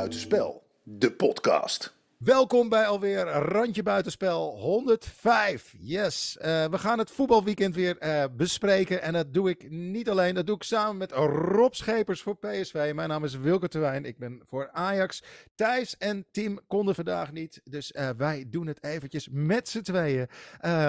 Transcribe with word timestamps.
Buitenspel, 0.00 0.62
de 0.84 1.10
podcast. 1.10 1.99
Welkom 2.24 2.68
bij 2.68 2.86
alweer 2.86 3.26
Randje 3.26 3.82
Buitenspel 3.82 4.58
105. 4.58 5.74
Yes, 5.78 6.36
uh, 6.40 6.64
we 6.64 6.78
gaan 6.78 6.98
het 6.98 7.10
voetbalweekend 7.10 7.74
weer 7.74 7.96
uh, 8.02 8.24
bespreken. 8.36 9.02
En 9.02 9.12
dat 9.12 9.34
doe 9.34 9.50
ik 9.50 9.70
niet 9.70 10.10
alleen, 10.10 10.34
dat 10.34 10.46
doe 10.46 10.56
ik 10.56 10.62
samen 10.62 10.96
met 10.96 11.12
Rob 11.12 11.72
Schepers 11.72 12.22
voor 12.22 12.36
PSV. 12.36 12.92
Mijn 12.94 13.08
naam 13.08 13.24
is 13.24 13.36
Wilke 13.36 13.68
Terwijn, 13.68 14.04
ik 14.04 14.18
ben 14.18 14.42
voor 14.44 14.70
Ajax. 14.72 15.22
Thijs 15.54 15.96
en 15.96 16.26
Tim 16.30 16.60
konden 16.66 16.94
vandaag 16.94 17.32
niet, 17.32 17.60
dus 17.64 17.92
uh, 17.92 18.08
wij 18.16 18.44
doen 18.48 18.66
het 18.66 18.84
eventjes 18.84 19.28
met 19.30 19.68
z'n 19.68 19.82
tweeën. 19.82 20.28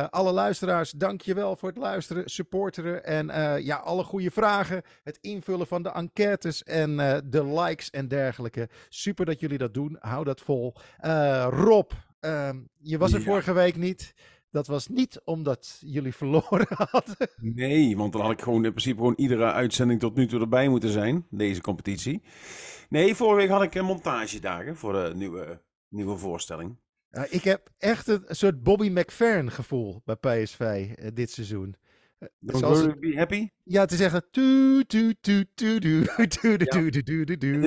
alle 0.09 0.31
luisteraars, 0.31 0.91
dankjewel 0.91 1.55
voor 1.55 1.69
het 1.69 1.77
luisteren, 1.77 2.29
supporteren 2.29 3.05
en 3.05 3.27
ja, 3.63 3.75
alle 3.75 4.03
goede 4.03 4.31
vragen. 4.31 4.81
Het 5.03 5.17
invullen 5.21 5.67
van 5.67 5.83
de 5.83 5.91
enquêtes 5.91 6.63
en 6.63 6.95
de 7.25 7.45
likes 7.45 7.89
en 7.89 8.07
dergelijke. 8.07 8.69
Super 8.89 9.25
dat 9.25 9.39
jullie 9.39 9.57
dat 9.57 9.73
doen, 9.73 9.97
hou 9.99 10.23
dat 10.23 10.41
vol. 10.41 10.75
Uh, 11.21 11.47
Rob, 11.49 11.91
uh, 12.21 12.49
je 12.77 12.97
was 12.97 13.13
er 13.13 13.19
ja. 13.19 13.25
vorige 13.25 13.53
week 13.53 13.75
niet. 13.75 14.13
Dat 14.51 14.67
was 14.67 14.87
niet 14.87 15.21
omdat 15.23 15.77
jullie 15.85 16.13
verloren 16.21 16.67
hadden. 16.69 17.29
Nee, 17.35 17.97
want 17.97 18.13
dan 18.13 18.21
had 18.21 18.31
ik 18.31 18.41
gewoon 18.41 18.65
in 18.65 18.71
principe 18.71 18.97
gewoon 18.97 19.13
iedere 19.17 19.51
uitzending 19.51 19.99
tot 19.99 20.15
nu 20.15 20.27
toe 20.27 20.39
erbij 20.39 20.67
moeten 20.67 20.89
zijn, 20.89 21.25
deze 21.29 21.61
competitie. 21.61 22.21
Nee, 22.89 23.15
vorige 23.15 23.35
week 23.35 23.49
had 23.49 23.63
ik 23.63 23.75
een 23.75 23.85
montagedagen 23.85 24.75
voor 24.75 24.93
de 24.93 25.15
nieuwe, 25.15 25.61
nieuwe 25.89 26.17
voorstelling. 26.17 26.77
Ik 27.29 27.43
heb 27.43 27.69
echt 27.77 28.07
een 28.07 28.23
soort 28.27 28.63
Bobby 28.63 28.89
McFerrin 28.89 29.51
gevoel 29.51 30.01
bij 30.05 30.15
PSV 30.15 30.59
uh, 30.59 31.07
dit 31.13 31.31
seizoen. 31.31 31.75
Happy? 33.15 33.49
Ja, 33.63 33.85
te 33.85 33.95
zeggen. 33.95 34.23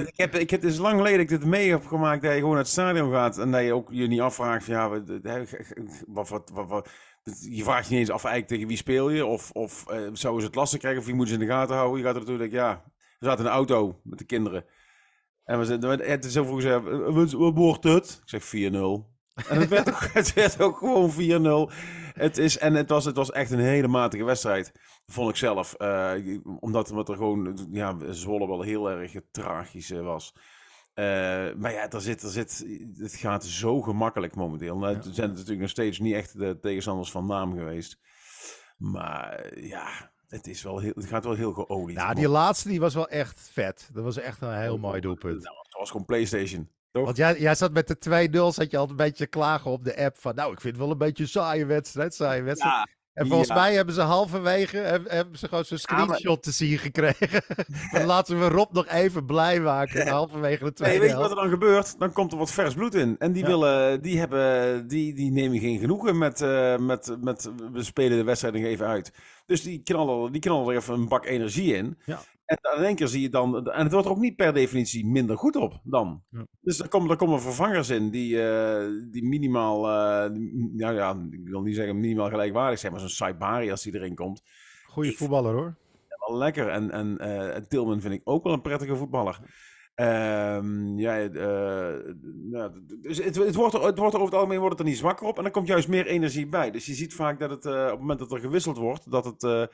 Ik 0.06 0.16
heb, 0.16 0.34
ik 0.34 0.50
heb, 0.50 0.62
het 0.62 0.78
lang 0.78 0.96
geleden 0.96 1.18
dat 1.18 1.30
ik 1.30 1.40
dit 1.40 1.48
mee 1.48 1.70
heb 1.70 1.86
gemaakt 1.86 2.22
dat 2.22 2.32
je 2.32 2.38
gewoon 2.38 2.52
naar 2.52 2.62
het 2.62 2.72
stadion 2.72 3.12
gaat 3.12 3.38
en 3.38 3.50
dat 3.50 3.62
je 3.62 3.74
ook 3.74 3.88
je 3.92 4.06
niet 4.06 4.20
afvraagt, 4.20 4.66
ja, 4.66 4.88
wat, 6.06 6.28
wat, 6.28 6.50
wat, 6.52 6.68
wat, 6.68 6.90
je 7.40 7.62
vraagt 7.62 7.84
je 7.84 7.90
niet 7.90 8.00
eens 8.00 8.10
af 8.10 8.24
eigenlijk 8.24 8.52
tegen 8.52 8.68
wie 8.68 8.76
speel 8.76 9.10
je 9.10 9.26
of, 9.26 9.50
of 9.50 9.84
uh, 9.90 10.08
zouden 10.12 10.40
ze 10.40 10.46
het 10.46 10.54
lastig 10.54 10.78
krijgen 10.78 11.00
of 11.00 11.06
wie 11.06 11.14
moet 11.14 11.28
ze 11.28 11.34
in 11.34 11.40
de 11.40 11.46
gaten 11.46 11.76
houden. 11.76 11.98
Je 11.98 12.04
gaat 12.04 12.14
er 12.14 12.20
natuurlijk, 12.20 12.52
ja, 12.52 12.82
we 13.18 13.26
zaten 13.26 13.44
in 13.44 13.50
een 13.50 13.56
auto 13.56 14.00
met 14.02 14.18
de 14.18 14.24
kinderen. 14.24 14.64
En 15.44 15.58
we 15.58 15.64
zeiden, 15.64 16.10
het 16.10 16.24
is 16.24 16.32
zo 16.32 16.44
vroeg 16.44 16.62
gezegd, 16.62 16.82
wat 17.32 17.52
wordt 17.52 17.84
het? 17.84 18.20
Ik 18.22 18.28
zeg 18.28 18.44
4-0. 18.44 19.12
En 19.48 19.60
het 19.60 19.68
werd 19.68 20.12
het 20.12 20.34
werd 20.34 20.60
ook 20.60 20.78
gewoon 20.78 21.12
4-0. 21.12 21.72
Het 22.14 22.38
is, 22.38 22.58
en 22.58 22.74
het 22.74 22.88
was, 22.88 23.04
het 23.04 23.16
was 23.16 23.30
echt 23.30 23.50
een 23.50 23.58
hele 23.58 23.88
matige 23.88 24.24
wedstrijd, 24.24 24.72
vond 25.06 25.30
ik 25.30 25.36
zelf. 25.36 25.74
Uh, 25.78 26.12
omdat, 26.60 26.90
omdat 26.90 27.08
er 27.08 27.16
gewoon, 27.16 27.68
ja, 27.70 27.96
Zwolle 28.10 28.46
wel 28.46 28.62
heel 28.62 28.90
erg 28.90 29.12
tragisch 29.30 29.90
was. 29.90 30.34
Uh, 30.94 31.04
maar 31.54 31.72
ja, 31.72 31.90
er 31.90 32.00
zit, 32.00 32.22
er 32.22 32.30
zit, 32.30 32.66
het 32.98 33.14
gaat 33.14 33.44
zo 33.44 33.82
gemakkelijk 33.82 34.34
momenteel. 34.34 34.78
Nou. 34.78 34.96
Er 34.96 35.02
zijn 35.12 35.28
natuurlijk 35.28 35.60
nog 35.60 35.70
steeds 35.70 35.98
niet 35.98 36.14
echt 36.14 36.38
de 36.38 36.58
tegenstanders 36.60 37.10
van 37.10 37.26
naam 37.26 37.58
geweest. 37.58 37.98
Maar 38.76 39.58
ja, 39.60 40.12
het, 40.28 40.46
is 40.46 40.62
wel 40.62 40.78
heel, 40.78 40.92
het 40.94 41.06
gaat 41.06 41.24
wel 41.24 41.34
heel 41.34 41.52
geolied. 41.52 41.96
Nou, 41.96 42.14
die 42.14 42.28
laatste 42.28 42.68
die 42.68 42.80
was 42.80 42.94
wel 42.94 43.08
echt 43.08 43.48
vet. 43.52 43.90
Dat 43.92 44.04
was 44.04 44.16
echt 44.16 44.42
een 44.42 44.60
heel 44.60 44.78
mooi 44.78 45.00
doelpunt. 45.00 45.42
Nou, 45.42 45.56
dat 45.56 45.78
was 45.78 45.90
gewoon 45.90 46.06
PlayStation. 46.06 46.70
Toch? 46.94 47.04
Want 47.04 47.16
jij, 47.16 47.40
jij 47.40 47.54
zat 47.54 47.72
met 47.72 47.88
de 47.88 48.28
2-0, 48.30 48.54
zat 48.54 48.70
je 48.70 48.78
altijd 48.78 48.90
een 48.90 49.06
beetje 49.06 49.26
klagen 49.26 49.70
op 49.70 49.84
de 49.84 49.96
app 49.96 50.18
van, 50.18 50.34
nou, 50.34 50.52
ik 50.52 50.60
vind 50.60 50.74
het 50.74 50.82
wel 50.82 50.92
een 50.92 50.98
beetje 50.98 51.22
een 51.22 51.28
saaie 51.28 51.66
wedstrijd, 51.66 52.14
saaie 52.14 52.42
wedstrijd. 52.42 52.74
Ja, 52.74 52.86
en 53.12 53.26
volgens 53.26 53.48
ja. 53.48 53.54
mij 53.54 53.74
hebben 53.74 53.94
ze 53.94 54.00
halverwege 54.00 54.76
hebben 55.06 55.38
ze 55.38 55.48
gewoon 55.48 55.64
zo'n 55.64 55.78
screenshot 55.78 56.20
ja, 56.20 56.28
maar... 56.28 56.40
te 56.40 56.50
zien 56.50 56.78
gekregen. 56.78 57.42
dan 57.92 58.04
laten 58.04 58.40
we 58.40 58.48
Rob 58.48 58.72
nog 58.72 58.86
even 58.86 59.26
blij 59.26 59.60
maken. 59.60 60.08
Halverwege 60.08 60.64
de 60.64 60.72
tweede 60.72 60.98
nee, 60.98 61.06
weet 61.06 61.16
je 61.16 61.22
wat 61.22 61.30
er 61.30 61.36
dan 61.36 61.50
gebeurt? 61.50 61.98
Dan 61.98 62.12
komt 62.12 62.32
er 62.32 62.38
wat 62.38 62.50
vers 62.50 62.74
bloed 62.74 62.94
in. 62.94 63.16
En 63.18 63.32
die, 63.32 63.44
willen, 63.44 64.02
die, 64.02 64.18
hebben, 64.18 64.86
die, 64.88 65.14
die 65.14 65.30
nemen 65.30 65.58
geen 65.58 65.78
genoegen 65.78 66.18
met, 66.18 66.40
uh, 66.40 66.76
met, 66.76 67.16
met 67.20 67.50
we 67.72 67.82
spelen 67.82 68.18
de 68.18 68.24
wedstrijd 68.24 68.54
nog 68.54 68.64
even 68.64 68.86
uit. 68.86 69.12
Dus 69.46 69.62
die 69.62 69.82
knallen, 69.82 70.32
die 70.32 70.40
knallen 70.40 70.68
er 70.68 70.76
even 70.76 70.94
een 70.94 71.08
bak 71.08 71.26
energie 71.26 71.74
in. 71.74 71.98
Ja. 72.04 72.20
En 72.60 72.84
één 72.84 72.94
keer 72.94 73.08
zie 73.08 73.20
je 73.20 73.28
dan, 73.28 73.70
en 73.70 73.82
het 73.82 73.92
wordt 73.92 74.06
er 74.06 74.12
ook 74.12 74.20
niet 74.20 74.36
per 74.36 74.52
definitie 74.52 75.06
minder 75.06 75.36
goed 75.38 75.56
op 75.56 75.80
dan. 75.84 76.22
Ja. 76.30 76.46
Dus 76.60 76.78
er 76.80 76.88
komen, 76.88 77.10
er 77.10 77.16
komen 77.16 77.40
vervangers 77.40 77.90
in 77.90 78.10
die, 78.10 78.34
uh, 78.34 78.86
die 79.10 79.24
minimaal, 79.24 79.78
uh, 79.78 80.30
nou 80.72 80.94
ja, 80.94 81.26
ik 81.30 81.48
wil 81.48 81.62
niet 81.62 81.74
zeggen 81.74 82.00
minimaal 82.00 82.28
gelijkwaardig 82.28 82.78
zijn, 82.78 82.92
maar 82.92 83.00
zo'n 83.00 83.10
Saibari 83.10 83.70
als 83.70 83.82
die 83.82 83.94
erin 83.94 84.14
komt. 84.14 84.42
Goeie 84.86 85.16
voetballer 85.16 85.52
hoor. 85.54 85.76
Ja, 86.08 86.26
wel 86.26 86.36
lekker. 86.36 86.68
En, 86.68 86.90
en 86.90 87.18
uh, 87.20 87.56
Tilman 87.68 88.00
vind 88.00 88.14
ik 88.14 88.20
ook 88.24 88.44
wel 88.44 88.52
een 88.52 88.62
prettige 88.62 88.96
voetballer. 88.96 89.38
Um, 89.96 90.98
ja, 90.98 91.28
nou, 92.50 92.72
dus 93.00 93.24
het, 93.24 93.36
het, 93.36 93.54
wordt 93.54 93.74
er, 93.74 93.82
het 93.82 93.98
wordt 93.98 94.14
er 94.14 94.20
over 94.20 94.32
het 94.32 94.34
algemeen 94.34 94.58
wordt 94.58 94.78
het 94.78 94.84
er 94.84 94.90
niet 94.90 94.98
zwakker 94.98 95.26
op 95.26 95.38
en 95.38 95.44
er 95.44 95.50
komt 95.50 95.66
juist 95.66 95.88
meer 95.88 96.06
energie 96.06 96.46
bij. 96.46 96.70
Dus 96.70 96.86
je 96.86 96.94
ziet 96.94 97.14
vaak 97.14 97.38
dat 97.38 97.50
het 97.50 97.66
op 97.66 97.72
het 97.72 97.98
moment 97.98 98.18
dat 98.18 98.32
er 98.32 98.38
gewisseld 98.38 98.76
wordt, 98.76 99.10
dat 99.10 99.24
het 99.24 99.68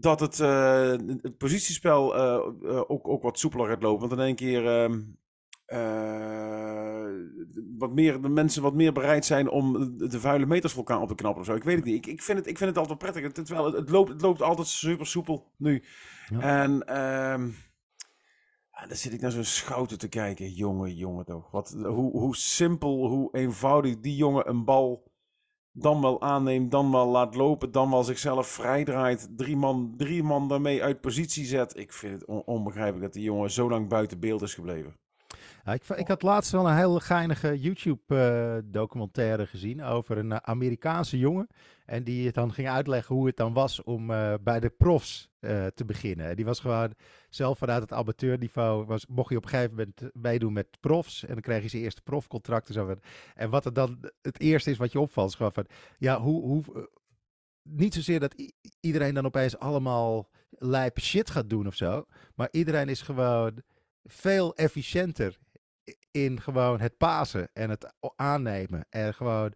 dat 0.00 0.20
het, 0.20 0.38
uh, 0.38 0.90
het 1.22 1.38
positiespel 1.38 2.16
uh, 2.16 2.80
ook, 2.86 3.08
ook 3.08 3.22
wat 3.22 3.38
soepeler 3.38 3.68
gaat 3.68 3.82
lopen. 3.82 4.08
Want 4.08 4.20
in 4.20 4.26
één 4.26 4.36
keer 4.36 4.90
wat 7.78 7.92
meer, 7.92 8.22
de 8.22 8.28
mensen 8.28 8.62
wat 8.62 8.74
meer 8.74 8.92
bereid 8.92 9.24
zijn 9.24 9.50
om 9.50 9.96
de 9.98 10.20
vuile 10.20 10.46
meters 10.46 10.72
voor 10.72 10.84
elkaar 10.84 11.02
op 11.02 11.08
te 11.08 11.14
knappen 11.14 11.40
of 11.40 11.46
zo. 11.46 11.54
Ik 11.54 11.64
weet 11.64 11.76
het 11.76 11.84
niet. 11.84 12.06
Ik, 12.06 12.06
ik, 12.06 12.22
vind, 12.22 12.38
het, 12.38 12.46
ik 12.46 12.58
vind 12.58 12.70
het 12.70 12.78
altijd 12.78 12.98
prettig. 12.98 13.22
Het, 13.22 13.36
het, 13.36 13.48
wel, 13.48 13.72
het, 13.72 13.90
loopt, 13.90 14.08
het 14.08 14.20
loopt 14.20 14.42
altijd 14.42 14.66
super 14.66 15.06
soepel 15.06 15.52
nu. 15.56 15.82
Ja. 16.28 16.40
En 16.40 16.86
ehm, 16.86 17.50
dan 18.88 18.96
zit 18.96 19.12
ik 19.12 19.20
naar 19.20 19.30
zo'n 19.30 19.44
schouten 19.44 19.98
te 19.98 20.08
kijken. 20.08 20.50
Jongen, 20.50 20.94
jongen 20.94 21.24
toch. 21.24 21.50
Wat, 21.50 21.76
hoe, 21.82 22.10
hoe 22.18 22.36
simpel, 22.36 23.08
hoe 23.08 23.28
eenvoudig 23.32 24.00
die 24.00 24.16
jongen 24.16 24.48
een 24.48 24.64
bal 24.64 25.07
dan 25.80 26.00
wel 26.00 26.20
aanneemt, 26.20 26.70
dan 26.70 26.90
wel 26.90 27.06
laat 27.06 27.34
lopen, 27.34 27.72
dan 27.72 27.90
wel 27.90 28.04
zichzelf 28.04 28.46
vrijdraait. 28.46 29.28
Drie 29.36 29.56
man, 29.56 29.94
drie 29.96 30.22
man 30.22 30.48
daarmee 30.48 30.82
uit 30.82 31.00
positie 31.00 31.44
zet. 31.44 31.76
Ik 31.76 31.92
vind 31.92 32.12
het 32.12 32.24
on 32.24 32.42
onbegrijpelijk 32.44 33.02
dat 33.02 33.12
die 33.12 33.22
jongen 33.22 33.50
zo 33.50 33.68
lang 33.70 33.88
buiten 33.88 34.20
beeld 34.20 34.42
is 34.42 34.54
gebleven. 34.54 34.94
Ja, 35.68 35.74
ik, 35.74 35.88
ik, 35.88 36.08
had 36.08 36.22
laatst 36.22 36.52
wel 36.52 36.68
een 36.68 36.76
heel 36.76 36.98
geinige 36.98 37.60
YouTube-documentaire 37.60 39.42
uh, 39.42 39.48
gezien 39.48 39.82
over 39.82 40.18
een 40.18 40.30
uh, 40.30 40.36
Amerikaanse 40.36 41.18
jongen. 41.18 41.46
En 41.86 42.04
die 42.04 42.26
het 42.26 42.34
dan 42.34 42.52
ging 42.52 42.68
uitleggen 42.68 43.14
hoe 43.14 43.26
het 43.26 43.36
dan 43.36 43.52
was 43.52 43.82
om 43.82 44.10
uh, 44.10 44.34
bij 44.40 44.60
de 44.60 44.68
profs 44.68 45.30
te 45.74 45.84
beginnen. 45.86 46.36
Die 46.36 46.44
was 46.44 46.60
gewoon 46.60 46.94
zelf 47.28 47.58
vanuit 47.58 47.82
het 47.82 47.92
amateurniveau, 47.92 48.84
was, 48.84 49.06
mocht 49.06 49.28
hij 49.28 49.36
op 49.36 49.44
een 49.44 49.48
gegeven 49.48 49.70
moment 49.76 50.00
meedoen 50.12 50.52
met 50.52 50.66
profs. 50.80 51.24
En 51.24 51.32
dan 51.32 51.42
kreeg 51.42 51.60
hij 51.60 51.68
zijn 51.68 51.82
eerste 51.82 52.02
profcontract. 52.02 52.68
En, 52.68 52.74
zo. 52.74 52.96
en 53.34 53.50
wat 53.50 53.64
er 53.64 53.72
dan 53.72 53.98
het 54.22 54.40
eerste 54.40 54.70
is 54.70 54.76
wat 54.76 54.92
je 54.92 55.00
opvalt, 55.00 55.28
is 55.28 55.34
gewoon 55.34 55.52
van, 55.52 55.66
ja, 55.98 56.20
hoe, 56.20 56.42
hoe, 56.42 56.88
niet 57.62 57.94
zozeer 57.94 58.20
dat 58.20 58.34
iedereen 58.80 59.14
dan 59.14 59.26
opeens 59.26 59.58
allemaal 59.58 60.28
lijp 60.50 61.00
shit 61.00 61.30
gaat 61.30 61.50
doen 61.50 61.66
of 61.66 61.74
zo. 61.74 62.04
Maar 62.34 62.48
iedereen 62.50 62.88
is 62.88 63.02
gewoon 63.02 63.62
veel 64.04 64.54
efficiënter 64.54 65.38
in 66.10 66.40
gewoon 66.40 66.80
het 66.80 66.96
pasen 66.96 67.48
en 67.52 67.70
het 67.70 67.92
aannemen. 68.16 68.86
En 68.90 69.14
gewoon 69.14 69.52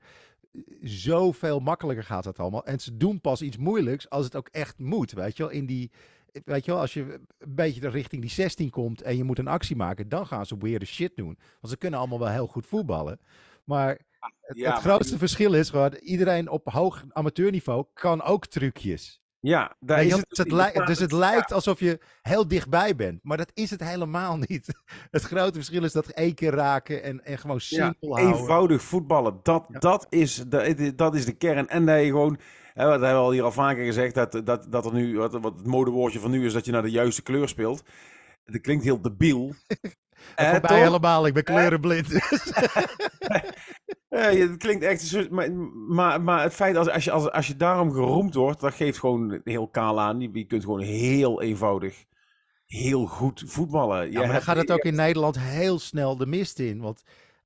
zoveel 0.83 1.61
makkelijker 1.61 2.05
gaat 2.05 2.25
het 2.25 2.39
allemaal. 2.39 2.65
En 2.65 2.81
ze 2.81 2.97
doen 2.97 3.21
pas 3.21 3.43
iets 3.43 3.57
moeilijks 3.57 4.11
als 4.11 4.25
het 4.25 4.37
ook 4.37 4.49
echt 4.49 4.79
moet. 4.79 5.13
Weet 5.13 5.37
je 5.37 5.43
wel, 5.43 5.53
in 5.53 5.67
die. 5.67 5.91
Weet 6.45 6.65
je 6.65 6.71
wel, 6.71 6.81
als 6.81 6.95
je 6.95 7.21
een 7.39 7.55
beetje 7.55 7.89
richting 7.89 8.23
die 8.23 8.31
16 8.31 8.71
komt 8.71 9.03
en 9.03 9.17
je 9.17 9.25
moet 9.25 9.39
een 9.39 9.49
actie 9.49 9.77
maken, 9.77 10.09
dan 10.09 10.27
gaan 10.27 10.47
ze 10.47 10.57
weird 10.59 10.87
shit 10.87 11.17
doen. 11.17 11.39
Want 11.61 11.73
ze 11.73 11.77
kunnen 11.77 11.99
allemaal 11.99 12.19
wel 12.19 12.29
heel 12.29 12.47
goed 12.47 12.67
voetballen. 12.67 13.21
Maar 13.65 14.01
het, 14.41 14.57
ja, 14.57 14.73
het 14.73 14.81
grootste 14.81 15.11
maar... 15.11 15.19
verschil 15.19 15.55
is 15.55 15.71
gewoon, 15.71 15.95
iedereen 15.95 16.49
op 16.49 16.69
hoog 16.69 17.05
amateurniveau 17.09 17.87
kan 17.93 18.23
ook 18.23 18.47
trucjes. 18.47 19.22
Ja, 19.43 19.77
daar 19.81 20.05
is 20.05 20.13
het, 20.13 20.27
het, 20.29 20.75
het 20.75 20.87
dus 20.87 20.99
het 20.99 21.13
lijkt 21.13 21.49
ja. 21.49 21.55
alsof 21.55 21.81
je 21.81 22.01
heel 22.23 22.49
dichtbij 22.49 22.97
bent. 22.97 23.21
Maar 23.23 23.37
dat 23.37 23.51
is 23.55 23.71
het 23.71 23.81
helemaal 23.81 24.37
niet. 24.49 24.67
Het 25.11 25.23
grote 25.23 25.53
verschil 25.53 25.85
is 25.85 25.93
dat 25.93 26.07
één 26.07 26.35
keer 26.35 26.53
raken 26.53 27.03
en, 27.03 27.25
en 27.25 27.39
gewoon 27.39 27.61
simpel 27.61 28.09
ja, 28.09 28.15
houden. 28.15 28.41
Eenvoudig 28.41 28.83
voetballen, 28.83 29.41
dat, 29.43 29.65
ja. 29.69 29.79
dat, 29.79 30.07
is 30.09 30.45
de, 30.49 30.93
dat 30.95 31.15
is 31.15 31.25
de 31.25 31.33
kern. 31.33 31.69
En 31.69 31.87
dat 31.87 32.01
je 32.01 32.07
gewoon, 32.07 32.39
hè, 32.75 32.85
wat 32.85 33.01
hebben 33.01 33.11
we 33.11 33.25
al 33.25 33.33
hier 33.33 33.43
al 33.43 33.53
vaker 33.53 33.85
gezegd, 33.85 34.15
dat, 34.15 34.41
dat, 34.45 34.67
dat 34.71 34.87
er 34.87 34.93
nu, 34.93 35.19
wat, 35.19 35.33
wat 35.33 35.57
het 35.57 35.67
modewoordje 35.67 36.21
van 36.21 36.31
nu 36.31 36.47
is, 36.47 36.53
dat 36.53 36.65
je 36.65 36.73
naar 36.73 36.83
de 36.83 36.91
juiste 36.91 37.23
kleur 37.23 37.49
speelt. 37.49 37.83
Dat 38.45 38.61
klinkt 38.61 38.85
heel 38.85 39.01
debiel. 39.01 39.55
Eh, 40.35 40.61
bij 40.61 40.83
helemaal, 40.83 41.27
ik 41.27 41.35
ben 41.35 41.45
kleurenblind. 41.45 42.07
Het 44.09 44.57
klinkt 44.57 44.85
echt. 44.85 45.31
Maar, 45.31 45.53
maar, 45.89 46.23
maar 46.23 46.43
het 46.43 46.55
feit 46.55 46.77
als, 46.77 46.89
als, 46.89 47.05
je, 47.05 47.11
als, 47.11 47.31
als 47.31 47.47
je 47.47 47.57
daarom 47.57 47.93
geroemd 47.93 48.35
wordt, 48.35 48.61
dat 48.61 48.75
geeft 48.75 48.99
gewoon 48.99 49.41
heel 49.45 49.69
kaal 49.69 50.01
aan. 50.01 50.21
Je, 50.21 50.29
je 50.33 50.45
kunt 50.45 50.63
gewoon 50.63 50.81
heel 50.81 51.43
eenvoudig, 51.43 52.05
heel 52.67 53.07
goed 53.07 53.43
voetballen. 53.47 54.11
Ja, 54.11 54.19
maar 54.21 54.33
dan 54.33 54.43
gaat 54.43 54.57
het 54.57 54.73
ook 54.73 54.85
in 54.85 54.95
Nederland 54.95 55.39
heel 55.39 55.79
snel 55.79 56.17
de 56.17 56.27
mist 56.27 56.59
in. 56.59 56.81
Want 56.81 57.03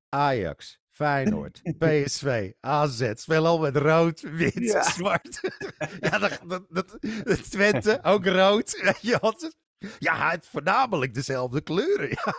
Ajax, 0.09 0.81
Feyenoord, 0.91 1.63
PSV, 1.79 2.53
AZ 2.61 3.11
spelen 3.15 3.51
al 3.51 3.59
met 3.59 3.77
rood, 3.77 4.21
wit, 4.21 4.55
ja. 4.55 4.83
zwart. 4.83 5.41
ja, 6.01 6.19
dat, 6.19 6.41
dat, 6.47 6.65
dat, 6.69 7.51
Twente 7.51 7.99
ook 8.03 8.27
rood. 8.27 8.81
Weet 8.83 9.01
je 9.01 9.19
wat? 9.21 9.57
Ja, 9.99 10.31
het 10.31 10.47
voornamelijk 10.47 11.15
dezelfde 11.15 11.61
kleuren. 11.61 12.09
Ja. 12.09 12.35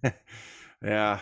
Ja, 0.80 1.20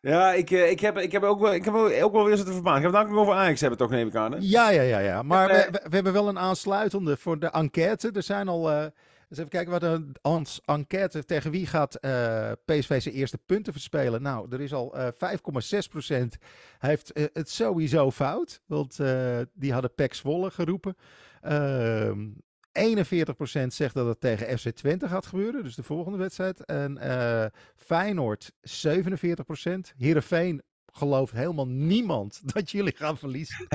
ja 0.00 0.32
ik, 0.32 0.50
eh, 0.50 0.70
ik, 0.70 0.80
heb, 0.80 0.98
ik 0.98 1.12
heb 1.12 1.22
ook 1.22 1.40
wel, 1.40 1.54
ik 1.54 1.64
heb 1.64 1.74
ook 1.74 2.12
wel 2.12 2.24
weer 2.24 2.36
zitten 2.36 2.54
verbaasd. 2.54 2.76
Ik 2.76 2.82
heb 2.82 2.92
het 2.92 3.10
ook 3.10 3.16
over 3.16 3.34
Ajax 3.34 3.60
hebben, 3.60 3.78
toch 3.78 3.90
neem 3.90 4.06
ik 4.06 4.14
aan. 4.14 4.32
Hè? 4.32 4.38
Ja, 4.40 4.70
ja, 4.70 4.82
ja, 4.82 4.98
ja. 4.98 5.22
Maar 5.22 5.48
we, 5.48 5.52
eh, 5.54 5.72
we, 5.72 5.80
we 5.88 5.94
hebben 5.94 6.12
wel 6.12 6.28
een 6.28 6.38
aansluitende 6.38 7.16
voor 7.16 7.38
de 7.38 7.46
enquête. 7.50 8.10
Er 8.12 8.22
zijn 8.22 8.48
al. 8.48 8.70
eh, 8.70 8.82
eens 9.28 9.38
even 9.38 9.50
kijken 9.50 9.72
wat 9.72 9.82
een 9.82 10.16
enquête 10.64 11.24
tegen 11.24 11.50
wie 11.50 11.66
gaat 11.66 11.98
PSV 12.64 13.02
zijn 13.02 13.14
eerste 13.14 13.38
punten 13.38 13.72
verspelen. 13.72 14.22
Nou, 14.22 14.46
er 14.50 14.60
is 14.60 14.72
al 14.72 14.96
eh 14.96 15.08
5,6% 15.12 16.38
heeft 16.78 17.10
het 17.32 17.50
sowieso 17.50 18.10
fout. 18.10 18.60
Want 18.66 18.98
die 19.52 19.72
hadden 19.72 19.94
Pek 19.94 20.14
Zwolle 20.14 20.50
geroepen. 20.50 20.96
Ehm 22.72 22.98
41% 23.62 23.66
zegt 23.66 23.94
dat 23.94 24.06
het 24.06 24.20
tegen 24.20 24.58
FC 24.58 24.68
Twente 24.70 25.08
gaat 25.08 25.26
gebeuren, 25.26 25.62
dus 25.62 25.74
de 25.74 25.82
volgende 25.82 26.18
wedstrijd. 26.18 26.64
En 26.64 26.98
eh 26.98 27.46
Feyenoord 27.76 28.52
47%. 28.62 29.92
Heerenveen 29.96 30.62
gelooft 30.92 31.32
helemaal 31.32 31.68
niemand 31.68 32.40
dat 32.54 32.70
jullie 32.70 32.96
gaan 32.96 33.18
verliezen. 33.18 33.66
0% 33.68 33.70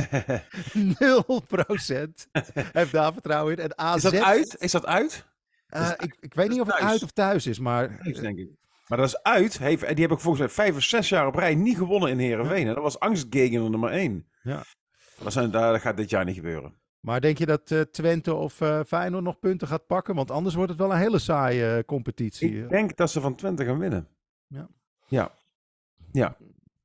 heeft 2.72 2.92
daar 2.92 3.14
vertrouwen 3.14 3.56
in. 3.58 3.64
En 3.64 3.78
AZ, 3.78 4.04
Is 4.04 4.12
dat 4.12 4.22
uit? 4.22 4.56
Is 4.60 4.72
dat 4.72 4.86
uit? 4.86 5.26
eh, 5.68 5.92
ik, 5.98 6.18
ik 6.20 6.34
weet 6.34 6.50
niet 6.50 6.60
of 6.62 6.68
het 6.68 6.78
thuis. 6.78 6.92
uit 6.92 7.04
of 7.04 7.12
thuis 7.12 7.48
is, 7.48 7.60
maar 7.60 7.98
Thuis, 8.04 8.20
denk 8.20 8.38
ik. 8.38 8.50
Maar 8.88 8.98
dat 8.98 9.08
is 9.08 9.24
uit. 9.24 9.58
Heeft, 9.58 9.82
die 9.96 10.02
heb 10.06 10.12
ik 10.12 10.20
volgens 10.20 10.40
mij 10.40 10.50
vijf 10.50 10.76
of 10.76 10.84
zes 10.84 11.10
jaar 11.10 11.28
op 11.28 11.36
rij 11.36 11.56
niet 11.56 11.78
gewonnen 11.78 12.10
in 12.10 12.20
Heerenveen. 12.20 12.68
hè. 12.68 12.74
Dat 12.74 12.84
was 12.84 13.00
angstgegner 13.00 13.70
nummer 13.70 13.90
één. 13.92 14.28
Ja. 14.42 14.64
Dat, 15.24 15.34
zijn, 15.34 15.52
dat 15.52 15.82
gaat 15.82 15.98
dit 15.98 16.10
jaar 16.10 16.26
niet 16.26 16.36
gebeuren. 16.36 16.74
Maar 17.06 17.22
denk 17.22 17.38
je 17.38 17.46
dat 17.46 17.72
eh, 17.72 17.82
Twente 17.82 18.34
of 18.34 18.62
eh 18.62 18.80
Feyenoord 18.88 19.24
nog 19.24 19.40
punten 19.40 19.68
gaat 19.68 19.88
pakken? 19.88 20.16
Want 20.16 20.32
anders 20.32 20.56
wordt 20.56 20.70
het 20.70 20.80
wel 20.80 20.92
een 20.92 20.98
hele 20.98 21.20
saaie 21.20 21.76
eh, 21.76 21.84
competitie. 21.84 22.64
Ik 22.64 22.70
denk 22.70 22.98
dat 22.98 23.12
ze 23.12 23.22
van 23.22 23.36
Twente 23.36 23.66
gaan 23.66 23.80
winnen. 23.80 24.08
Ja. 24.48 24.68
Ja. 25.08 25.32
Ja. 26.12 26.38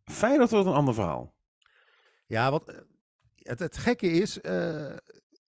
Feyenoord 0.05 0.50
wordt 0.50 0.67
een 0.67 0.72
ander 0.72 0.94
verhaal. 0.94 1.32
Ja, 2.26 2.50
wat 2.50 2.69
eh, 2.69 2.76
het, 3.37 3.58
het 3.58 3.76
gekke 3.76 4.11
is, 4.11 4.38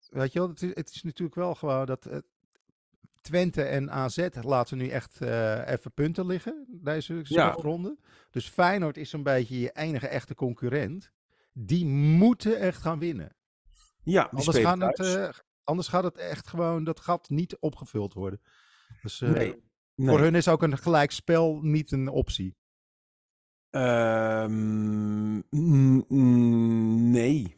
weet 0.08 0.32
je 0.32 0.38
wel, 0.38 0.48
het 0.48 0.62
is, 0.62 0.74
het 0.74 0.90
is 0.94 1.02
natuurlijk 1.02 1.36
wel 1.36 1.54
gewoon 1.54 1.86
dat 1.86 2.08
Twente 3.20 3.62
en 3.62 3.90
AZ 3.90 4.28
laten 4.40 4.78
nu 4.78 4.88
echt 4.88 5.20
even 5.66 5.92
punten 5.94 6.26
liggen, 6.26 6.66
deze 6.69 7.20
Ja. 7.22 7.50
ronde. 7.50 7.96
Dus 8.30 8.48
Feyenoord 8.48 8.96
is 8.96 9.12
een 9.12 9.22
beetje 9.22 9.60
je 9.60 9.70
enige 9.72 10.08
echte 10.08 10.34
concurrent. 10.34 11.10
Die 11.52 11.86
moeten 11.86 12.58
echt 12.58 12.82
gaan 12.82 12.98
winnen. 12.98 13.32
Ja, 14.02 14.28
die 14.31 14.38
Anders, 14.38 14.58
gaan 14.58 14.81
het, 14.81 14.99
eh, 14.99 15.28
anders 15.64 15.88
gaat 15.88 16.04
het 16.04 16.16
echt 16.16 16.49
gewoon, 16.49 16.84
dat 16.84 17.00
gat 17.00 17.28
niet 17.28 17.56
opgevuld 17.58 18.14
worden. 18.14 18.40
Dus 19.02 19.20
eh, 19.20 19.31
nee. 19.31 19.62
nee. 19.94 20.08
voor 20.08 20.20
hun 20.20 20.34
is 20.34 20.49
ook 20.49 20.62
een 20.62 20.78
gelijk 20.78 21.10
spel 21.10 21.58
niet 21.62 21.93
een 21.93 22.08
optie. 22.08 22.56
Ehm, 23.70 25.40
nee. 27.10 27.56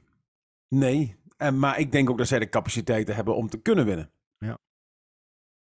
Nee. 0.68 1.16
En, 1.36 1.58
maar 1.58 1.78
ik 1.78 1.92
denk 1.92 2.10
ook 2.10 2.18
dat 2.18 2.26
zij 2.26 2.38
de 2.38 2.48
capaciteiten 2.48 3.14
hebben 3.14 3.36
om 3.36 3.48
te 3.48 3.60
kunnen 3.62 3.84
winnen. 3.84 4.10
Ja. 4.38 4.58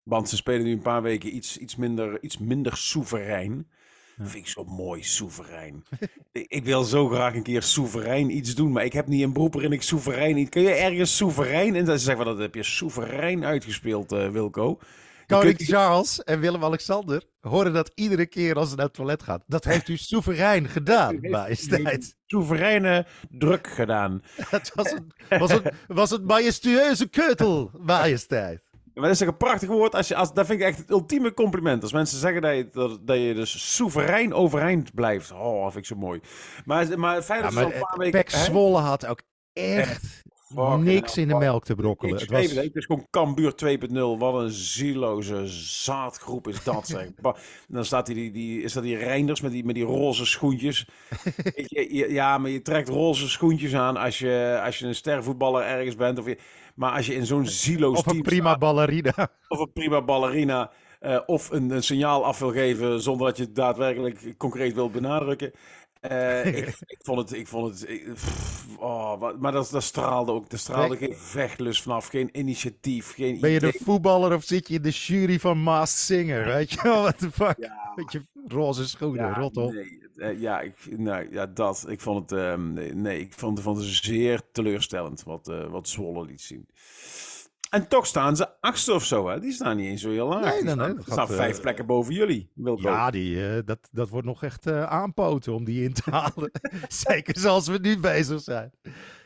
Want 0.03 0.29
ze 0.29 0.37
spelen 0.37 0.65
nu 0.65 0.73
een 0.73 0.83
paar 0.83 1.03
weken 1.03 1.37
iets, 1.37 1.59
iets, 1.59 1.77
minder, 1.77 2.23
iets 2.23 2.39
minder 2.39 2.77
soeverein. 2.77 3.71
Ja. 4.17 4.25
Vind 4.27 4.45
ik 4.45 4.51
zo 4.51 4.65
mooi, 4.65 5.03
soeverein. 5.03 5.85
ik, 6.33 6.65
wil 6.65 6.85
zo 6.85 7.09
graag 7.09 7.35
een 7.35 7.43
keer 7.43 7.63
soeverein 7.63 8.37
iets 8.37 8.55
doen, 8.55 8.73
maar 8.73 8.85
ik 8.85 8.93
heb 8.93 9.07
niet 9.07 9.23
een 9.23 9.33
beroep 9.33 9.53
waarin 9.53 9.73
ik 9.73 9.83
soeverein 9.83 10.35
niet... 10.35 10.49
Kun 10.49 10.63
je 10.63 10.71
ergens 10.71 11.17
soeverein... 11.17 11.75
En 11.77 11.87
ze 11.87 11.99
zeggen 11.99 12.25
van, 12.25 12.33
dat 12.33 12.43
heb 12.43 12.55
je 12.55 12.63
soeverein 12.63 13.45
uitgespeeld, 13.45 14.13
eh, 14.13 14.29
Wilco. 14.29 14.79
Koning 15.27 15.57
kunt- 15.57 15.69
Charles 15.69 16.23
en 16.25 16.41
Willem-Alexander 16.41 17.25
horen 17.41 17.73
dat 17.73 17.91
iedere 17.95 18.27
keer 18.27 18.55
als 18.55 18.71
ze 18.71 18.77
naar 18.77 18.85
het 18.85 18.95
toilet 18.95 19.23
gaat. 19.23 19.43
Dat 19.47 19.65
heeft 19.65 19.89
u 19.89 19.97
soeverein 19.97 20.69
gedaan, 20.69 21.19
majesteit. 21.31 22.17
Soevereine 22.27 23.07
druk 23.31 23.67
gedaan. 23.67 24.23
Het 24.51 24.71
was 24.75 24.91
een, 24.91 25.13
was 25.39 25.51
een, 25.51 25.63
was 25.87 26.11
een 26.11 26.25
majestueuze 26.25 27.09
keutel, 27.09 27.71
majesteit. 27.79 28.63
Maar 28.95 29.03
dat 29.05 29.13
is 29.13 29.19
toch 29.19 29.29
een 29.29 29.37
prachtig 29.37 29.69
woord. 29.69 29.95
Als 29.95 30.09
je, 30.09 30.15
als, 30.15 30.33
dat 30.33 30.47
vind 30.47 30.61
ik 30.61 30.67
echt 30.67 30.79
het 30.79 30.91
ultieme 30.91 31.35
compliment. 31.35 31.83
Als 31.83 31.93
mensen 31.93 32.19
zeggen 32.19 32.43
dat 32.43 32.57
je, 32.57 32.69
dat, 32.73 33.07
dat 33.07 33.17
je 33.17 33.35
dus 33.35 33.75
soeverein 33.75 34.35
overeind 34.35 34.95
blijft. 34.95 35.33
Oh, 35.33 35.63
dat 35.63 35.73
vind 35.73 35.85
ik 35.85 35.97
zo 35.97 35.97
mooi. 35.97 36.21
Maar, 36.65 36.99
maar 36.99 37.25
maar 37.29 37.45
al 37.45 37.63
een 37.63 37.71
paar 37.71 37.99
weken... 37.99 38.11
Pek? 38.11 38.31
Zwolle 38.31 38.79
had 38.79 39.07
ook 39.07 39.23
echt 39.53 40.23
niks 40.79 41.17
in 41.17 41.29
de 41.29 41.35
melk 41.35 41.65
te 41.65 41.75
brokkelen. 41.75 42.17
Het 42.19 42.31
was, 42.31 42.51
het, 42.53 42.77
is 42.77 42.85
gewoon 42.85 43.07
Cambuur 43.11 43.55
2.0. 43.65 43.93
Wat 44.19 44.35
een 44.43 44.51
zieloze 44.51 45.47
zaadgroep 45.47 46.49
is 46.49 46.65
dat, 46.65 46.87
zeg. 46.87 47.09
Dan 47.69 47.85
staat 47.85 48.07
die, 48.07 48.15
die, 48.15 48.31
die, 48.31 48.63
is 48.63 48.73
dat 48.73 48.83
die 48.83 48.97
Reinders 48.97 49.41
met 49.41 49.53
die, 49.53 49.65
met 49.65 49.75
die 49.75 49.85
roze 49.85 50.27
schoentjes. 50.27 50.89
Weet 51.55 51.71
je, 51.71 51.95
je- 51.95 52.13
ja, 52.13 52.39
maar 52.39 52.51
je 52.51 52.63
trekt 52.63 52.89
roze 52.89 53.29
schoentjes 53.29 53.75
aan 53.75 53.97
als 53.97 54.19
je, 54.19 54.61
als 54.65 54.79
je 54.79 54.87
een 54.87 54.95
stervoetballer 54.95 55.63
ergens 55.63 55.97
bent. 55.97 56.19
Of 56.19 56.27
je, 56.27 56.39
maar 56.75 56.93
als 56.93 57.07
je 57.07 57.15
in 57.15 57.27
zo'n 57.27 57.47
zieloos 57.47 57.99
of 57.99 58.05
team 58.05 58.17
een 58.17 58.23
prima 58.23 58.47
staat, 58.47 58.59
ballerina. 58.59 59.29
of 59.49 59.59
een 59.59 59.73
prima 59.73 60.03
ballerina... 60.03 60.71
eh, 61.01 61.21
of 61.27 61.51
een, 61.51 61.71
een 61.71 61.83
signaal 61.83 62.25
af 62.25 62.39
wil 62.39 62.51
geven 62.51 63.01
zonder 63.03 63.27
dat 63.27 63.37
je 63.37 63.43
het 63.43 63.55
daadwerkelijk 63.55 64.35
concreet 64.39 64.75
wilt 64.75 64.93
benadrukken. 64.93 65.53
Eh, 66.03 66.47
ik, 66.47 66.67
ik 66.95 66.99
vond 67.03 67.19
het, 67.19 67.33
ik 67.39 67.47
vond 67.49 67.81
het, 67.81 67.89
ik- 67.91 68.13
pff, 68.15 68.65
oh, 68.79 69.21
wat- 69.21 69.39
maar 69.41 69.53
dat, 69.53 69.69
dat 69.71 69.83
straalde 69.83 70.33
ook, 70.33 70.53
er 70.53 70.59
straalde 70.59 70.97
geen 70.97 71.15
vechtlust 71.17 71.83
vanaf, 71.83 72.07
geen 72.07 72.29
initiatief, 72.39 73.15
geen 73.15 73.41
Ben 73.41 73.51
je 73.51 73.57
idee. 73.57 73.73
de 73.73 73.79
voetballer 73.85 74.35
of 74.35 74.45
zit 74.45 74.69
je 74.69 74.75
in 74.75 74.83
de 74.83 74.91
jury 74.91 75.41
van 75.41 75.59
Masked 75.59 76.01
Singer? 76.01 76.45
Weet 76.45 76.71
je 76.71 76.83
wel, 76.83 77.01
what 77.07 77.19
the 77.19 77.31
fuck? 77.31 77.57
Ja, 77.59 77.93
Weet 77.95 78.13
je, 78.13 78.23
roze 78.49 78.89
schoenen, 78.89 79.27
ja, 79.27 79.35
rot 79.39 79.57
op. 79.57 79.73
nee, 79.73 80.01
eh, 80.17 80.41
ja, 80.41 80.61
ik, 80.61 80.99
nou, 80.99 81.27
ja, 81.31 81.47
dat. 81.47 81.85
Ik 81.89 82.01
vond 82.01 82.31
het, 82.31 82.59
nee, 82.59 82.95
nee, 82.95 83.21
ik 83.21 83.33
vond, 83.33 83.61
vond 83.61 83.77
het 83.79 83.87
zeer 83.87 84.41
teleurstellend 84.53 85.23
wat, 85.23 85.49
eh, 85.49 85.67
wat 85.71 85.89
Zwolle 85.89 86.25
liet 86.25 86.41
zien. 86.41 86.67
En 87.73 87.89
toch 87.89 88.07
staan 88.07 88.37
ze 88.37 88.61
achtste 88.61 88.93
of 88.93 89.05
zo, 89.05 89.29
hè? 89.29 89.41
Die 89.41 89.53
staan 89.53 89.77
niet 89.77 89.87
eens 89.87 90.03
zo 90.03 90.11
heel 90.11 90.29
laag. 90.29 90.63
Nee, 90.63 90.63
nee, 90.63 90.95
dat 90.95 91.03
staan 91.03 91.17
gaat, 91.17 91.35
vijf 91.35 91.57
eh, 91.57 91.63
plekken 91.63 91.87
boven 91.87 92.15
jullie. 92.15 92.51
Ja, 92.77 93.11
die, 93.11 93.49
eh, 93.49 93.59
dat, 93.65 93.89
dat 93.91 94.09
wordt 94.09 94.27
nog 94.27 94.43
echt 94.43 94.67
eh, 94.67 94.83
aanpoten 94.83 95.55
om 95.55 95.65
die 95.65 95.85
in 95.85 95.93
te 95.93 96.11
halen. 96.17 96.51
Zeker 96.89 97.39
zoals 97.39 97.69
we 97.69 97.79
nu 97.79 97.99
bezig 97.99 98.41
zijn. 98.41 98.73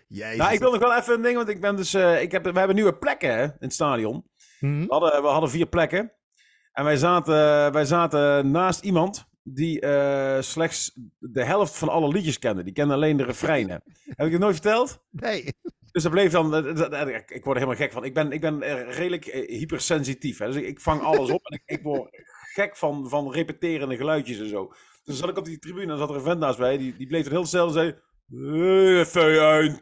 Jezus. 0.09 0.37
Nou, 0.37 0.53
ik 0.53 0.59
wil 0.59 0.71
nog 0.71 0.81
wel 0.81 0.97
even 0.97 1.15
een 1.15 1.23
ding, 1.23 1.37
want 1.37 1.49
ik 1.49 1.61
ben 1.61 1.77
dus, 1.77 1.95
eh, 1.95 2.23
ik 2.23 2.33
heb, 2.33 2.45
we 2.45 2.59
hebben 2.59 2.77
nieuwe 2.77 2.97
plekken 2.97 3.33
hè, 3.33 3.43
in 3.43 3.53
het 3.59 3.73
stadion. 3.73 4.25
Mhm. 4.61 4.81
We 4.81 4.87
hadden, 4.89 5.23
we 5.23 5.29
hadden 5.29 5.51
vier 5.51 5.67
plekken. 5.67 6.13
En 6.73 6.85
wij 6.85 6.97
zaten, 6.97 7.73
wij 7.73 7.85
zaten 7.85 8.51
naast 8.51 8.85
iemand 8.85 9.27
die 9.43 9.81
eh, 9.81 10.43
slechts 10.43 10.93
de 11.19 11.45
helft 11.45 11.79
van 11.79 11.89
alle 11.89 12.09
liedjes 12.09 12.39
kende. 12.39 12.63
Die 12.63 12.73
kende 12.73 12.95
alleen 12.95 13.17
de 13.17 13.25
refreinen. 13.25 13.83
Heb 14.05 14.27
ik 14.27 14.33
het 14.33 14.41
nooit 14.41 14.55
verteld? 14.55 15.05
Nee. 15.11 15.53
Dus 15.97 16.05
dat 16.05 16.15
bleef 16.15 16.33
dan. 16.33 16.55
eh, 16.55 17.15
Ik 17.27 17.45
word 17.45 17.57
er 17.57 17.63
helemaal 17.63 17.75
gek 17.75 17.93
van. 17.93 18.05
Ik 18.05 18.15
ben, 18.15 18.33
ik 18.33 18.41
ben 18.41 18.63
eh, 18.63 18.97
redelijk 18.97 19.27
eh, 19.27 19.59
hypersensitief. 19.59 20.39
Hè? 20.39 20.47
Dus 20.47 20.57
ik, 20.57 20.67
ik 20.67 20.81
vang 20.81 21.03
alles 21.03 21.31
op. 21.31 21.45
En 21.47 21.61
ik, 21.65 21.77
ik 21.79 21.83
word 21.83 22.09
gek 22.55 22.77
van, 22.77 23.09
van 23.09 23.33
repeterende 23.33 23.97
geluidjes 23.97 24.39
en 24.39 24.49
zo. 24.49 24.73
Dus 25.05 25.19
zat 25.19 25.29
ik 25.29 25.37
op 25.39 25.45
die 25.45 25.59
tribune 25.59 25.93
en 25.93 25.99
zat 25.99 26.11
er 26.11 26.17
een 26.17 26.23
vent 26.23 26.39
naast 26.39 26.59
mij. 26.59 26.79
Die, 26.79 26.97
die 26.97 27.07
bleef 27.07 27.25
er 27.27 27.31
heel 27.31 27.47
snel 27.47 27.67
en 27.67 27.73
zei. 27.73 27.87
"Hey, 28.31 28.99
Even 29.01 29.79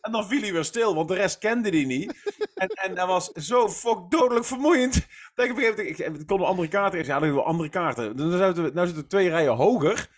en 0.00 0.12
dan 0.12 0.26
viel 0.26 0.40
hij 0.40 0.52
weer 0.52 0.64
stil, 0.64 0.94
want 0.94 1.08
de 1.08 1.14
rest 1.14 1.38
kende 1.38 1.70
die 1.70 1.86
niet. 1.86 2.36
En, 2.54 2.68
en 2.68 2.94
dat 2.94 3.06
was 3.06 3.30
zo 3.32 3.68
fuck 3.68 3.98
dodelijk 4.08 4.44
vermoeiend. 4.44 5.06
Dat 5.34 5.46
ik. 5.46 5.58
Ik, 5.78 5.98
ik 5.98 6.26
kon 6.26 6.40
een 6.40 6.46
andere 6.46 6.68
kaarten. 6.68 6.98
Ik 6.98 7.04
zei, 7.04 7.16
ja, 7.18 7.24
hebben 7.24 7.42
we 7.42 7.48
andere 7.48 7.68
kaarten. 7.68 8.16
Dus 8.16 8.30
dan 8.30 8.38
zitten 8.54 8.74
nou 8.74 8.86
zitten 8.86 9.04
we 9.04 9.08
twee 9.10 9.28
rijen 9.28 9.54
hoger. 9.56 10.08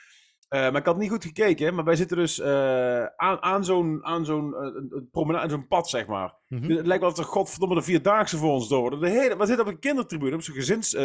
Eh, 0.52 0.60
maar 0.60 0.76
ik 0.80 0.86
had 0.86 0.98
niet 0.98 1.10
goed 1.10 1.24
gekeken. 1.24 1.74
Maar 1.74 1.84
wij 1.84 1.96
zitten 1.96 2.16
dus 2.16 2.38
eh, 2.40 3.04
aan, 3.16 3.42
aan 3.42 3.64
zo'n 3.64 4.04
aan 4.04 4.24
zo'n 4.24 4.54
een 4.64 5.08
promenade, 5.12 5.50
zo'n 5.50 5.66
pad, 5.66 5.88
zeg 5.88 6.06
maar. 6.06 6.34
Mhm. 6.48 6.70
Het 6.70 6.86
lijkt 6.86 7.02
wel 7.02 7.12
of 7.12 7.18
er 7.18 7.24
godverdomme 7.24 7.74
de 7.74 7.82
Vierdaagse 7.82 8.36
voor 8.36 8.52
ons 8.52 8.68
door. 8.68 9.00
De 9.00 9.08
hele, 9.08 9.36
we 9.36 9.46
zitten 9.46 9.66
op 9.66 9.72
een 9.72 9.78
kindertribune, 9.78 10.34
op 10.34 10.42
zo'n 10.42 10.54
gezinshoek 10.54 10.98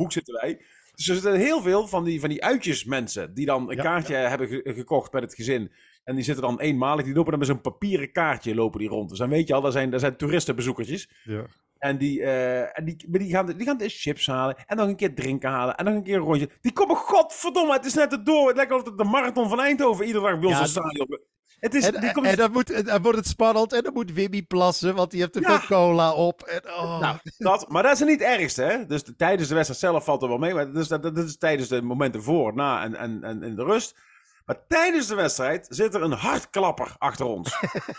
Ja. 0.00 0.04
zitten 0.10 0.34
wij. 0.34 0.56
Dus 0.94 1.08
er 1.08 1.14
zitten 1.14 1.34
heel 1.34 1.62
veel 1.62 1.86
van 1.86 2.04
die, 2.04 2.20
van 2.20 2.28
die 2.28 2.44
uitjesmensen 2.44 3.34
die 3.34 3.46
dan 3.46 3.70
een 3.70 3.76
Ja, 3.76 3.82
kaartje 3.82 4.14
hebben 4.14 4.48
ge- 4.48 4.72
gekocht 4.74 5.12
met 5.12 5.22
het 5.22 5.34
gezin. 5.34 5.72
En 6.04 6.14
die 6.14 6.24
zitten 6.24 6.44
dan 6.44 6.60
eenmalig, 6.60 7.04
die 7.04 7.14
lopen 7.14 7.30
dan 7.30 7.38
met 7.38 7.48
zo'n 7.48 7.60
papieren 7.60 8.12
kaartje 8.12 8.54
lopen 8.54 8.80
die 8.80 8.88
rond. 8.88 9.08
Dus 9.08 9.18
dan 9.18 9.28
weet 9.28 9.48
je 9.48 9.54
al, 9.54 9.60
dat 9.60 9.72
zijn, 9.72 9.90
dat 9.90 10.00
zijn 10.00 10.16
toeristenbezoekertjes. 10.16 11.10
Ja. 11.24 11.44
En 11.78 11.98
die, 11.98 12.22
eh, 12.22 12.78
en 12.78 12.84
die, 12.84 13.30
gaan, 13.30 13.46
die 13.46 13.66
gaan 13.66 13.76
de 13.78 13.88
chips 13.88 14.26
halen 14.26 14.56
en 14.66 14.76
nog 14.76 14.88
een 14.88 14.96
keer 14.96 15.14
drinken 15.14 15.50
halen 15.50 15.76
en 15.76 15.84
nog 15.84 15.94
een 15.94 16.02
keer 16.02 16.16
een 16.16 16.22
rondje. 16.22 16.50
Die 16.60 16.72
komen, 16.72 16.96
godverdomme, 16.96 17.72
het 17.72 17.84
is 17.86 17.94
net 17.94 18.10
het 18.10 18.26
door. 18.26 18.46
Het 18.46 18.56
lijkt 18.56 18.70
wel 18.70 18.80
of 18.80 18.86
het 18.86 18.98
de 18.98 19.04
marathon 19.04 19.48
van 19.48 19.60
Eindhoven 19.60 20.06
iedere 20.06 20.24
dag 20.24 20.38
bij 20.38 20.48
ons 20.48 20.56
Ja, 20.56 20.62
het 20.62 20.70
stadion. 20.70 21.20
Het 21.60 21.74
is, 21.74 21.90
En, 21.90 22.00
die 22.00 22.12
komt, 22.12 22.26
en 22.26 22.36
dan, 22.36 22.52
moet, 22.52 22.86
dan 22.86 23.02
wordt 23.02 23.18
het 23.18 23.26
spannend 23.26 23.72
en 23.72 23.82
dan 23.82 23.92
moet 23.92 24.12
Wimmy 24.12 24.42
plassen, 24.42 24.94
want 24.94 25.10
die 25.10 25.20
heeft 25.20 25.32
te 25.32 25.40
Ja. 25.40 25.60
veel 25.60 25.76
cola 25.78 26.12
op. 26.14 26.42
En, 26.42 26.64
oh. 26.70 27.00
Nou, 27.00 27.16
dat, 27.38 27.68
maar 27.68 27.82
dat 27.82 27.92
is 27.92 28.00
niet 28.00 28.20
het 28.20 28.28
ergste, 28.28 28.62
hè? 28.62 28.86
Dus 28.86 29.04
de- 29.04 29.16
tijdens 29.16 29.48
de 29.48 29.54
wedstrijd 29.54 29.80
zelf 29.80 30.04
valt 30.04 30.22
er 30.22 30.28
wel 30.28 30.38
mee. 30.38 30.54
Maar 30.54 30.72
dus 30.72 30.88
dat 30.88 31.16
is 31.18 31.38
tijdens 31.38 31.68
de 31.68 31.82
momenten 31.82 32.22
voor, 32.22 32.54
na 32.54 32.82
en, 32.82 32.94
en, 32.94 33.24
en 33.24 33.42
in 33.42 33.54
de 33.56 33.64
rust. 33.64 33.96
Maar 34.44 34.66
tijdens 34.68 35.06
de 35.06 35.14
wedstrijd 35.14 35.66
zit 35.70 35.94
er 35.94 36.02
een 36.02 36.12
hartklapper 36.12 36.94
achter 36.98 37.26
ons. 37.26 37.58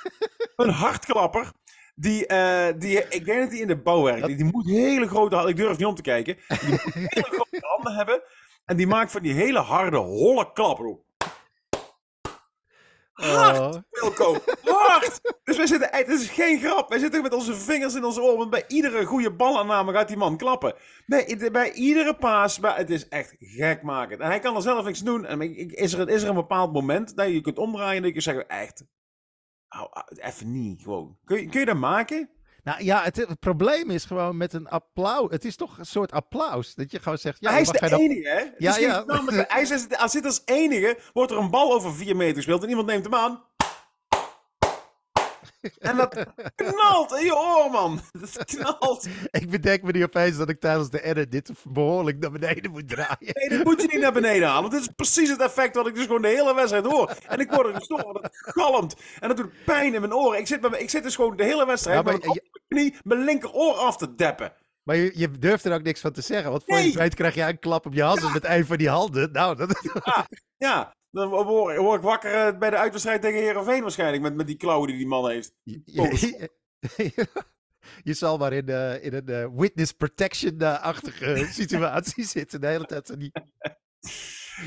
een 0.55 0.69
hartklapper. 0.69 1.51
Die, 1.99 2.25
eh, 2.27 2.73
die, 2.77 3.07
ik 3.09 3.25
denk 3.25 3.39
dat 3.41 3.49
die 3.49 3.61
in 3.61 3.67
de 3.67 3.81
bouw 3.81 4.01
werkt. 4.01 4.25
Die, 4.25 4.35
die 4.35 4.45
moet 4.45 4.65
hele 4.65 5.07
grote 5.07 5.35
handen... 5.35 5.53
Ik 5.53 5.59
durf 5.59 5.77
niet 5.77 5.87
om 5.87 5.95
te 5.95 6.01
kijken. 6.01 6.37
Die 6.47 6.69
moet 6.69 6.81
hele 6.93 7.27
grote 7.29 7.57
handen 7.59 7.95
hebben. 7.95 8.21
En 8.65 8.77
die 8.77 8.87
maakt 8.87 9.11
van 9.11 9.21
die 9.21 9.33
hele 9.33 9.59
harde, 9.59 9.97
holle 9.97 10.51
klappen. 10.51 10.99
Hard, 13.13 13.59
Oh. 13.59 13.73
Wilco. 13.89 14.37
Hard. 14.63 15.19
Dus 15.43 15.57
wij 15.57 15.67
zitten... 15.67 15.89
Het 15.91 16.07
is 16.07 16.29
geen 16.29 16.59
grap. 16.59 16.89
Wij 16.89 16.99
zitten 16.99 17.21
met 17.21 17.33
onze 17.33 17.55
vingers 17.55 17.95
in 17.95 18.03
onze 18.03 18.21
oren. 18.21 18.37
Want 18.37 18.49
bij 18.49 18.63
iedere 18.67 19.05
goede 19.05 19.31
balaanname 19.31 19.93
gaat 19.93 20.07
die 20.07 20.17
man 20.17 20.37
klappen. 20.37 20.73
Bij, 21.05 21.49
bij 21.51 21.71
iedere 21.71 22.15
paas. 22.15 22.59
Bij, 22.59 22.73
het 22.75 22.89
is 22.89 23.07
echt 23.07 23.35
gekmakend. 23.39 24.19
En 24.19 24.27
hij 24.27 24.39
kan 24.39 24.55
er 24.55 24.61
zelf 24.61 24.85
niks 24.85 24.99
doen. 24.99 25.25
En 25.25 25.41
is 25.75 25.93
er, 25.93 26.09
is 26.09 26.23
er 26.23 26.29
een 26.29 26.35
bepaald 26.35 26.73
moment 26.73 27.15
dat 27.15 27.29
je 27.29 27.41
kunt 27.41 27.57
omdraaien 27.57 27.97
en 27.97 28.03
dat 28.03 28.13
je 28.13 28.21
zeggen... 28.21 28.47
Echt... 28.47 28.83
hou- 29.69 29.89
even 30.15 30.51
niet, 30.51 30.81
gewoon. 30.81 31.17
Kun 31.25 31.41
je, 31.41 31.49
kun 31.49 31.59
je 31.59 31.65
dat 31.65 31.77
maken? 31.77 32.29
Nou 32.63 32.83
ja, 32.83 33.03
het, 33.03 33.15
het 33.15 33.39
probleem 33.39 33.89
is 33.89 34.05
gewoon 34.05 34.37
met 34.37 34.53
een 34.53 34.67
applaus. 34.67 35.31
Het 35.31 35.45
is 35.45 35.55
toch 35.55 35.77
een 35.77 35.85
soort 35.85 36.11
applaus. 36.11 36.75
Dat 36.75 36.91
je 36.91 36.99
gewoon 36.99 37.17
zegt. 37.17 37.37
Ja, 37.39 37.51
hij 37.51 37.61
is 37.61 37.69
de 37.69 37.89
dan- 37.89 37.99
enige, 37.99 38.29
hè? 38.29 38.35
Het 38.35 38.53
Ja, 38.57 38.69
is 38.69 38.77
ja. 38.77 39.03
met 39.05 39.51
Hij 39.51 39.65
zit, 39.65 39.97
als 39.97 40.11
zit 40.11 40.25
als 40.25 40.41
enige, 40.45 40.99
wordt 41.13 41.31
er 41.31 41.37
een 41.37 41.49
bal 41.49 41.73
over 41.73 41.93
vier 41.93 42.15
meter 42.15 42.35
gespeeld 42.35 42.63
en 42.63 42.69
iemand 42.69 42.87
neemt 42.87 43.03
hem 43.03 43.15
aan. 43.15 43.43
En 45.79 45.95
dat 45.97 46.25
knalt 46.55 47.11
in 47.11 47.25
je 47.25 47.35
oor, 47.37 47.71
man. 47.71 47.99
Dat 48.21 48.45
knalt. 48.45 49.07
Ik 49.31 49.49
bedenk 49.49 49.81
me 49.81 49.91
nu 49.91 50.03
opeens 50.03 50.37
dat 50.37 50.49
ik 50.49 50.59
tijdens 50.59 50.89
de 50.89 51.03
edit 51.03 51.31
dit 51.31 51.51
behoorlijk 51.63 52.19
naar 52.19 52.31
beneden 52.31 52.71
moet 52.71 52.89
draaien. 52.89 53.17
Nee, 53.19 53.49
dit 53.49 53.63
moet 53.63 53.81
je 53.81 53.87
niet 53.91 54.01
naar 54.01 54.11
beneden 54.11 54.47
halen. 54.47 54.61
Want 54.61 54.73
dit 54.73 54.81
is 54.81 54.95
precies 54.95 55.29
het 55.29 55.41
effect 55.41 55.75
wat 55.75 55.87
ik 55.87 55.95
dus 55.95 56.05
gewoon 56.05 56.21
de 56.21 56.27
hele 56.27 56.55
wedstrijd 56.55 56.85
hoor. 56.85 57.13
En 57.27 57.39
ik 57.39 57.51
word 57.51 57.67
er 57.67 57.75
gestoord, 57.75 58.03
want 58.03 58.21
het 58.21 58.31
galmt. 58.33 58.95
En 59.19 59.27
dat 59.27 59.37
doet 59.37 59.63
pijn 59.65 59.93
in 59.93 60.01
mijn 60.01 60.13
oren. 60.13 60.39
Ik 60.39 60.47
zit, 60.47 60.61
bij, 60.61 60.79
ik 60.79 60.89
zit 60.89 61.03
dus 61.03 61.15
gewoon 61.15 61.37
de 61.37 61.43
hele 61.43 61.65
wedstrijd 61.65 61.97
Ja, 61.97 62.03
maar 62.03 62.13
met 62.13 62.25
mijn 62.25 62.41
knie 62.67 62.95
mijn 63.03 63.23
linkeroor 63.23 63.73
af 63.73 63.97
te 63.97 64.15
deppen. 64.15 64.53
Maar 64.83 64.95
je, 64.95 65.11
je 65.15 65.31
durft 65.31 65.65
er 65.65 65.73
ook 65.73 65.83
niks 65.83 65.99
van 65.99 66.11
te 66.11 66.21
zeggen. 66.21 66.51
Want 66.51 66.63
voor 66.65 66.77
je 66.77 66.83
Nee. 66.83 66.93
weet 66.93 67.15
krijg 67.15 67.35
jij 67.35 67.49
een 67.49 67.59
klap 67.59 67.85
op 67.85 67.93
je 67.93 68.03
hals 68.03 68.33
met 68.33 68.43
een 68.45 68.65
van 68.65 68.77
die 68.77 68.89
handen. 68.89 69.31
Nou, 69.31 69.55
dat, 69.55 69.81
Ja, 70.57 70.95
dan 71.11 71.29
word 71.29 71.95
ik 71.97 72.01
wakker 72.01 72.33
eh, 72.33 72.57
bij 72.57 72.69
de 72.69 72.77
uitwedstrijd 72.77 73.21
tegen 73.21 73.39
Herenveen 73.39 73.81
waarschijnlijk. 73.81 74.21
Met, 74.21 74.35
met 74.35 74.47
die 74.47 74.57
klauwen 74.57 74.87
die 74.87 74.97
die 74.97 75.07
man 75.07 75.29
heeft. 75.29 75.53
je, 75.63 76.49
zal 78.15 78.37
maar 78.37 78.53
in, 78.53 78.67
eh, 78.69 79.03
in 79.05 79.13
een 79.13 79.27
eh, 79.27 79.47
witness 79.55 79.91
protection-achtige 79.91 81.47
situatie 81.61 82.25
zitten 82.25 82.61
de 82.61 82.67
hele 82.67 82.85
tijd. 82.85 83.19
die- 83.19 83.31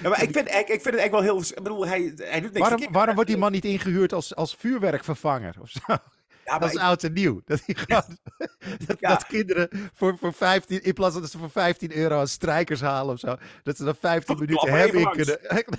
Ja, 0.02 0.08
maar 0.08 0.22
ik 0.22 0.32
vind, 0.32 0.48
ik, 0.48 0.68
ik 0.68 0.80
vind 0.82 0.84
het 0.84 0.94
echt 0.94 1.10
wel 1.10 1.20
heel... 1.22 1.40
Ik 1.40 1.54
bedoel, 1.54 1.86
hij, 1.86 2.12
hij 2.16 2.40
doet 2.40 2.52
niks 2.52 2.68
Waarom, 2.68 2.92
waarom 2.92 3.14
wordt 3.14 3.30
die 3.30 3.38
man 3.38 3.52
niet 3.52 3.64
ingehuurd 3.64 4.12
als, 4.12 4.34
als 4.34 4.54
vuurwerkvervanger? 4.54 5.54
Of 5.60 5.70
zo? 5.70 5.96
Ja, 6.44 6.58
Dat 6.58 6.68
is 6.68 6.74
ik- 6.74 6.80
oud 6.80 7.02
en 7.04 7.12
nieuw. 7.12 7.40
Dat, 7.44 7.62
dat, 7.66 8.96
Ja. 8.98 9.08
dat 9.08 9.26
kinderen 9.26 9.68
voor, 9.94 10.18
voor 10.18 10.32
15, 10.32 10.82
in 10.82 10.92
plaats 10.94 11.12
van 11.12 11.22
dat 11.22 11.30
ze 11.30 11.38
voor 11.38 11.50
15 11.50 11.92
euro 11.96 12.18
aan 12.18 12.28
strijkers 12.28 12.80
halen 12.80 13.14
of 13.14 13.20
zo, 13.20 13.36
dat 13.62 13.76
ze 13.76 13.84
dan 13.84 13.94
15 13.96 14.36
Toch, 14.36 14.46
minuten 14.46 14.70
hem 14.70 14.86
even 14.86 15.00
in 15.00 15.10
kunnen. 15.10 15.38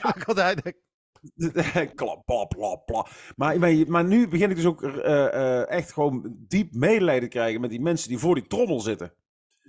Klap, 1.96 2.25
plap, 2.25 2.50
plap, 2.50 2.86
plap. 2.86 3.10
Maar, 3.36 3.60
maar, 3.88 4.03
nu 4.03 4.27
begin 4.27 4.50
ik 4.50 4.55
dus 4.55 4.65
ook 4.65 4.84
eh, 4.84 5.25
eh, 5.34 5.70
echt 5.70 5.91
gewoon 5.91 6.36
diep 6.48 6.74
medelijden 6.74 7.29
te 7.29 7.36
krijgen 7.38 7.62
met 7.62 7.70
die 7.70 7.82
mensen 7.82 8.10
die 8.10 8.17
voor 8.17 8.36
die 8.36 8.48
trommel 8.48 8.79
zitten. 8.79 9.13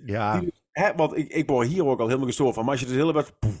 Ja, 0.05 0.39
Die- 0.39 0.53
Hè, 0.71 0.93
want 0.95 1.17
ik, 1.17 1.27
ik 1.29 1.49
word 1.49 1.67
hier 1.67 1.85
ook 1.85 1.99
al 1.99 2.05
helemaal 2.05 2.27
gestoord 2.27 2.53
van. 2.53 2.63
Maar 2.63 2.71
als 2.73 2.81
je 2.81 2.87
de 2.87 2.93
hele 2.93 3.13
wedstrijd... 3.13 3.53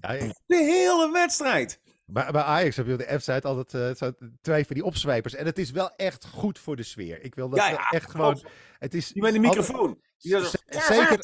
ja, 0.00 0.08
ik- 0.10 0.34
De 0.46 0.56
hele 0.56 1.10
wedstrijd! 1.12 1.80
Bij, 2.06 2.30
bij 2.30 2.42
Ajax 2.42 2.76
heb 2.76 2.86
je 2.86 2.92
op 2.92 2.98
de 2.98 3.18
F-site 3.18 3.48
altijd 3.48 3.74
eh, 3.74 3.94
zo 4.06 4.12
twee 4.40 4.64
van 4.66 4.74
die 4.74 4.84
opzwijpers. 4.84 5.34
En 5.34 5.46
het 5.46 5.58
is 5.58 5.70
wel 5.70 5.90
echt 5.96 6.26
goed 6.26 6.58
voor 6.58 6.76
de 6.76 6.82
sfeer. 6.82 7.22
Ik 7.24 7.34
wil 7.34 7.48
dat 7.48 7.58
Ja, 7.58 7.88
echt 7.90 8.10
gewoon... 8.10 8.44
Het 8.78 8.94
is 8.94 9.08
Die 9.08 9.22
met 9.22 9.34
altijd- 9.34 9.54
microfoon. 9.54 10.00
Zeker. 10.16 11.18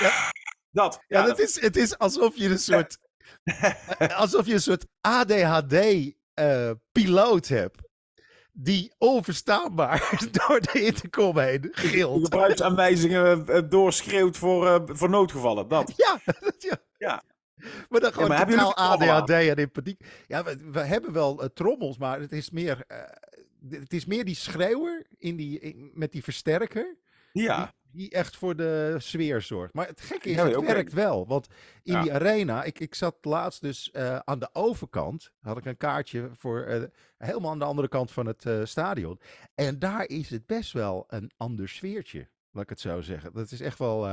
Ja, 0.00 0.30
dat. 0.70 1.00
ja, 1.08 1.22
dat 1.22 1.38
is, 1.38 1.60
het 1.60 1.76
is 1.76 1.98
alsof 1.98 2.36
je 2.36 2.48
een 2.48 2.58
soort... 2.58 2.98
alsof 4.16 4.46
je 4.46 4.52
een 4.52 4.60
soort 4.60 4.86
ADHD-piloot 5.00 7.48
hebt. 7.48 7.80
Die 8.52 8.94
onverstaanbaar 8.98 10.10
door 10.46 10.60
de 10.60 10.84
intercom 10.84 11.38
heen 11.38 11.60
De 11.60 11.68
gilt. 11.72 12.22
gebruiksaanwijzingen 12.22 13.48
eh, 13.48 13.62
doorschreeuwt 13.68 14.36
voor, 14.36 14.66
eh, 14.66 14.80
voor 14.86 15.10
noodgevallen. 15.10 15.68
Dat. 15.68 15.92
Ja, 15.96 16.20
dat- 16.40 16.62
ja. 16.62 16.76
Ja. 16.98 17.22
Maar 17.88 18.00
dan 18.00 18.12
gewoon 18.12 18.28
maar 18.28 18.36
hebben 18.38 18.56
jullie 18.56 18.70
totaal 18.74 18.98
ADHD 18.98 19.30
en 19.30 19.56
in 19.56 19.70
paniek. 19.70 20.04
Ja, 20.26 20.44
we, 20.44 20.70
we 20.70 20.80
hebben 20.80 21.12
wel 21.12 21.42
eh, 21.42 21.48
trommels, 21.54 21.98
maar 21.98 22.20
het 22.20 22.32
is 22.32 22.50
meer, 22.50 22.84
eh, 22.86 22.98
het 23.70 23.92
is 23.92 24.04
meer 24.04 24.24
die 24.24 24.34
schreeuwer 24.34 25.06
in 25.18 25.36
die, 25.36 25.58
in- 25.60 25.90
met 25.94 26.12
die 26.12 26.22
versterker. 26.22 26.96
Ja. 27.32 27.74
Die 27.92 28.10
echt 28.10 28.36
voor 28.36 28.56
de 28.56 28.94
sfeer 28.98 29.40
zorgt. 29.42 29.74
Maar 29.74 29.86
het 29.86 30.00
gekke 30.00 30.28
is, 30.28 30.36
Ja, 30.36 30.46
het 30.48 30.64
werkt 30.66 30.92
wel. 30.92 31.26
Want 31.26 31.46
in 31.82 31.92
Ja. 31.92 32.02
die 32.02 32.12
arena, 32.12 32.62
ik, 32.64 32.78
ik 32.80 32.94
zat 32.94 33.16
laatst 33.20 33.60
dus 33.60 33.90
eh, 33.90 34.18
aan 34.24 34.38
de 34.38 34.48
overkant. 34.52 35.30
Had 35.40 35.56
ik 35.56 35.64
een 35.64 35.76
kaartje 35.76 36.30
voor 36.38 36.90
helemaal 37.18 37.50
aan 37.50 37.58
de 37.58 37.64
andere 37.64 37.88
kant 37.88 38.10
van 38.10 38.26
het 38.26 38.46
stadion. 38.68 39.20
En 39.54 39.78
daar 39.78 40.08
is 40.08 40.30
het 40.30 40.46
best 40.46 40.72
wel 40.72 41.04
een 41.08 41.30
ander 41.36 41.68
sfeertje. 41.68 42.28
Laat 42.50 42.62
ik 42.62 42.68
het 42.70 42.80
zo 42.80 43.00
zeggen. 43.00 43.32
Dat 43.32 43.50
is 43.50 43.60
echt 43.60 43.78
wel. 43.78 44.08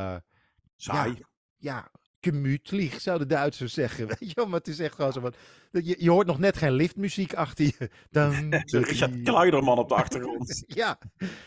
Saai. 0.76 1.24
ja, 1.58 1.92
gemütlich, 2.25 3.01
zou 3.01 3.20
de 3.20 3.25
Duitsers 3.25 3.74
zeggen. 3.74 4.08
Weet 4.20 4.32
je 4.32 4.46
maar 4.46 4.60
het 4.60 4.68
is 4.68 4.80
echt 4.80 4.96
gewoon 4.96 5.13
zo 5.13 5.20
van... 5.20 5.34
dat 5.72 5.88
Je, 5.88 5.96
je 6.00 6.10
hoort 6.10 6.27
nog 6.27 6.39
net 6.39 6.58
geen 6.58 6.72
liftmuziek 6.72 7.34
achter 7.34 7.65
je. 7.65 7.89
Dan, 8.12 8.53
Richard 8.65 9.22
Kleiderman 9.24 9.77
op 9.77 9.89
de 9.89 9.96
achtergrond. 10.03 10.63
ja, 10.68 10.98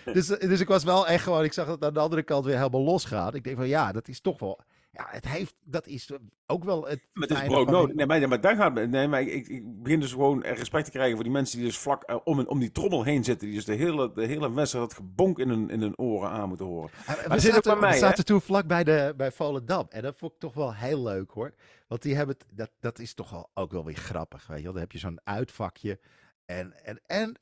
dus, 0.04 0.26
dus 0.26 0.60
ik 0.60 0.68
was 0.68 0.84
wel 0.84 1.06
echt 1.06 1.22
gewoon... 1.22 1.44
Ik 1.44 1.52
zag 1.52 1.66
het 1.66 1.84
aan 1.84 1.94
de 1.94 2.00
andere 2.00 2.22
kant 2.22 2.44
weer 2.44 2.56
helemaal 2.56 2.82
losgaan. 2.82 3.34
Ik 3.34 3.44
denk 3.44 3.56
van 3.56 3.68
ja, 3.68 3.92
dat 3.92 4.08
is 4.08 4.20
toch 4.20 4.38
wel... 4.38 4.60
Ja, 4.96 5.06
het 5.10 5.28
heeft... 5.28 5.54
Dat 5.64 5.86
is 5.86 6.10
ook 6.46 6.64
wel 6.64 6.86
het 6.86 7.00
Maar 7.12 7.22
het 7.22 7.30
is 7.30 7.36
fijne 7.36 7.52
brood 7.52 7.64
van 7.64 7.74
nodig. 7.74 7.88
die- 7.88 7.96
Nee, 7.96 8.06
maar, 8.06 8.28
maar 8.28 8.40
daar 8.40 8.56
gaat 8.56 8.74
Nee, 8.74 9.08
maar 9.08 9.22
ik, 9.22 9.48
ik, 9.48 9.82
begin 9.82 10.00
dus 10.00 10.12
gewoon 10.12 10.42
respect 10.42 10.84
te 10.84 10.90
krijgen 10.90 11.14
voor 11.14 11.24
die 11.24 11.32
mensen 11.32 11.58
die 11.58 11.66
dus 11.66 11.78
vlak 11.78 12.02
eh, 12.02 12.16
om, 12.24 12.40
om 12.40 12.58
die 12.58 12.72
trommel 12.72 13.02
heen 13.04 13.24
zitten. 13.24 13.46
Die 13.46 13.56
dus 13.56 13.64
de 13.64 13.74
hele, 13.74 14.12
de 14.12 14.26
hele 14.26 14.52
wedstrijd 14.52 14.88
dat 14.88 14.94
gebonk 14.96 15.38
in 15.38 15.48
hun, 15.48 15.70
in 15.70 15.80
hun 15.80 15.98
oren 15.98 16.30
aan 16.30 16.48
moeten 16.48 16.66
horen. 16.66 16.90
We, 17.06 17.24
dat 17.28 17.40
zit 17.40 17.48
ook 17.48 17.54
zaten, 17.54 17.70
bij 17.70 17.80
mij, 17.80 17.92
we 17.92 17.98
zaten 17.98 18.24
toen 18.24 18.40
vlak 18.40 18.66
bij, 18.66 18.84
de, 18.84 19.14
bij 19.16 19.32
Volendam. 19.32 19.86
En 19.88 20.02
dat 20.02 20.16
vond 20.18 20.32
ik 20.32 20.38
toch 20.38 20.54
wel 20.54 20.74
heel 20.74 21.02
leuk 21.02 21.30
hoor. 21.30 21.54
Want 21.88 22.02
die 22.02 22.14
hebben 22.14 22.36
het, 22.38 22.56
dat, 22.56 22.70
dat 22.80 22.98
is 22.98 23.14
toch 23.14 23.30
wel, 23.30 23.50
ook 23.54 23.72
wel 23.72 23.84
weer 23.84 23.96
grappig. 23.96 24.46
Weet 24.46 24.56
je 24.58 24.62
wel? 24.64 24.72
Dan 24.72 24.80
heb 24.82 24.92
je 24.92 24.98
zo'n 24.98 25.20
uitvakje. 25.24 26.00
En, 26.44 26.84
en, 26.84 27.00
en 27.06 27.36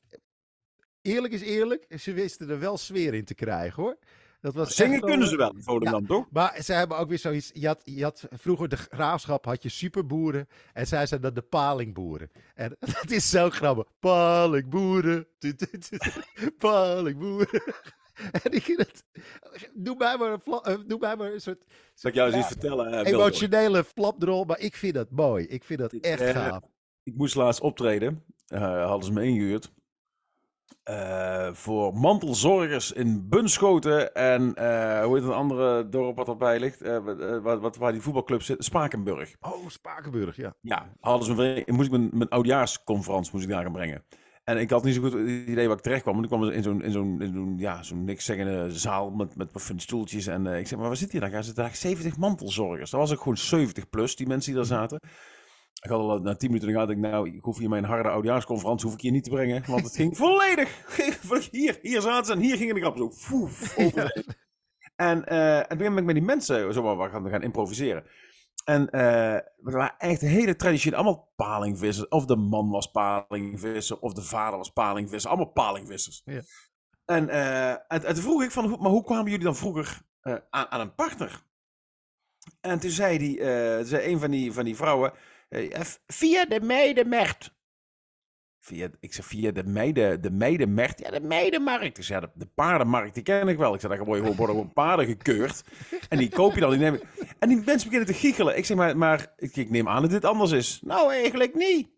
eerlijk 1.01 1.33
is 1.33 1.41
eerlijk, 1.41 1.85
ze 1.99 2.13
wisten 2.13 2.49
er 2.49 2.59
wel 2.59 2.77
sfeer 2.77 3.13
in 3.13 3.25
te 3.25 3.33
krijgen 3.35 3.83
hoor. 3.83 3.97
Dat 4.45 4.53
was 4.53 4.75
Zingen 4.75 4.99
wel- 4.99 5.09
kunnen 5.09 5.27
ze 5.27 5.37
wel 5.37 5.53
in 5.55 5.63
Volendam, 5.63 6.05
toch? 6.07 6.27
Maar 6.31 6.61
ze 6.63 6.73
hebben 6.73 6.97
ook 6.97 7.09
weer 7.09 7.17
zoiets. 7.19 7.51
Je 7.53 7.67
had, 7.67 7.81
je 7.83 8.03
had 8.03 8.27
vroeger 8.31 8.69
de 8.69 8.77
graafschap 8.77 9.45
had 9.45 9.63
je 9.63 9.69
superboeren. 9.69 10.47
En 10.73 10.87
zij 10.87 11.05
zijn 11.05 11.21
dan 11.21 11.33
de 11.33 11.41
palingboeren. 11.41 12.31
En 12.55 12.75
dat 13.01 13.11
is 13.11 13.29
zo 13.29 13.49
grappig. 13.49 13.85
Palingboeren. 13.99 15.27
Palingboeren. 16.57 17.61
En 18.43 18.51
ik 18.51 18.63
vind 18.63 18.77
het. 18.77 19.03
Doe 19.73 19.95
mij 19.97 20.17
maar 20.17 20.31
een, 20.31 20.41
eh, 20.63 20.75
doe 20.87 20.99
mij 20.99 21.15
maar 21.15 21.33
een 21.33 21.41
soort 21.41 21.63
Zal 21.93 22.09
ik 22.09 22.15
jou 22.15 22.27
eens 22.27 22.35
Ja, 22.35 22.41
iets 22.43 22.51
vertellen? 22.51 22.91
eh, 23.05 23.11
emotionele 23.11 23.83
flapdrol. 23.83 24.43
Maar 24.43 24.59
ik 24.59 24.75
vind 24.75 24.93
dat 24.93 25.09
mooi. 25.11 25.45
Ik 25.45 25.63
vind 25.63 25.79
dat 25.79 25.93
echt 25.93 26.21
Eh, 26.21 26.29
gaaf. 26.31 26.61
Ik 27.03 27.15
moest 27.15 27.35
laatst 27.35 27.61
optreden. 27.61 28.23
Eh, 28.47 28.85
hadden 28.85 29.05
ze 29.05 29.11
me 29.13 29.23
ingehuurd. 29.23 29.71
Eh, 30.83 31.49
voor 31.53 31.93
mantelzorgers 31.93 32.91
in 32.91 33.29
Bunschoten 33.29 34.13
en 34.13 34.53
eh, 34.53 35.03
hoe 35.03 35.13
heet 35.15 35.23
het 35.23 35.33
andere 35.33 35.89
dorp 35.89 36.15
wat 36.17 36.27
erbij 36.27 36.59
ligt? 36.59 36.81
Eh, 36.81 36.97
wat- 37.41 37.77
waar 37.77 37.91
die 37.91 38.01
voetbalclub 38.01 38.41
zit? 38.41 38.63
Spakenburg. 38.63 39.35
Oh, 39.41 39.67
Spakenburg, 39.67 40.35
ja. 40.35 40.53
Ja, 40.61 40.89
hadden 40.99 41.25
ze 41.25 41.35
ver- 41.35 41.73
moest 41.73 41.85
ik 41.85 41.91
mijn, 41.91 42.09
mijn 42.13 42.29
oudjaarsconferentie 42.29 43.31
moest 43.33 43.45
ik 43.45 43.51
daar 43.51 43.63
gaan 43.63 43.71
brengen. 43.71 44.03
En 44.43 44.57
ik 44.57 44.69
had 44.69 44.83
niet 44.83 44.95
zo 44.95 45.01
goed 45.01 45.13
het 45.13 45.27
idee 45.27 45.67
waar 45.67 45.77
ik 45.77 45.83
terecht 45.83 46.01
kwam. 46.01 46.13
Want 46.13 46.25
ik 46.25 46.31
kwam 46.31 46.49
in 46.49 46.63
zo'n 46.63 46.81
in 46.83 46.91
zo'n 46.91 47.21
in 47.21 47.33
zo'n 47.33 47.55
ja, 47.57 47.83
zo'n 47.83 48.03
niks 48.03 48.25
zeggende 48.25 48.71
zaal 48.71 49.09
met, 49.09 49.35
met 49.35 49.49
van 49.53 49.79
stoeltjes. 49.79 50.27
En 50.27 50.45
ik 50.45 50.67
zeg, 50.67 50.79
maar 50.79 50.87
waar 50.87 50.97
zit 50.97 51.11
hier 51.11 51.21
dan? 51.21 51.29
Gaan 51.29 51.43
zitten 51.43 51.63
daar 51.63 51.75
70 51.75 52.17
mantelzorgers. 52.17 52.89
Dat 52.91 52.99
was 52.99 53.11
ook 53.11 53.17
gewoon 53.17 53.37
70 53.37 53.89
plus, 53.89 54.15
die 54.15 54.27
mensen 54.27 54.51
die 54.51 54.59
daar 54.61 54.69
zaten. 54.79 54.99
Ik 55.81 55.89
had 55.89 55.99
al 55.99 56.19
na 56.19 56.35
10 56.35 56.49
minuten 56.51 56.71
gehad, 56.71 56.89
ik 56.89 56.97
nou, 56.97 57.29
ik 57.29 57.43
hoef 57.43 57.57
hier 57.57 57.69
mijn 57.69 57.83
harde 57.83 58.09
oudjaarsconferentie 58.09 58.85
hoef 58.85 58.93
ik 58.95 59.01
hier 59.01 59.11
niet 59.11 59.23
te 59.23 59.29
brengen. 59.29 59.63
Want 59.67 59.83
het 59.83 59.95
ging 59.95 60.17
volledig. 60.25 60.83
Hier, 61.51 61.79
hier 61.81 62.01
zaten 62.01 62.25
ze 62.25 62.31
en 62.33 62.39
hier 62.39 62.57
gingen 62.57 62.73
de 62.75 62.79
grappen 62.81 63.01
zo. 63.01 63.11
Foef. 63.11 63.77
En 64.95 65.25
eh, 65.25 65.57
en 65.57 65.67
toen 65.67 65.77
ben 65.77 65.97
ik 65.97 66.03
met 66.03 66.15
die 66.15 66.23
mensen 66.23 66.73
zo 66.73 66.81
wat 66.95 67.09
gaan, 67.09 67.29
gaan 67.29 67.41
improviseren. 67.41 68.03
En 68.65 68.89
eh 68.89 69.39
we 69.57 69.71
waren 69.71 69.95
echt 69.97 70.21
hele 70.21 70.55
traditioneel, 70.55 70.99
allemaal 70.99 71.31
palingvissers. 71.35 72.07
Of 72.07 72.25
de 72.25 72.35
man 72.35 72.69
was 72.69 72.91
palingvisser, 72.91 73.99
of 73.99 74.13
de 74.13 74.21
vader 74.21 74.57
was 74.57 74.69
palingvisser. 74.69 75.29
Allemaal 75.29 75.51
palingvissers. 75.51 76.21
Ja. 76.25 76.41
En, 77.05 77.29
eh, 77.29 77.69
en, 77.69 77.79
en 77.87 78.13
toen 78.13 78.23
vroeg 78.23 78.43
ik 78.43 78.51
van, 78.51 78.65
hoe- 78.69 78.77
maar 78.77 78.91
hoe 78.91 79.03
kwamen 79.03 79.29
jullie 79.31 79.45
dan 79.45 79.55
vroeger 79.55 80.01
eh, 80.21 80.35
aan, 80.49 80.67
aan 80.71 80.79
een 80.79 80.95
partner? 80.95 81.43
En 82.61 82.79
toen 82.79 82.89
zei, 82.89 83.17
die, 83.17 83.39
eh, 83.39 83.85
zei 83.85 84.11
een 84.13 84.19
van 84.19 84.31
die, 84.31 84.53
van 84.53 84.65
die 84.65 84.75
vrouwen, 84.75 85.11
eh, 85.11 85.17
via 86.07 86.45
de 86.45 86.61
meidenmarkt. 86.61 87.53
Via, 88.59 88.89
ik 88.99 89.13
zeg 89.13 89.25
via 89.25 89.51
de, 89.51 89.63
meiden, 89.63 90.21
de 90.21 90.31
meidenmarkt. 90.31 90.99
Ja, 90.99 91.11
de 91.11 91.19
meidenmarkt. 91.19 91.97
Ik 91.97 92.03
zei, 92.03 92.19
de, 92.21 92.29
de 92.33 92.45
paardenmarkt, 92.45 93.13
die 93.13 93.23
ken 93.23 93.47
ik 93.47 93.57
wel. 93.57 93.73
Ik 93.73 93.79
zei, 93.79 93.95
daar 93.95 94.05
worden 94.05 94.23
gewoon, 94.25 94.53
worden 94.53 94.73
paarden 94.73 95.05
gekeurd. 95.05 95.63
En 96.09 96.17
die 96.17 96.29
koop 96.29 96.53
je 96.53 96.59
dan. 96.59 96.77
Die 96.77 96.85
en 97.39 97.49
die 97.49 97.61
mensen 97.65 97.89
beginnen 97.89 98.05
te 98.05 98.13
giechelen. 98.13 98.57
Ik 98.57 98.65
zeg, 98.65 98.77
maar, 98.77 98.97
maar 98.97 99.33
ik 99.37 99.69
neem 99.69 99.89
aan 99.89 100.01
dat 100.01 100.11
dit 100.11 100.25
anders 100.25 100.51
is. 100.51 100.79
Nou, 100.83 101.13
eigenlijk 101.13 101.55
niet. 101.55 101.89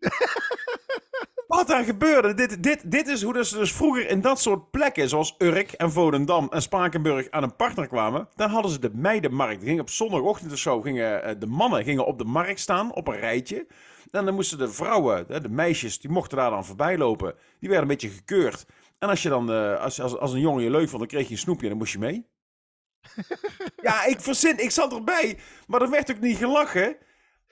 Wat 1.48 1.66
daar 1.66 1.84
gebeurde, 1.84 2.34
dit, 2.34 2.62
dit, 2.62 2.90
dit 2.90 3.06
is 3.06 3.22
hoe 3.22 3.32
dus, 3.32 3.50
dus 3.50 3.72
vroeger 3.72 4.08
in 4.08 4.20
dat 4.20 4.40
soort 4.40 4.70
plekken, 4.70 5.08
zoals 5.08 5.34
Urk 5.38 5.72
en 5.72 5.92
Volendam 5.92 6.48
en 6.50 6.62
Spakenburg, 6.62 7.30
aan 7.30 7.42
een 7.42 7.56
partner 7.56 7.86
kwamen. 7.86 8.28
Dan 8.34 8.50
hadden 8.50 8.70
ze 8.70 8.78
de 8.78 8.90
meidenmarkt. 8.92 9.58
Die 9.58 9.68
gingen 9.68 9.82
op 9.82 9.90
zondagochtend 9.90 10.52
of 10.52 10.58
zo, 10.58 10.80
gingen, 10.80 11.22
eh, 11.22 11.34
de 11.38 11.46
mannen 11.46 11.84
gingen 11.84 12.06
op 12.06 12.18
de 12.18 12.24
markt 12.24 12.60
staan, 12.60 12.94
op 12.94 13.08
een 13.08 13.16
rijtje. 13.16 13.66
En 14.10 14.24
dan 14.24 14.34
moesten 14.34 14.58
de 14.58 14.68
vrouwen, 14.68 15.42
de 15.42 15.48
meisjes, 15.48 16.00
die 16.00 16.10
mochten 16.10 16.36
daar 16.36 16.50
dan 16.50 16.64
voorbij 16.64 16.98
lopen. 16.98 17.34
Die 17.60 17.68
werden 17.68 17.88
een 17.88 17.96
beetje 17.96 18.16
gekeurd. 18.16 18.66
En 18.98 19.08
als 19.08 19.22
je 19.22 19.28
dan, 19.28 19.52
eh, 19.52 19.80
als, 19.80 20.00
als, 20.00 20.18
als 20.18 20.32
een 20.32 20.40
jongen 20.40 20.62
je 20.62 20.70
leuk 20.70 20.88
vond, 20.88 20.98
dan 20.98 21.08
kreeg 21.08 21.26
je 21.26 21.32
een 21.32 21.38
snoepje 21.38 21.62
en 21.62 21.68
dan 21.68 21.78
moest 21.78 21.92
je 21.92 21.98
mee. 21.98 22.26
ja, 23.88 24.04
ik 24.04 24.20
verzin, 24.20 24.58
ik 24.58 24.70
zat 24.70 24.92
erbij, 24.92 25.38
maar 25.66 25.82
er 25.82 25.90
werd 25.90 26.10
ook 26.10 26.20
niet 26.20 26.36
gelachen. 26.36 26.96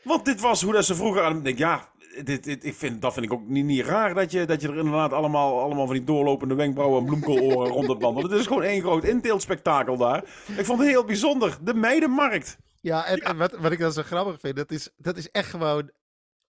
Want 0.02 0.24
dit 0.24 0.40
was 0.40 0.62
hoe 0.62 0.72
dat 0.72 0.84
ze 0.84 0.94
vroeger 0.94 1.22
aan. 1.22 1.36
Ik 1.36 1.44
denk, 1.44 1.58
ja, 1.58 1.88
dit, 2.24 2.44
dit, 2.44 2.64
ik 2.64 2.74
vind, 2.74 3.02
dat 3.02 3.12
vind 3.12 3.26
ik 3.26 3.32
ook 3.32 3.48
niet, 3.48 3.64
niet 3.64 3.84
raar 3.84 4.14
dat 4.14 4.30
je, 4.30 4.44
dat 4.44 4.60
je 4.60 4.68
er 4.68 4.76
inderdaad 4.76 5.12
allemaal, 5.12 5.60
allemaal 5.60 5.86
van 5.86 5.94
die 5.94 6.04
doorlopende 6.04 6.54
wenkbrauwen 6.54 7.00
en 7.00 7.06
bloemkooloren 7.06 7.72
rond 7.76 7.88
het 7.88 8.02
wandelen. 8.02 8.30
Het 8.30 8.40
is 8.40 8.46
gewoon 8.46 8.62
één 8.62 8.80
groot 8.82 9.04
inteeltspektakel 9.04 9.96
daar. 9.96 10.22
Ik 10.56 10.64
vond 10.64 10.78
het 10.78 10.88
heel 10.88 11.04
bijzonder. 11.04 11.58
De 11.62 11.74
meidenmarkt. 11.74 12.56
Ja, 12.80 13.06
en, 13.06 13.18
en 13.18 13.36
wat, 13.36 13.52
wat 13.58 13.72
ik 13.72 13.78
dan 13.78 13.92
zo 13.92 14.02
grappig 14.02 14.40
vind, 14.40 14.56
dat 14.56 14.70
is, 14.70 14.90
dat 14.96 15.16
is 15.16 15.30
echt 15.30 15.48
gewoon 15.50 15.90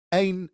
één, 0.10 0.52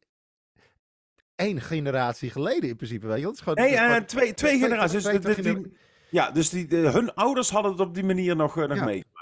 één 1.36 1.62
generatie 1.62 2.30
geleden 2.30 2.70
in 2.70 2.76
principe. 2.76 3.08
Weet 3.08 3.18
je? 3.20 3.24
Dat 3.24 3.34
is 3.34 3.40
gewoon, 3.40 3.56
Nee, 3.56 3.76
dat 3.76 3.90
is 3.90 3.96
eh, 3.98 4.04
twee, 4.04 4.34
twee 4.34 4.60
generaties. 4.60 5.04
twee- 5.04 5.20
Dus 5.20 5.36
die- 5.36 5.78
ja, 6.10 6.32
dus 6.32 6.50
die, 6.50 6.68
de- 6.68 6.76
hun 6.78 7.14
ouders 7.14 7.50
hadden 7.50 7.72
het 7.72 7.82
op 7.82 7.94
die 7.94 8.04
manier 8.04 8.36
nog, 8.36 8.58
eh, 8.58 8.68
nog 8.68 8.78
Ja. 8.78 8.84
meegemaakt. 8.86 9.13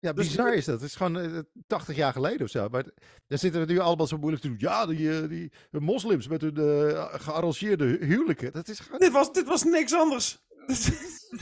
Ja, 0.00 0.12
Dus- 0.12 0.26
bizar 0.26 0.54
is 0.54 0.64
dat. 0.64 0.80
Het 0.80 0.88
is 0.90 0.96
gewoon 0.96 1.18
eh, 1.20 1.38
80 1.66 1.96
jaar 1.96 2.12
geleden 2.12 2.40
of 2.42 2.50
zo. 2.50 2.68
Maar 2.68 2.84
daar 3.26 3.38
zitten 3.38 3.66
we 3.66 3.72
nu 3.72 3.78
allemaal 3.78 4.06
zo 4.06 4.16
moeilijk 4.18 4.42
te 4.42 4.48
doen. 4.48 4.56
Ja, 4.60 4.86
die, 4.86 5.10
eh, 5.22 5.28
die 5.28 5.50
moslims 5.70 6.28
met 6.28 6.40
hun 6.40 6.56
eh, 6.56 7.14
gearrangeerde 7.14 7.84
hu- 7.84 8.04
huwelijken. 8.04 8.52
Dat 8.52 8.68
is 8.68 8.80
gewoon... 8.80 8.98
Dit 9.00 9.12
was, 9.12 9.32
dit 9.32 9.46
was 9.46 9.64
niks 9.64 9.94
anders. 9.94 10.46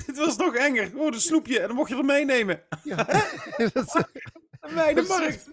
dit 0.06 0.16
was 0.24 0.36
nog 0.36 0.54
enger. 0.54 0.86
Gewoon 0.86 1.12
een 1.14 1.20
snoepje 1.20 1.60
en 1.60 1.66
dan 1.66 1.76
mocht 1.76 1.88
je 1.90 1.96
er 1.96 2.04
meenemen. 2.04 2.62
Ja. 2.84 2.96
Dat 3.72 3.92
De 4.60 4.70
meidenmarkt. 4.74 5.50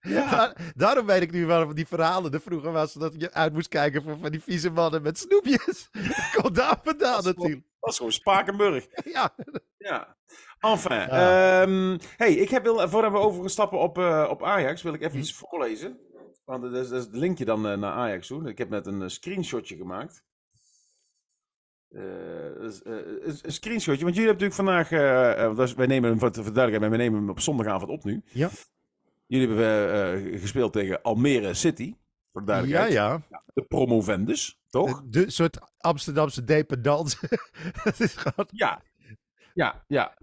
Ja. 0.00 0.30
Daar- 0.30 0.72
daarom 0.76 1.06
weet 1.06 1.22
ik 1.22 1.32
nu 1.32 1.46
waarom 1.46 1.74
die 1.74 1.86
verhalen 1.86 2.32
er 2.32 2.40
vroeger 2.40 2.72
was. 2.72 2.92
Dat 2.92 3.14
je 3.18 3.32
uit 3.32 3.52
moest 3.52 3.68
kijken 3.68 4.02
voor 4.02 4.18
van 4.20 4.30
die 4.30 4.42
vieze 4.42 4.70
mannen 4.70 5.02
met 5.02 5.18
snoepjes. 5.18 5.88
Komt 6.34 6.54
daar 6.54 6.78
vandaan 6.82 7.24
natuurlijk. 7.24 7.62
Dat 7.84 7.92
is 7.92 7.96
gewoon 7.96 8.12
Spakenburg. 8.12 8.86
Ja. 9.04 9.34
Ja. 9.78 10.16
Enfin. 10.60 10.96
Ja. 10.96 11.62
ehm, 11.62 11.98
hey, 12.16 12.32
ik 12.34 12.48
heb 12.50 12.62
wil, 12.62 12.88
voordat 12.88 13.12
we 13.12 13.18
overstappen 13.18 13.78
op, 13.78 13.98
eh, 13.98 14.26
op 14.30 14.42
Ajax, 14.42 14.82
wil 14.82 14.94
ik 14.94 15.02
even 15.02 15.18
iets 15.18 15.32
voorlezen. 15.34 15.98
Want 16.44 16.62
dat 16.62 16.72
is, 16.72 16.88
dat 16.88 16.98
is 16.98 17.04
het 17.04 17.16
linkje 17.16 17.44
dan 17.44 17.68
eh, 17.68 17.76
naar 17.76 17.92
Ajax 17.92 18.26
toe. 18.26 18.48
Ik 18.48 18.58
heb 18.58 18.68
net 18.68 18.86
een 18.86 19.02
eh, 19.02 19.08
screenshotje 19.08 19.76
gemaakt. 19.76 20.24
Een, 21.90 22.80
een 23.42 23.52
screenshotje, 23.52 24.04
want 24.04 24.16
jullie 24.16 24.30
hebben 24.30 24.48
natuurlijk 24.48 24.54
vandaag, 24.54 24.90
is- 25.68 25.74
wij 25.74 25.86
nemen 25.86 26.10
hem 26.10 26.18
voor 26.18 26.32
de 26.32 26.42
duidelijkheid, 26.42 26.88
wij 26.90 26.98
nemen 26.98 27.18
hem 27.20 27.30
op 27.30 27.40
zondagavond 27.40 27.90
op 27.90 28.04
nu. 28.04 28.22
Ja. 28.32 28.50
Jullie 29.26 29.48
hebben 29.48 30.38
gespeeld 30.40 30.72
tegen 30.72 31.02
Almere 31.02 31.54
City, 31.54 31.94
voor 32.34 32.44
de 32.44 32.62
Ja, 32.66 32.84
ja. 32.84 33.22
De 33.54 33.62
promovendus, 33.62 34.60
toch? 34.70 35.02
De, 35.02 35.08
de 35.24 35.30
soort 35.30 35.58
Amsterdamse 35.78 36.44
is 37.98 38.14
gewoon 38.14 38.48
Ja. 38.50 38.82
Ja, 39.54 39.84
ja. 39.86 40.16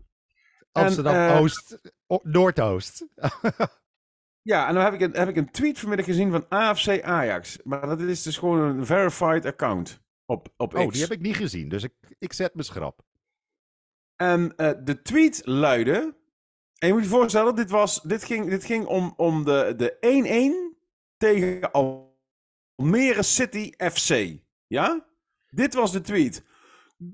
Amsterdam-Oost, 0.71 1.81
o- 2.07 2.19
Noordoost. 2.23 3.05
Ja, 4.43 4.67
en 4.67 4.73
dan 4.73 4.83
heb 4.83 4.93
ik, 4.93 5.01
een, 5.01 5.11
heb 5.11 5.29
ik 5.29 5.35
een 5.35 5.51
tweet 5.51 5.79
vanmiddag 5.79 6.05
gezien 6.05 6.31
van 6.31 6.45
AFC 6.49 7.01
Ajax. 7.01 7.59
Maar 7.63 7.81
dat 7.87 7.99
is 7.99 8.21
dus 8.21 8.37
gewoon 8.37 8.59
een 8.59 8.85
verified 8.85 9.45
account 9.45 10.01
op, 10.25 10.47
op 10.57 10.73
X. 10.73 10.79
Oh, 10.79 10.91
die 10.91 11.01
heb 11.01 11.11
ik 11.11 11.21
niet 11.21 11.35
gezien. 11.35 11.69
Dus 11.69 11.83
ik, 11.83 11.93
ik 12.19 12.33
zet 12.33 12.55
me 12.55 12.63
schrap. 12.63 13.01
En 14.15 14.55
eh, 14.55 14.71
de 14.83 15.01
tweet 15.01 15.41
luidde... 15.45 16.15
En 16.77 16.87
je 16.87 16.93
moet 16.93 17.03
je 17.03 17.09
voorstellen, 17.09 17.55
dit, 17.55 17.69
was, 17.69 18.01
dit, 18.01 18.23
ging, 18.23 18.49
dit 18.49 18.65
ging 18.65 18.85
om, 18.85 19.13
om 19.17 19.45
de 19.45 19.73
de 19.77 20.70
1-1 20.70 20.70
tegen 21.21 21.71
Almere 21.71 23.23
City 23.23 23.71
FC. 23.77 24.37
Ja? 24.67 25.05
Dit 25.49 25.73
was 25.73 25.91
de 25.91 26.01
tweet. 26.01 26.43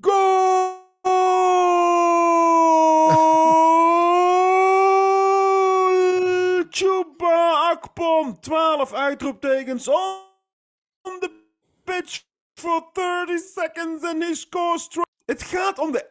Goal! 0.02 0.76
Chuba 6.70 7.70
Akpom. 7.72 8.40
12 8.40 8.94
uitroeptekens 8.94 9.88
on 9.88 11.20
the 11.20 11.32
pitch 11.84 12.24
for 12.56 12.90
30 12.94 13.38
seconds 13.38 14.04
and 14.04 14.24
he 14.24 14.36
scores 14.36 14.88
Het 15.28 15.44
gaat 15.44 15.80
om 15.80 15.92
de 15.92 16.06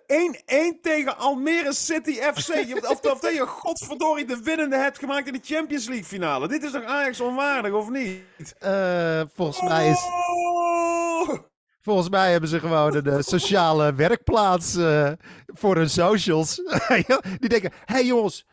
1-1 0.77 0.81
tegen 0.83 1.17
Almere 1.19 1.73
City 1.73 2.13
FC. 2.13 2.55
Je- 2.55 3.33
je 3.35 3.47
godverdorie 3.47 4.25
de 4.25 4.41
winnende 4.43 4.77
hebt 4.77 4.99
gemaakt 4.99 5.27
in 5.27 5.33
de 5.33 5.41
Champions 5.43 5.87
League 5.87 6.05
finale. 6.05 6.49
Dit 6.49 6.63
is 6.63 6.71
toch 6.71 6.85
Ajax 6.85 7.21
onwaardig, 7.21 7.73
of 7.73 7.89
niet? 7.91 8.23
Eh, 8.59 9.23
volgens, 9.35 9.63
mij 9.63 9.91
is, 9.91 9.99
Oh! 10.05 11.39
volgens 11.81 12.09
mij 12.09 12.31
hebben 12.31 12.49
ze 12.49 12.61
gewoon 12.61 12.95
een 12.95 13.07
eh, 13.07 13.19
sociale 13.21 13.95
werkplaats 13.95 14.77
eh, 14.77 15.13
voor 15.47 15.77
hun 15.77 15.91
socials. 15.91 16.55
Die 17.41 17.49
denken, 17.49 17.71
hé 17.85 17.95
hey 17.95 18.05
jongens, 18.05 18.47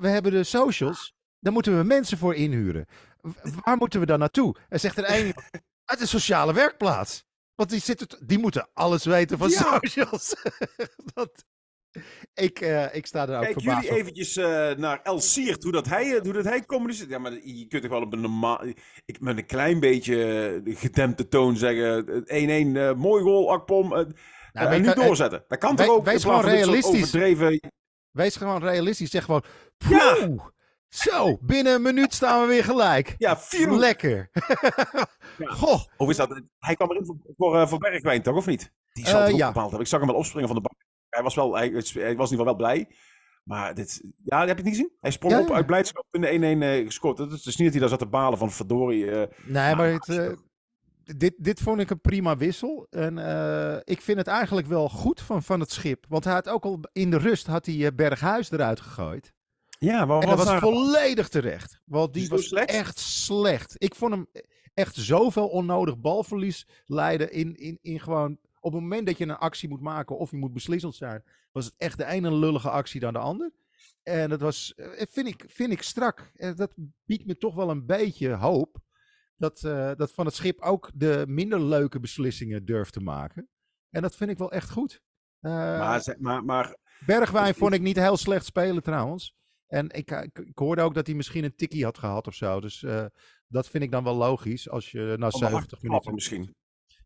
we 0.00 0.08
hebben 0.08 0.32
de 0.32 0.44
socials. 0.44 1.14
Daar 1.40 1.52
moeten 1.52 1.78
we 1.78 1.84
mensen 1.84 2.18
voor 2.18 2.34
inhuren. 2.34 2.86
Waar 3.64 3.76
moeten 3.76 4.00
we 4.00 4.06
dan 4.06 4.18
naartoe? 4.18 4.54
En 4.68 4.80
zegt 4.80 4.98
er 4.98 5.10
een, 5.18 5.34
uit 5.84 6.00
een 6.00 6.08
sociale 6.08 6.52
werkplaats. 6.52 7.24
Want 7.54 7.70
die, 7.70 7.80
zitten, 7.80 8.26
die 8.26 8.38
moeten 8.38 8.68
alles 8.72 9.04
weten 9.04 9.38
van 9.38 9.48
Ja. 9.50 9.78
socials. 9.82 10.34
dat, 11.14 11.44
ik, 12.34 12.60
eh, 12.60 12.94
ik 12.94 13.06
sta 13.06 13.28
er 13.28 13.36
ook 13.36 13.42
Kijk 13.42 13.52
verbaasd 13.52 13.82
jullie 13.82 13.90
op. 13.90 13.96
eventjes 14.02 14.36
eh, 14.36 14.70
naar 14.76 15.00
El 15.02 15.20
Siert, 15.20 15.62
hoe 15.62 15.72
dat 15.72 15.86
hij, 15.88 16.20
hoe 16.22 16.32
dat 16.32 16.44
hij 16.44 16.64
communiceert. 16.64 17.08
Ja, 17.10 17.18
maar 17.18 17.32
je 17.32 17.66
kunt 17.68 17.82
toch 17.82 17.90
wel 17.90 18.00
op 18.02 18.12
een 18.12 18.20
normaal... 18.20 18.64
Ik, 19.04 19.20
met 19.20 19.36
een 19.38 19.46
klein 19.46 19.80
beetje 19.80 20.24
eh, 20.64 20.76
gedempte 20.78 21.28
toon 21.28 21.56
zeggen... 21.56 22.04
1-1, 22.06 22.76
eh, 22.76 22.92
mooi 22.94 23.22
goal, 23.22 23.50
Akpom. 23.52 23.84
eh, 23.92 23.98
Nou, 23.98 24.06
en 24.52 24.68
weet 24.70 24.96
nu 24.96 25.02
doorzetten. 25.04 25.44
Dat 25.48 25.58
kan 25.58 25.76
toch 25.76 25.88
ook? 25.88 26.04
wees 26.04 26.22
gewoon 26.22 26.44
realistisch. 26.44 27.02
Overdreven... 27.02 27.60
Wees 28.10 28.36
gewoon 28.36 28.62
realistisch. 28.62 29.10
Zeg 29.10 29.24
gewoon, 29.24 29.44
Ja. 29.88 30.16
"Poeh, 31.02 31.16
zo, 31.16 31.38
binnen 31.40 31.74
een 31.74 31.82
minuut 31.82 32.14
staan 32.14 32.40
we 32.40 32.46
weer 32.46 32.64
gelijk. 32.64 33.14
Ja, 33.18 33.38
vier 33.38 33.70
Lekker. 33.70 34.30
Ja. 35.38 35.46
Goh, 35.46 35.80
Of 35.96 36.08
is 36.08 36.16
dat... 36.16 36.42
Hij 36.58 36.74
kwam 36.74 36.90
erin 36.90 37.06
voor, 37.06 37.16
voor, 37.36 37.60
eh, 37.60 37.66
voor 37.66 37.78
Bergwijn, 37.78 38.22
toch? 38.22 38.36
Of 38.36 38.46
niet? 38.46 38.72
Die 38.92 39.06
zal 39.06 39.20
het 39.20 39.36
ja. 39.36 39.46
bepaald 39.46 39.54
hebben. 39.54 39.80
Ik 39.80 39.86
zag 39.86 40.00
hem 40.00 40.08
wel 40.08 40.18
opspringen 40.18 40.48
van 40.48 40.56
de 40.56 40.62
bank. 40.62 40.82
Hij 41.08 41.22
was, 41.22 41.34
wel, 41.34 41.54
hij, 41.54 41.68
hij 41.68 41.82
was 41.82 41.92
in 41.92 42.02
ieder 42.02 42.26
geval 42.26 42.44
wel 42.44 42.54
blij. 42.54 42.88
Maar 43.44 43.74
dit... 43.74 44.02
Ja, 44.24 44.38
heb 44.38 44.48
je 44.48 44.54
het 44.54 44.64
niet 44.64 44.74
gezien? 44.74 44.92
Hij 45.00 45.10
sprong 45.10 45.34
Ja, 45.34 45.40
op 45.40 45.50
uit 45.50 45.66
blijdschap 45.66 46.06
in 46.10 46.20
de 46.20 46.56
1-1 46.58 46.62
eh, 46.62 46.84
gescoord. 46.84 47.18
Het 47.18 47.32
is 47.32 47.42
dus 47.42 47.56
niet 47.56 47.64
dat 47.64 47.72
hij 47.72 47.80
daar 47.80 47.88
zat 47.88 47.98
te 47.98 48.06
balen 48.06 48.38
van 48.38 48.50
verdorie... 48.50 49.04
nee, 49.04 49.74
maar 49.74 49.76
Nou, 49.76 50.00
het, 50.04 50.36
dit, 51.16 51.34
dit 51.36 51.60
vond 51.60 51.80
ik 51.80 51.90
een 51.90 52.00
prima 52.00 52.36
wissel. 52.36 52.86
En 52.90 53.18
ik 53.84 54.00
vind 54.00 54.18
het 54.18 54.26
eigenlijk 54.26 54.66
wel 54.66 54.88
goed 54.88 55.20
van, 55.20 55.42
van 55.42 55.60
het 55.60 55.70
schip. 55.70 56.04
Want 56.08 56.24
hij 56.24 56.32
had 56.32 56.48
ook 56.48 56.64
al 56.64 56.80
in 56.92 57.10
de 57.10 57.18
rust 57.18 57.46
had 57.46 57.66
hij 57.66 57.94
Berghuis 57.94 58.50
eruit 58.50 58.80
gegooid. 58.80 59.32
Ja, 59.78 60.06
wat 60.06 60.22
En 60.22 60.28
dat 60.28 60.44
was 60.44 60.58
volledig 60.60 61.28
terecht. 61.28 61.80
Want 61.84 62.12
die 62.12 62.22
het 62.22 62.30
was 62.30 62.46
slecht? 62.46 62.68
echt 62.70 62.98
slecht. 62.98 63.74
Ik 63.78 63.94
vond 63.94 64.12
hem 64.12 64.26
echt 64.74 64.94
zoveel 64.94 65.48
onnodig 65.48 65.98
balverlies 65.98 66.66
leiden 66.84 67.32
in, 67.32 67.54
in, 67.54 67.78
in 67.80 68.00
gewoon... 68.00 68.38
Op 68.60 68.72
het 68.72 68.82
moment 68.82 69.06
dat 69.06 69.18
je 69.18 69.24
een 69.24 69.36
actie 69.36 69.68
moet 69.68 69.80
maken 69.80 70.18
of 70.18 70.30
je 70.30 70.36
moet 70.36 70.52
beslissend 70.52 70.94
zijn, 70.94 71.22
was 71.52 71.64
het 71.64 71.74
echt 71.76 71.98
de 71.98 72.04
ene 72.04 72.32
lullige 72.34 72.70
actie 72.70 73.00
dan 73.00 73.12
de 73.12 73.18
ander. 73.18 73.52
En 74.02 74.28
dat 74.28 74.40
was, 74.40 74.74
eh, 74.74 75.06
vind 75.10 75.26
ik, 75.26 75.44
vind 75.48 75.72
ik 75.72 75.82
strak. 75.82 76.30
En 76.34 76.56
dat 76.56 76.74
biedt 77.04 77.26
me 77.26 77.36
toch 77.38 77.54
wel 77.54 77.70
een 77.70 77.86
beetje 77.86 78.32
hoop. 78.32 78.76
Dat, 79.36 79.62
eh, 79.64 79.90
dat 79.96 80.12
Van 80.12 80.26
het 80.26 80.34
Schip 80.34 80.60
ook 80.60 80.90
de 80.94 81.24
minder 81.28 81.60
leuke 81.60 82.00
beslissingen 82.00 82.64
durft 82.64 82.92
te 82.92 83.00
maken. 83.00 83.48
En 83.90 84.02
dat 84.02 84.16
vind 84.16 84.30
ik 84.30 84.38
wel 84.38 84.52
echt 84.52 84.70
goed. 84.70 85.00
Eh, 85.40 85.52
Maar, 85.52 86.14
maar, 86.18 86.44
maar 86.44 86.76
Bergwijn 87.06 87.46
Dus- 87.48 87.56
vond 87.56 87.74
ik 87.74 87.80
niet 87.80 87.96
heel 87.96 88.16
slecht 88.16 88.44
spelen 88.44 88.82
trouwens. 88.82 89.34
En 89.74 89.90
ik, 89.90 90.10
ik, 90.10 90.38
ik 90.38 90.58
hoorde 90.58 90.82
ook 90.82 90.94
dat 90.94 91.06
hij 91.06 91.16
misschien 91.16 91.44
een 91.44 91.56
tikkie 91.56 91.84
had 91.84 91.98
gehad 91.98 92.26
of 92.26 92.34
zo. 92.34 92.60
Dus 92.60 92.82
eh, 92.82 93.04
dat 93.48 93.68
vind 93.68 93.84
ik 93.84 93.90
dan 93.90 94.04
wel 94.04 94.14
logisch 94.14 94.68
als 94.68 94.90
je 94.90 95.14
na 95.18 95.24
hak 95.24 95.36
70 95.36 95.78
te 95.78 95.86
minuten... 95.86 96.14
misschien. 96.14 96.54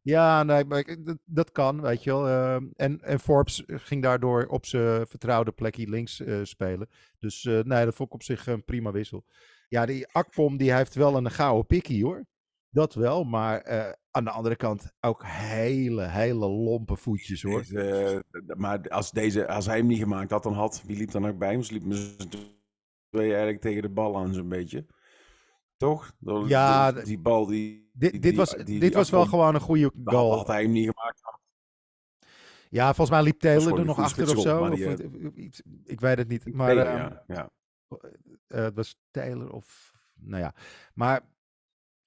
Ja, 0.03 0.43
nee, 0.43 0.65
dat, 1.03 1.19
dat 1.25 1.53
kan, 1.53 1.81
weet 1.81 2.03
je 2.05 2.11
wel. 2.11 2.29
Ehm, 2.29 2.67
en, 2.75 3.01
en 3.01 3.21
Forbes 3.21 3.63
ging 3.67 4.03
daardoor 4.03 4.47
op 4.47 4.67
zijn 4.67 5.07
vertrouwde 5.07 5.53
plekje 5.53 5.89
links 5.89 6.21
eh, 6.21 6.41
spelen. 6.43 6.89
Dus 7.19 7.45
eh, 7.45 7.61
nee, 7.61 7.85
dat 7.85 7.95
vond 7.95 8.09
ik 8.09 8.15
op 8.15 8.23
zich 8.23 8.47
een 8.47 8.65
prima 8.65 8.93
wissel. 8.93 9.25
Ja, 9.69 9.87
die 9.87 10.07
Akpom 10.13 10.57
die 10.57 10.75
heeft 10.75 10.95
wel 10.95 11.17
een 11.17 11.31
gouden 11.31 11.67
pikkie 11.67 12.05
hoor. 12.05 12.27
Dat 12.71 12.95
wel, 12.95 13.25
maar 13.25 13.61
eh, 13.61 13.93
aan 14.11 14.25
de 14.25 14.31
andere 14.31 14.57
kant 14.57 14.93
ook 15.01 15.23
hele, 15.27 16.03
hele 16.07 16.49
lompe 16.49 16.97
voetjes 16.97 17.43
hoor. 17.43 17.61
Eh, 17.61 18.19
maar 18.57 18.89
als, 18.89 19.11
deze, 19.11 19.49
als 19.49 19.67
hij 19.67 19.77
hem 19.77 19.87
niet 19.87 19.99
gemaakt 19.99 20.31
had, 20.31 20.43
dan 20.43 20.53
had... 20.53 20.83
Wie 20.87 20.97
liep 20.97 21.11
dan 21.11 21.27
ook 21.27 21.39
bij 21.39 21.51
hem? 21.51 21.63
Ze 21.63 21.73
liepen 21.73 21.91
z'n 23.11 23.17
tweeën 23.17 23.31
eigenlijk 23.33 23.61
tegen 23.63 23.83
de 23.83 23.89
bal 23.91 24.17
aan 24.19 24.35
zo'n 24.35 24.49
beetje. 24.49 24.87
Toch? 25.77 26.13
Dat- 26.19 26.49
Ja, 26.49 26.93
die 26.93 27.19
bal 27.19 27.47
die... 27.47 27.91
Dit, 27.93 28.11
die- 28.13 28.21
dit 28.21 28.37
was, 28.37 28.55
die- 28.65 28.81
dit 28.81 28.95
was 28.95 29.11
wel 29.11 29.27
gewoon 29.27 29.55
een 29.55 29.61
goede 29.61 29.93
goal. 30.05 30.37
Had 30.37 30.47
hij 30.47 30.63
hem 30.63 30.71
niet 30.73 30.91
gemaakt, 30.95 31.21
Ja, 32.71 32.85
volgens 32.87 33.11
mij 33.11 33.23
liep 33.23 33.41
Taylor 33.41 33.79
er 33.79 33.85
nog 33.85 33.99
achter 33.99 34.37
of 34.37 34.43
zo. 34.43 34.65
Of, 34.69 34.79
iets- 35.35 35.63
ik 35.85 36.01
weet 36.01 36.19
het 36.19 36.29
niet. 36.29 36.55
Maar 36.55 36.67
Taylor, 36.67 36.87
ehm, 36.87 36.97
ja, 36.97 37.25
ja. 37.27 37.51
eh, 38.47 38.63
het 38.63 38.75
was 38.75 39.01
Taylor 39.11 39.53
of... 39.53 39.95
Nou 40.15 40.43
ja, 40.43 40.55
maar... 40.95 41.37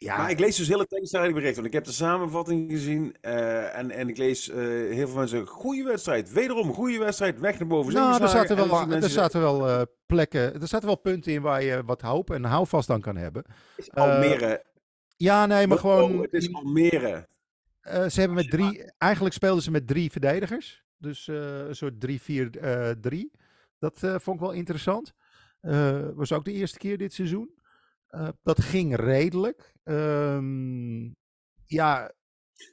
Ja, 0.03 0.17
Maar 0.17 0.29
ik 0.29 0.39
lees 0.39 0.55
dus 0.55 0.67
hele 0.67 0.87
tegenstrijdige 0.87 1.33
berichten. 1.33 1.61
Want 1.61 1.67
ik 1.67 1.79
heb 1.79 1.83
de 1.83 1.97
samenvatting 1.97 2.71
gezien. 2.71 3.15
eh, 3.21 3.77
en, 3.77 3.91
en 3.91 4.09
ik 4.09 4.17
lees 4.17 4.49
eh, 4.49 4.57
heel 4.65 5.07
veel 5.07 5.15
mensen. 5.17 5.47
Goede 5.47 5.83
wedstrijd. 5.83 6.31
Wederom 6.31 6.73
goede 6.73 6.97
wedstrijd. 6.97 7.39
Weg 7.39 7.59
naar 7.59 7.67
boven. 7.67 7.93
nou, 7.93 8.21
er 8.21 8.29
zaten 8.29 8.57
En 8.57 8.67
wel, 8.67 8.79
er 8.81 8.87
mensen 8.87 9.11
zaten 9.11 9.41
wel 9.41 9.69
eh, 9.69 9.81
plekken, 10.05 10.61
er 10.61 10.67
zaten 10.67 10.87
wel 10.87 10.97
punten 10.97 11.33
in 11.33 11.41
waar 11.41 11.63
je 11.63 11.83
wat 11.85 12.01
hoop 12.01 12.31
en 12.31 12.43
houvast 12.43 12.89
aan 12.89 13.01
kan 13.01 13.15
hebben. 13.15 13.43
Almere. 13.93 14.63
Ja, 15.17 15.45
nee, 15.45 15.67
maar 15.67 15.77
Oh, 15.77 15.81
gewoon... 15.83 16.21
het 16.21 16.33
is 16.33 16.53
Almere. 16.53 17.27
Eh, 17.81 18.07
ze 18.07 18.19
hebben 18.19 18.37
met 18.37 18.49
drie, 18.49 18.91
eigenlijk 18.97 19.35
speelden 19.35 19.63
ze 19.63 19.71
met 19.71 19.87
drie 19.87 20.11
verdedigers. 20.11 20.83
Dus 20.97 21.27
eh, 21.27 21.67
een 21.67 21.75
soort 21.75 21.93
3-4-3. 21.93 23.39
dat 23.79 24.03
eh, 24.03 24.15
vond 24.19 24.35
ik 24.35 24.41
wel 24.41 24.51
interessant. 24.51 25.13
Eh 25.61 26.07
was 26.13 26.31
ook 26.31 26.45
de 26.45 26.51
eerste 26.51 26.77
keer 26.77 26.97
dit 26.97 27.13
seizoen. 27.13 27.59
Eh, 28.12 28.28
dat 28.43 28.62
ging 28.62 28.95
redelijk. 28.95 29.74
Ehm, 29.84 31.02
ja, 31.65 32.12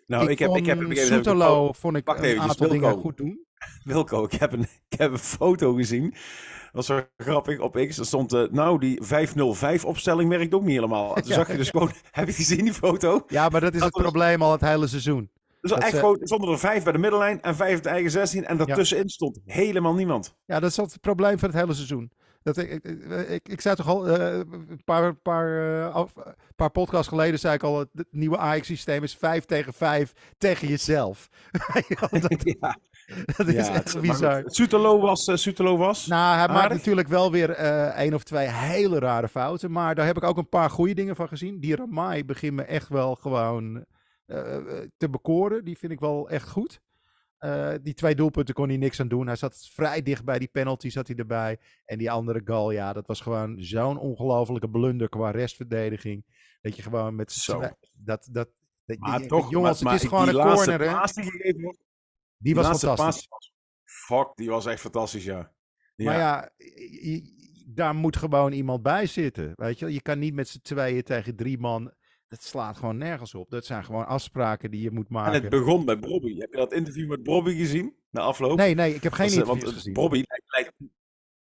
Nou, 0.07 0.29
ik, 0.31 0.39
heb, 0.39 0.39
ik 0.39 0.39
heb, 0.39 0.49
vond 0.49 0.59
ik 0.61 0.67
heb, 0.67 0.81
ik 0.81 0.97
heb- 0.97 1.07
Soetelo 1.07 1.73
vond 1.73 1.97
ik 1.97 2.07
wacht 2.07 2.19
een 2.19 2.25
eventjes, 2.25 2.51
aantal 2.51 2.69
dingen 2.69 2.93
goed 2.99 3.17
doen. 3.17 3.45
Wilco, 3.85 4.25
ik 4.25 4.33
heb, 4.33 4.53
een, 4.53 4.63
ik 4.89 4.99
heb 4.99 5.13
een 5.13 5.19
foto 5.19 5.73
gezien. 5.75 6.11
Dat 6.11 6.87
was 6.87 6.87
zo 6.87 7.01
grappig 7.17 7.59
op 7.61 7.75
X. 7.89 7.99
Er 7.99 8.07
stond, 8.07 8.33
eh, 8.33 8.43
nou, 8.51 8.79
die 8.79 9.03
505 9.03 9.85
opstelling 9.85 10.29
werkt 10.31 10.55
ook 10.55 10.63
niet 10.63 10.75
helemaal. 10.75 11.13
Toen 11.15 11.23
Ja, 11.27 11.35
zag 11.35 11.51
je 11.51 11.57
dus 11.57 11.71
gewoon, 11.71 11.91
heb 12.11 12.27
je 12.27 12.33
gezien, 12.33 12.65
die 12.65 12.75
foto? 12.75 13.25
Ja, 13.27 13.49
maar 13.49 13.61
dat 13.61 13.75
is 13.75 13.81
Dat 13.81 13.89
het 13.89 14.03
was- 14.03 14.11
probleem 14.11 14.43
al 14.43 14.53
het 14.53 14.61
hele 14.61 14.87
seizoen. 14.87 15.31
Dus 15.61 15.71
Dat 15.71 15.81
echt 15.81 15.91
ze- 15.91 15.97
gewoon, 15.99 16.21
er 16.21 16.27
stonden 16.27 16.51
er 16.51 16.59
vijf 16.59 16.83
bij 16.85 16.93
de 16.93 16.99
middenlijn 16.99 17.43
en 17.43 17.57
vijf 17.57 17.77
op 17.77 17.83
de 17.83 17.89
eigen 17.89 18.11
16. 18.11 18.45
En 18.45 18.57
daartussenin 18.57 19.09
stond 19.09 19.41
helemaal 19.45 19.95
niemand. 19.95 20.37
Ja, 20.45 20.61
dat 20.61 20.71
is 20.71 20.77
het 20.77 21.01
probleem 21.01 21.39
van 21.39 21.49
het 21.51 21.59
hele 21.59 21.75
seizoen. 21.75 22.11
Dat, 22.55 22.65
ik, 22.65 22.85
ik, 22.85 23.05
ik, 23.29 23.49
ik 23.49 23.61
zei 23.61 23.75
toch 23.75 23.89
al, 23.89 24.09
eh, 24.09 24.37
een 24.39 24.81
paar, 24.85 25.15
paar, 25.15 25.79
eh, 25.81 25.95
af- 25.95 26.13
paar 26.57 26.71
podcasts 26.71 27.09
geleden 27.09 27.39
zei 27.39 27.55
ik 27.55 27.63
al, 27.63 27.79
het, 27.79 28.07
nieuwe 28.11 28.39
Ajax-systeem 28.39 29.03
is 29.03 29.15
5 29.15 29.45
tegen 29.45 29.73
5 29.73 30.13
tegen 30.39 30.69
jezelf. 30.69 31.29
dat, 32.11 32.43
ja, 32.61 32.79
dat 33.37 33.47
is 33.47 33.67
ja, 33.67 33.75
echt 33.75 34.01
bizar. 34.01 34.43
Sutelo 34.47 35.01
was, 35.01 35.27
eh, 35.27 35.37
Sutelo 35.37 35.77
was. 35.77 36.07
Nou, 36.07 36.37
hij 36.39 36.49
maakt 36.49 36.73
natuurlijk 36.73 37.09
wel 37.09 37.31
weer 37.33 37.51
één 37.51 38.15
of 38.15 38.23
twee 38.23 38.47
hele 38.47 38.99
rare 38.99 39.29
fouten. 39.29 39.71
Maar 39.71 39.95
daar 39.95 40.07
heb 40.07 40.17
ik 40.17 40.25
ook 40.25 40.39
een 40.39 40.49
paar 40.49 40.71
goede 40.71 40.95
dingen 40.95 41.17
van 41.17 41.29
gezien. 41.29 41.61
Die 41.61 41.77
Ramai 41.77 42.25
begint 42.25 42.55
me 42.55 42.63
echt 42.63 42.89
wel 42.89 43.15
gewoon 43.15 43.85
te 44.97 45.11
bekoren. 45.11 45.65
Die 45.65 45.79
vind 45.79 45.93
ik 45.93 46.01
wel 46.01 46.29
echt 46.29 46.49
goed. 46.49 46.81
Eh, 47.39 47.75
die 47.83 47.95
twee 47.95 48.15
doelpunten 48.15 48.55
kon 48.55 48.69
hij 48.69 48.77
niks 48.77 49.01
aan 49.01 49.09
doen. 49.09 49.27
Hij 49.27 49.37
zat 49.37 49.69
vrij 49.73 50.03
dicht 50.03 50.25
bij 50.25 50.39
die 50.39 50.49
penalty, 50.49 50.89
zat 50.91 51.07
hij 51.07 51.17
erbij. 51.17 51.59
En 51.85 51.99
die 51.99 52.11
andere 52.11 52.41
goal, 52.45 52.71
ja, 52.71 52.93
dat 52.93 53.07
was 53.07 53.21
gewoon 53.21 53.57
zo'n 53.63 53.99
ongelofelijke 53.99 54.69
blunder 54.71 55.09
qua 55.09 55.31
restverdediging. 55.31 56.25
Dat 56.61 56.77
je 56.77 56.83
gewoon 56.83 57.15
met 57.15 57.33
Zo. 57.33 57.61
Dat, 57.61 57.77
dat, 57.93 58.29
dat, 58.31 58.49
maar 58.99 59.19
die- 59.19 59.29
toch, 59.29 59.51
jongens, 59.51 59.83
maar, 59.83 59.93
het 59.93 60.03
is 60.03 60.11
maar 60.11 60.21
gewoon 60.27 60.41
een 60.41 60.55
corner, 60.55 60.81
hè? 60.81 60.93
paas 60.93 61.13
die 61.13 61.25
gegeven 61.25 61.61
wordt, 61.61 61.79
Die 62.37 62.55
was 62.55 62.67
fantastisch. 62.67 63.27
paas 63.27 63.53
fuck, 63.85 64.33
die 64.35 64.49
was 64.49 64.67
echt 64.67 64.81
fantastisch, 64.81 65.25
ja. 65.25 65.53
Maar 65.97 66.17
ja, 66.17 66.51
je- 66.57 67.11
je- 67.13 67.37
daar 67.67 67.95
moet 67.95 68.17
gewoon 68.17 68.53
iemand 68.53 68.83
bij 68.83 69.07
zitten. 69.07 69.53
Weet 69.55 69.79
je, 69.79 69.93
je 69.93 70.03
kan 70.03 70.19
niet 70.19 70.35
met 70.35 70.49
z'n 70.49 70.61
tweeën 70.63 71.03
tegen 71.03 71.37
drie 71.37 71.59
man. 71.59 71.93
Dat 72.29 72.43
slaat 72.43 72.77
gewoon 72.77 72.97
nergens 72.97 73.35
op. 73.35 73.51
Dat 73.51 73.65
zijn 73.67 73.85
gewoon 73.85 74.07
afspraken 74.07 74.71
die 74.71 74.81
je 74.83 74.91
moet 74.91 75.09
En 75.09 75.15
het 75.17 75.33
maken. 75.33 75.51
begon 75.51 75.85
met 75.85 76.01
Bobby. 76.01 76.39
Heb 76.39 76.51
je 76.51 76.57
dat 76.57 76.73
interview 76.73 77.09
met 77.09 77.23
Bobby 77.23 77.57
gezien? 77.57 77.97
Na 78.11 78.21
afloop? 78.21 78.57
Nee, 78.57 78.75
nee, 78.75 78.95
ik 78.95 79.03
heb 79.03 79.13
geen 79.13 79.27
Dat 79.27 79.37
is, 79.37 79.43
eh, 79.43 79.49
interviews 79.49 79.63
want 79.65 79.75
gezien. 79.77 79.93
Bobby 79.93 80.23
leidt- 80.47 80.73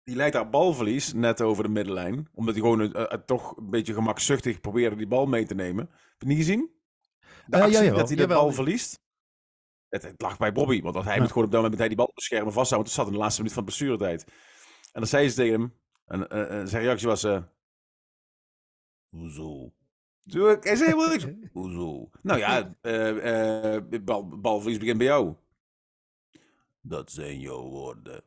die 0.04 0.16
leidt 0.16 0.36
haar 0.36 0.50
balverlies 0.50 1.14
net 1.14 1.42
over 1.42 1.64
de 1.64 1.70
middenlijn. 1.70 2.28
Omdat 2.34 2.54
hij 2.56 2.64
gewoon 2.64 2.94
eh, 2.94 3.02
eh, 3.14 3.20
toch 3.22 3.58
een 3.58 3.70
beetje 3.70 3.94
gemakzuchtig 3.94 4.60
probeerde 4.62 4.96
die 4.96 5.08
bal 5.08 5.26
mee 5.26 5.46
te 5.46 5.56
nemen. 5.56 5.86
Heb 5.92 6.16
je 6.22 6.28
niet 6.28 6.38
gezien? 6.38 6.72
De 7.46 7.56
Eh, 7.58 7.62
actie 7.62 7.78
ja, 7.78 7.84
jawel, 7.84 7.98
dat 8.00 8.08
hij 8.08 8.18
de 8.18 8.28
bal 8.28 8.52
verliest. 8.52 9.00
Het, 9.90 10.04
het 10.04 10.22
lag 10.22 10.38
bij 10.38 10.52
Bobby. 10.52 10.82
Want 10.82 11.04
hij 11.04 11.16
Ja. 11.16 11.22
moet 11.22 11.30
gewoon 11.32 11.46
op 11.46 11.52
dat 11.52 11.62
moment 11.62 11.80
hij 11.80 11.88
die 11.88 11.98
bal 11.98 12.12
scherm 12.16 12.52
vasthouden. 12.52 12.76
Want 12.76 12.86
het 12.88 12.96
zat 12.96 13.06
in 13.08 13.12
de 13.14 13.20
laatste 13.20 13.42
minuut 13.42 13.56
van 13.56 13.66
de 13.66 13.72
blessuretijd. 13.72 14.24
En 14.92 15.00
dan 15.02 15.08
zei 15.08 15.30
ze 15.30 15.36
tegen 15.36 15.60
hem. 15.60 15.74
En 16.06 16.28
eh, 16.30 16.60
eh, 16.62 16.68
zijn 16.68 16.84
reactie 16.84 17.08
was... 17.08 17.24
eh 17.24 17.44
Hoezo? 19.10 19.74
Zo, 20.26 20.58
Hij 20.62 20.76
zei 20.76 20.90
helemaal 20.90 21.10
niks. 21.10 21.26
Hoezo? 21.54 22.10
Nou 22.22 22.40
ja, 22.40 22.76
eh, 22.82 23.76
eh, 23.76 23.84
bal, 24.04 24.28
balverlies 24.28 24.78
begint 24.78 24.98
bij 24.98 25.08
jou. 25.08 25.34
Dat 26.82 27.12
zijn 27.12 27.40
jouw 27.40 27.62
woorden. 27.62 28.24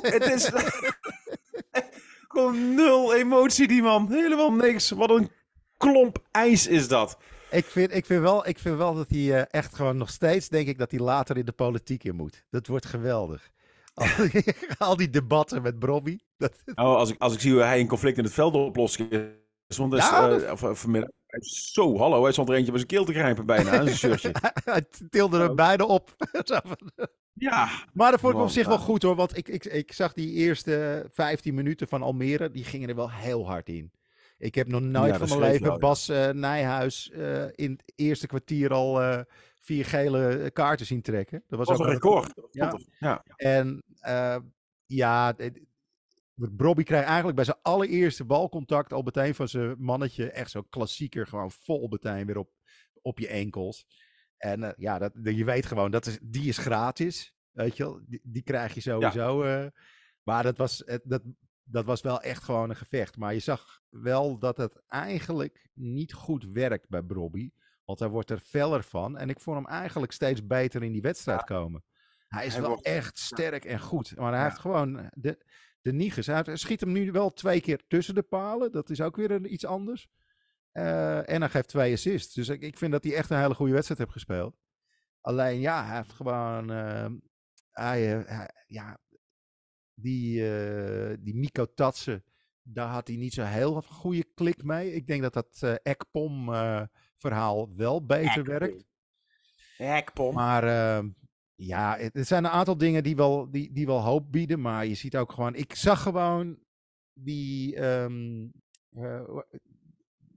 Het 0.00 0.24
is 0.24 0.50
gewoon 2.28 2.74
nul 2.74 3.14
emotie, 3.14 3.68
die 3.68 3.82
man. 3.82 4.12
Helemaal 4.12 4.52
niks. 4.52 4.90
Wat 4.90 5.10
een 5.10 5.30
klomp 5.76 6.18
ijs 6.30 6.66
is 6.66 6.88
dat. 6.88 7.18
Ik 7.50 7.64
vind, 7.64 7.94
ik, 7.94 8.06
vind 8.06 8.20
wel, 8.20 8.46
ik 8.48 8.58
vind 8.58 8.76
wel 8.76 8.94
dat 8.94 9.10
hij 9.10 9.34
eh, 9.34 9.44
echt 9.50 9.74
gewoon 9.74 9.96
nog 9.96 10.10
steeds, 10.10 10.48
denk 10.48 10.68
ik, 10.68 10.78
dat 10.78 10.90
hij 10.90 11.00
later 11.00 11.36
in 11.36 11.44
de 11.44 11.52
politiek 11.52 12.04
in 12.04 12.14
moet. 12.14 12.44
Dat 12.50 12.66
wordt 12.66 12.86
geweldig. 12.86 13.50
Al 13.94 14.06
die, 14.30 14.44
al 14.78 14.96
die 14.96 15.10
debatten 15.10 15.62
met 15.62 15.78
Bobby. 15.78 16.18
Dat, 16.36 16.52
Nou, 16.64 16.96
als, 16.96 17.10
ik, 17.10 17.20
als 17.20 17.34
ik 17.34 17.40
zie 17.40 17.52
hoe 17.52 17.62
hij 17.62 17.80
een 17.80 17.88
conflict 17.88 18.18
in 18.18 18.24
het 18.24 18.32
veld 18.32 18.54
oplost. 18.54 19.10
Dus, 19.10 19.76
Ja, 19.78 20.52
of 20.52 20.78
vanmiddag. 20.80 21.10
Hij 21.28 21.40
is 21.40 21.72
Zo, 21.72 21.98
hallo. 21.98 22.22
Hij 22.22 22.32
stond 22.32 22.48
er 22.48 22.54
eentje 22.54 22.70
bij 22.70 22.80
zijn 22.80 22.92
keel 22.92 23.04
te 23.04 23.12
grijpen 23.12 23.46
bijna. 23.46 23.70
aan 23.70 23.84
zijn 23.84 23.96
shirtje. 23.96 24.34
hij 24.64 24.84
tilde 25.10 25.38
er 25.38 25.54
beide 25.54 25.86
op. 25.86 26.16
Ja. 27.40 27.68
Maar 27.92 28.10
dat 28.10 28.20
vond 28.20 28.34
ik 28.34 28.40
op 28.40 28.48
zich 28.48 28.66
wel 28.66 28.78
goed 28.78 29.02
hoor. 29.02 29.14
Want 29.14 29.36
ik, 29.36 29.48
ik, 29.48 29.64
ik 29.64 29.92
zag 29.92 30.12
die 30.12 30.32
eerste 30.32 31.06
15 31.12 31.54
minuten 31.54 31.88
van 31.88 32.02
Almere. 32.02 32.50
Die 32.50 32.64
gingen 32.64 32.88
er 32.88 32.94
wel 32.94 33.10
heel 33.10 33.46
hard 33.46 33.68
in. 33.68 33.92
Ik 34.38 34.54
heb 34.54 34.66
nog 34.68 34.80
nooit 34.80 35.12
Ja, 35.12 35.26
van 35.26 35.38
mijn 35.38 35.50
leven. 35.50 35.78
Bas 35.78 36.08
eh, 36.08 36.28
Nijhuis 36.28 37.10
eh, 37.10 37.44
in 37.54 37.70
het 37.70 37.92
eerste 37.94 38.26
kwartier 38.26 38.72
al 38.72 39.02
eh, 39.02 39.20
vier 39.60 39.84
gele 39.84 40.50
kaarten 40.52 40.86
zien 40.86 41.02
trekken. 41.02 41.42
Dat 41.48 41.58
was, 41.58 41.68
Dat 41.68 41.76
was 41.78 41.86
ook 41.86 41.92
een 41.92 42.00
record. 42.00 42.32
Ja. 42.98 43.24
En 43.36 43.82
ja, 44.86 45.34
Bobby 46.38 46.82
krijgt 46.82 47.06
eigenlijk 47.06 47.36
bij 47.36 47.44
zijn 47.44 47.58
allereerste 47.62 48.24
balcontact 48.24 48.92
al 48.92 49.02
meteen 49.02 49.34
van 49.34 49.48
zijn 49.48 49.74
mannetje 49.78 50.30
echt 50.30 50.50
zo'n 50.50 50.68
klassieker 50.68 51.26
gewoon 51.26 51.50
vol 51.50 51.88
meteen 51.88 52.26
weer 52.26 52.38
op, 52.38 52.50
op 53.02 53.18
je 53.18 53.28
enkels. 53.28 53.86
En 54.36 54.62
eh, 54.62 54.70
ja, 54.76 54.98
dat, 54.98 55.12
je 55.22 55.44
weet 55.44 55.66
gewoon, 55.66 55.90
dat 55.90 56.06
is, 56.06 56.18
die 56.22 56.48
is 56.48 56.58
gratis. 56.58 57.34
Weet 57.50 57.76
je 57.76 57.82
wel, 57.82 58.00
die, 58.06 58.20
die 58.22 58.42
krijg 58.42 58.74
je 58.74 58.80
sowieso. 58.80 59.42
eh. 59.42 59.66
maar 60.22 60.42
dat 60.42 60.58
was, 60.58 60.82
het, 60.86 61.02
dat, 61.04 61.22
dat 61.64 61.84
was 61.84 62.00
wel 62.00 62.20
echt 62.20 62.42
gewoon 62.42 62.70
een 62.70 62.76
gevecht. 62.76 63.16
Maar 63.16 63.32
je 63.34 63.40
zag 63.40 63.80
wel 63.88 64.38
dat 64.38 64.56
het 64.56 64.82
eigenlijk 64.88 65.70
niet 65.74 66.12
goed 66.12 66.44
werkt 66.44 66.88
bij 66.88 67.04
Bobby. 67.04 67.50
Want 67.84 67.98
hij 68.00 68.08
wordt 68.08 68.30
er 68.30 68.40
feller 68.40 68.82
van. 68.82 69.16
En 69.18 69.28
ik 69.28 69.40
vond 69.40 69.56
hem 69.56 69.66
eigenlijk 69.66 70.12
steeds 70.12 70.46
beter 70.46 70.82
in 70.82 70.92
die 70.92 71.02
wedstrijd 71.02 71.44
komen. 71.44 71.84
Hij 72.28 72.46
is 72.46 72.52
Hij 72.52 72.60
wel 72.60 72.70
wordt- 72.70 72.86
echt 72.86 73.18
sterk 73.18 73.64
en 73.64 73.80
goed. 73.80 74.16
Maar 74.16 74.30
hij 74.32 74.38
Ja. 74.40 74.44
heeft 74.48 74.58
gewoon 74.60 75.10
de, 75.14 75.38
de 75.90 75.94
Niges. 75.96 76.26
Hij 76.26 76.44
schiet 76.56 76.80
hem 76.80 76.92
nu 76.92 77.12
wel 77.12 77.30
twee 77.32 77.60
keer 77.60 77.82
tussen 77.86 78.14
de 78.14 78.22
palen. 78.22 78.72
Dat 78.72 78.90
is 78.90 79.00
ook 79.00 79.16
weer 79.16 79.30
een, 79.30 79.52
iets 79.52 79.64
anders. 79.64 80.08
Eh, 80.72 81.30
en 81.30 81.40
hij 81.40 81.50
geeft 81.50 81.68
twee 81.68 81.92
assists. 81.92 82.34
Dus 82.34 82.48
ik, 82.48 82.62
ik 82.62 82.78
vind 82.78 82.92
dat 82.92 83.04
hij 83.04 83.14
echt 83.14 83.30
een 83.30 83.38
hele 83.40 83.54
goede 83.54 83.72
wedstrijd 83.72 84.00
heeft 84.00 84.12
gespeeld. 84.12 84.56
Alleen 85.20 85.60
ja, 85.60 85.86
hij 85.86 85.96
heeft 85.96 86.12
gewoon. 86.12 86.70
eh, 86.70 87.06
hij, 87.70 88.16
eh, 88.18 88.26
hij- 88.36 88.50
ja, 88.66 88.98
die, 89.94 90.50
eh 90.50 91.16
die 91.20 91.34
Miko 91.36 91.66
Tatsen. 91.74 92.24
Daar 92.62 92.88
had 92.88 93.08
hij 93.08 93.16
niet 93.16 93.32
zo 93.32 93.42
heel 93.42 93.82
goede 93.82 94.24
klik 94.34 94.62
mee. 94.62 94.92
Ik 94.92 95.06
denk 95.06 95.22
dat 95.22 95.32
dat 95.32 95.78
Ekpom 95.82 96.44
verhaal 97.16 97.74
wel 97.76 98.04
beter 98.06 98.44
werkt. 98.44 98.84
Hekpom. 99.76 100.34
Maar 100.34 100.64
ehm, 100.64 101.08
ja, 101.66 101.96
het- 101.98 102.16
er 102.16 102.24
zijn 102.24 102.44
een 102.44 102.50
aantal 102.50 102.76
dingen 102.76 103.02
die 103.02 103.16
wel, 103.16 103.50
die, 103.50 103.72
die 103.72 103.86
wel 103.86 104.00
hoop 104.00 104.32
bieden. 104.32 104.60
Maar 104.60 104.86
je 104.86 104.94
ziet 104.94 105.16
ook 105.16 105.32
gewoon. 105.32 105.54
Ik 105.54 105.74
zag 105.74 106.02
gewoon 106.02 106.58
die. 107.12 107.80
hoe- 109.24 109.46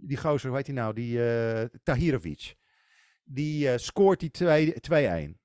die 0.04 0.18
gozer, 0.18 0.48
hoe 0.50 0.58
heet 0.58 0.68
hij 0.68 0.76
nou? 0.76 0.94
Die 0.94 1.24
eh 1.34 1.66
Tahirovic. 1.84 2.56
Die 3.24 3.70
eh, 3.72 3.78
scoort 3.78 4.20
die 4.20 4.32
2 4.32 4.74
2-1. 4.80 5.40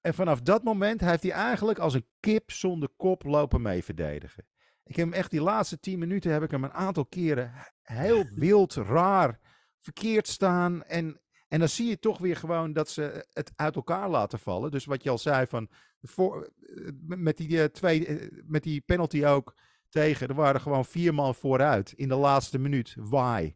En 0.00 0.14
vanaf 0.14 0.40
dat 0.40 0.62
moment 0.64 1.00
heeft 1.00 1.22
hij 1.22 1.32
eigenlijk 1.32 1.78
als 1.78 1.94
een 1.94 2.06
kip 2.20 2.50
zonder 2.50 2.88
kop 2.96 3.22
lopen 3.24 3.62
mee 3.62 3.84
verdedigen. 3.84 4.46
Ik 4.84 4.96
heb 4.96 5.04
hem 5.06 5.14
echt 5.14 5.30
die 5.30 5.40
laatste 5.42 5.80
10 5.80 5.98
minuten 5.98 6.32
heb 6.32 6.42
ik 6.42 6.50
hem 6.50 6.64
een 6.64 6.72
aantal 6.72 7.06
keren 7.06 7.52
heel 7.82 8.24
wild, 8.34 8.74
raar 8.74 9.40
verkeerd 9.78 10.26
staan. 10.28 10.82
En, 10.84 11.20
en 11.48 11.58
dan 11.58 11.68
zie 11.68 11.88
je 11.88 11.98
toch 11.98 12.18
weer 12.18 12.36
gewoon 12.36 12.72
dat 12.72 12.90
ze 12.90 13.26
het 13.32 13.52
uit 13.56 13.76
elkaar 13.76 14.08
laten 14.08 14.38
vallen. 14.38 14.70
Dus 14.70 14.84
wat 14.84 15.02
je 15.02 15.10
al 15.10 15.18
zei 15.18 15.46
van, 15.46 15.68
voor, 16.02 16.52
eh, 16.60 16.88
met, 17.06 17.36
die, 17.36 17.62
eh, 17.62 17.68
twee, 17.68 18.06
eh, 18.06 18.42
met 18.44 18.62
die 18.62 18.80
penalty 18.80 19.24
ook 19.24 19.54
tegen, 19.88 20.28
er 20.28 20.34
waren 20.34 20.60
gewoon 20.60 20.84
vier 20.84 21.14
man 21.14 21.34
vooruit 21.34 21.92
in 21.92 22.08
de 22.08 22.14
laatste 22.14 22.58
minuut. 22.58 22.94
Why? 22.98 23.54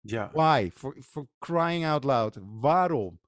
Ja. 0.00 0.30
Why? 0.32 0.70
For, 0.74 0.96
for 1.00 1.26
crying 1.38 1.86
out 1.86 2.04
loud. 2.04 2.38
Waarom? 2.42 3.20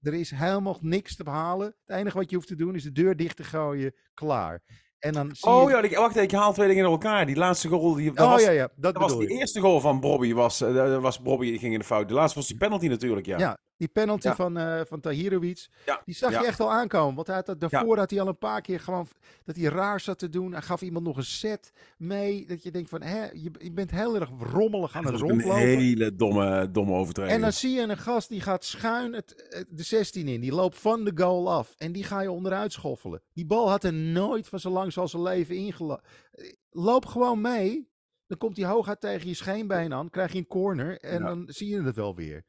Er 0.00 0.14
is 0.14 0.30
helemaal 0.30 0.78
niks 0.80 1.16
te 1.16 1.24
behalen. 1.24 1.66
Het 1.84 1.96
enige 1.96 2.18
wat 2.18 2.30
je 2.30 2.36
hoeft 2.36 2.48
te 2.48 2.56
doen 2.56 2.74
is 2.74 2.82
de 2.82 2.92
deur 2.92 3.16
dicht 3.16 3.36
te 3.36 3.44
gooien. 3.44 3.94
Klaar. 4.14 4.62
En 5.02 5.12
dan 5.12 5.30
zie 5.32 5.50
Oh 5.50 5.70
je... 5.70 5.76
ja, 5.76 5.82
ik, 5.82 5.96
wacht 5.96 6.10
even, 6.10 6.22
ik 6.22 6.32
haal 6.32 6.52
twee 6.52 6.68
dingen 6.68 6.84
in 6.84 6.90
elkaar. 6.90 7.26
Die 7.26 7.36
laatste 7.36 7.68
goal, 7.68 7.94
die, 7.94 8.12
dat 8.12 8.26
oh 8.26 8.32
was, 8.32 8.42
ja, 8.42 8.50
ja, 8.50 8.68
dat, 8.76 8.94
dat 8.94 9.02
was 9.02 9.18
die 9.18 9.28
eerste 9.28 9.60
goal 9.60 9.80
van 9.80 10.00
Bobby. 10.00 10.32
Was, 10.32 10.60
eh, 10.60 10.98
was 10.98 11.20
Bobby 11.20 11.58
ging 11.58 11.72
in 11.72 11.78
de 11.78 11.84
fout. 11.84 12.08
De 12.08 12.14
laatste 12.14 12.38
was 12.38 12.48
die 12.48 12.56
penalty 12.56 12.86
natuurlijk, 12.86 13.26
ja. 13.26 13.38
Ja, 13.38 13.58
die 13.76 13.88
penalty 13.88 14.26
Ja. 14.28 14.34
van, 14.34 14.56
eh 14.56 14.80
van 14.84 15.00
Tahirovic, 15.00 15.68
Ja, 15.86 16.02
die 16.04 16.14
zag 16.14 16.30
ja. 16.30 16.40
je 16.40 16.46
echt 16.46 16.60
al 16.60 16.70
aankomen. 16.72 17.14
Want 17.14 17.26
hij 17.26 17.36
had 17.36 17.46
dat, 17.46 17.60
daarvoor 17.60 17.98
had 17.98 18.10
hij 18.10 18.20
al 18.20 18.28
een 18.28 18.38
paar 18.38 18.60
keer 18.60 18.80
gewoon 18.80 19.06
dat 19.44 19.56
hij 19.56 19.64
raar 19.64 20.00
zat 20.00 20.18
te 20.18 20.28
doen. 20.28 20.52
Hij 20.52 20.62
gaf 20.62 20.82
iemand 20.82 21.04
nog 21.04 21.16
een 21.16 21.24
set 21.24 21.72
mee. 21.98 22.46
Dat 22.46 22.62
je 22.62 22.70
denkt 22.70 22.88
van, 22.88 23.02
hè, 23.02 23.24
je, 23.24 23.50
je 23.58 23.72
bent 23.72 23.90
heel 23.90 24.14
erg 24.14 24.30
rommelig 24.38 24.94
aan 24.96 25.04
het 25.04 25.14
ook 25.14 25.20
een 25.20 25.28
rondlopen. 25.28 25.58
hele 25.58 26.14
domme, 26.14 26.70
domme 26.70 26.92
overtreding. 26.94 27.34
En 27.36 27.42
dan 27.42 27.52
zie 27.52 27.70
je 27.74 27.80
een 27.80 27.98
gast 27.98 28.28
die 28.28 28.40
gaat 28.40 28.64
schuin 28.64 29.12
het, 29.12 29.66
de 29.70 29.82
16 29.82 30.28
in. 30.28 30.40
Die 30.40 30.52
loopt 30.52 30.78
van 30.78 31.04
de 31.04 31.12
goal 31.14 31.52
af. 31.52 31.74
En 31.78 31.92
die 31.92 32.04
ga 32.04 32.20
je 32.20 32.30
onderuit 32.30 32.72
schoffelen. 32.72 33.22
Die 33.32 33.46
bal 33.46 33.68
had 33.70 33.84
er 33.84 33.92
nooit 33.94 34.48
van 34.48 34.60
zo 34.60 34.70
lang 34.70 34.94
als 34.96 35.10
zijn 35.10 35.22
leven 35.22 35.54
ingelopen. 35.56 36.04
Loop 36.70 37.06
gewoon 37.06 37.40
mee. 37.40 37.90
Dan 38.26 38.38
komt 38.38 38.56
hij 38.56 38.66
hooguit 38.66 39.00
tegen 39.00 39.28
je 39.28 39.34
scheenbeen 39.34 39.92
aan. 39.94 40.10
Krijg 40.10 40.32
je 40.32 40.38
een 40.38 40.46
corner. 40.46 40.98
En 41.00 41.22
dan 41.22 41.44
zie 41.46 41.68
je 41.68 41.82
het 41.82 41.96
wel 41.96 42.14
weer. 42.14 42.44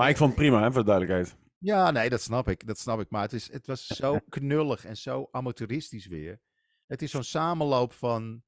Maar 0.00 0.08
ik 0.08 0.16
vond 0.16 0.30
het 0.30 0.38
prima, 0.38 0.62
hè, 0.62 0.72
voor 0.72 0.80
de 0.80 0.86
duidelijkheid. 0.86 1.36
Ja, 1.58 1.90
nee, 1.90 2.10
dat 2.10 2.20
snap 2.20 2.48
ik. 2.48 2.66
Dat 2.66 2.78
snap 2.78 3.00
ik. 3.00 3.10
Maar 3.10 3.22
het, 3.22 3.32
is, 3.32 3.52
het 3.52 3.66
was 3.66 3.86
zo 3.86 4.18
knullig 4.28 4.84
en 4.84 4.96
zo 4.96 5.28
amateuristisch 5.30 6.06
weer. 6.06 6.40
Het 6.86 7.02
is 7.02 7.10
zo'n 7.10 7.22
samenloop 7.22 7.92
van 7.92 8.42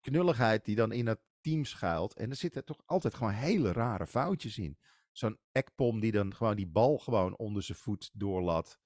knulligheid 0.00 0.64
die 0.64 0.76
dan 0.76 0.92
in 0.92 1.06
het 1.06 1.20
team 1.40 1.64
schuilt. 1.64 2.14
En 2.14 2.30
er 2.30 2.36
zitten 2.36 2.64
toch 2.64 2.82
altijd 2.84 3.14
gewoon 3.14 3.32
hele 3.32 3.72
rare 3.72 4.06
foutjes 4.06 4.58
in. 4.58 4.78
Zo'n 5.12 5.38
ekpom 5.52 6.00
die 6.00 6.12
dan 6.12 6.34
gewoon 6.34 6.56
die 6.56 6.68
bal 6.68 6.98
gewoon 6.98 7.36
onder 7.36 7.62
zijn 7.62 7.78
voet 7.78 8.10
doorlaat 8.12 8.78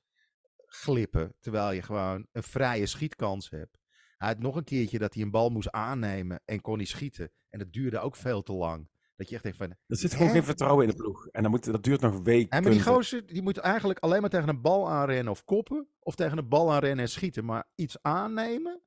glippen. 0.67 1.35
Terwijl 1.41 1.73
je 1.73 1.83
gewoon 1.83 2.27
een 2.33 2.43
vrije 2.43 2.87
schietkans 2.87 3.51
hebt. 3.51 3.79
Hij 4.17 4.29
had 4.29 4.39
nog 4.39 4.57
een 4.57 4.65
keertje 4.65 4.99
dat 4.99 5.15
hij 5.15 5.23
een 5.23 5.31
bal 5.31 5.51
moest 5.51 5.71
aannemen 5.71 6.43
en 6.45 6.61
kon 6.61 6.77
hij 6.77 6.87
schieten. 6.87 7.33
En 7.49 7.59
dat 7.59 7.73
duurde 7.73 7.99
ook 7.99 8.17
veel 8.17 8.43
te 8.43 8.53
lang. 8.53 8.89
Dat 9.23 9.31
je 9.31 9.35
echt 9.35 9.59
denkt 9.59 9.59
van, 9.59 9.77
Er 9.87 9.97
zit 9.97 10.15
gewoon 10.15 10.31
geen 10.31 10.45
vertrouwen 10.45 10.85
in 10.85 10.91
de 10.91 10.97
ploeg. 10.97 11.27
En 11.27 11.43
dan 11.43 11.51
moet, 11.51 11.65
dat 11.65 11.85
duurt 11.85 12.01
nog 12.01 12.21
weken. 12.23 12.63
Maar 12.63 12.73
die 12.73 12.83
gozer 12.83 13.27
die 13.27 13.43
moet 13.43 13.59
eigenlijk 13.59 13.99
alleen 13.99 14.21
maar 14.21 14.31
tegen 14.31 14.49
een 14.49 14.61
bal 14.61 14.91
aanrennen 14.91 15.33
of 15.33 15.45
koppen. 15.45 15.87
Of 15.99 16.15
tegen 16.15 16.39
een 16.39 16.49
bal 16.49 16.73
aanrennen 16.73 17.05
en 17.05 17.11
schieten. 17.11 17.45
Maar 17.45 17.65
iets 17.75 17.97
aannemen 18.01 18.81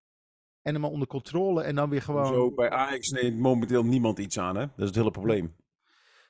en 0.61 0.73
hem 0.73 0.81
maar 0.81 0.91
onder 0.91 1.07
controle 1.07 1.63
en 1.63 1.75
dan 1.75 1.89
weer 1.89 2.01
gewoon... 2.01 2.25
Zo, 2.25 2.51
bij 2.51 2.69
Ajax 2.69 3.09
neemt 3.09 3.39
momenteel 3.39 3.83
niemand 3.83 4.19
iets 4.19 4.39
aan, 4.39 4.55
hè? 4.55 4.65
Dat 4.65 4.79
is 4.79 4.85
het 4.85 4.95
hele 4.95 5.11
probleem. 5.11 5.55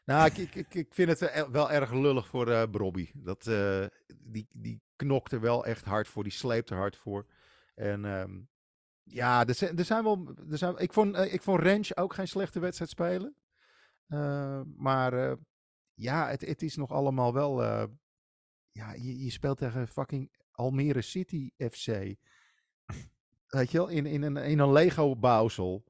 Nou, 0.06 0.26
ik, 0.26 0.38
ik, 0.56 0.74
ik, 0.74 0.88
vind 0.94 1.10
het 1.10 1.22
eh, 1.22 1.50
wel 1.52 1.72
erg 1.72 1.94
lullig 1.94 2.28
voor 2.28 2.48
eh 2.48 2.64
Brobby. 2.72 3.10
Dat, 3.14 3.48
eh, 3.48 3.86
die, 4.18 4.48
die 4.52 4.82
knokt 4.96 5.32
er 5.32 5.42
wel 5.42 5.66
echt 5.66 5.86
hard 5.86 6.08
voor. 6.08 6.24
Die 6.24 6.32
sleept 6.32 6.70
er 6.70 6.78
hard 6.78 6.96
voor. 6.96 7.26
En 7.76 8.06
ehm, 8.06 8.40
ja, 9.04 9.46
er 9.46 9.54
zijn, 9.54 9.78
er 9.78 9.86
zijn 9.86 10.04
wel... 10.04 10.36
Er 10.52 10.58
zijn, 10.58 10.78
ik, 10.78 10.94
vond, 10.94 11.16
eh, 11.16 11.34
ik 11.34 11.42
vond 11.42 11.60
Rens 11.60 11.98
ook 11.98 12.14
geen 12.14 12.28
slechte 12.28 12.60
wedstrijd 12.60 12.92
spelen. 12.92 13.36
Eh, 14.08 14.62
maar 14.76 15.14
eh, 15.14 15.36
ja, 15.94 16.30
het, 16.30 16.42
het 16.42 16.62
is 16.62 16.76
nog 16.76 16.92
allemaal 16.92 17.34
wel... 17.34 17.64
eh, 17.64 17.84
ja, 18.72 18.94
je, 18.94 19.24
je 19.24 19.32
speelt 19.32 19.58
tegen 19.58 19.88
fucking 19.88 20.32
Almere 20.52 21.02
City 21.02 21.50
FC. 21.70 21.86
Weet 23.48 23.72
je 23.72 23.78
wel, 23.78 23.88
in, 23.88 24.06
in 24.06 24.22
een, 24.22 24.38
in 24.38 24.60
een 24.60 24.72
Lego-bouwsel. 24.72 25.84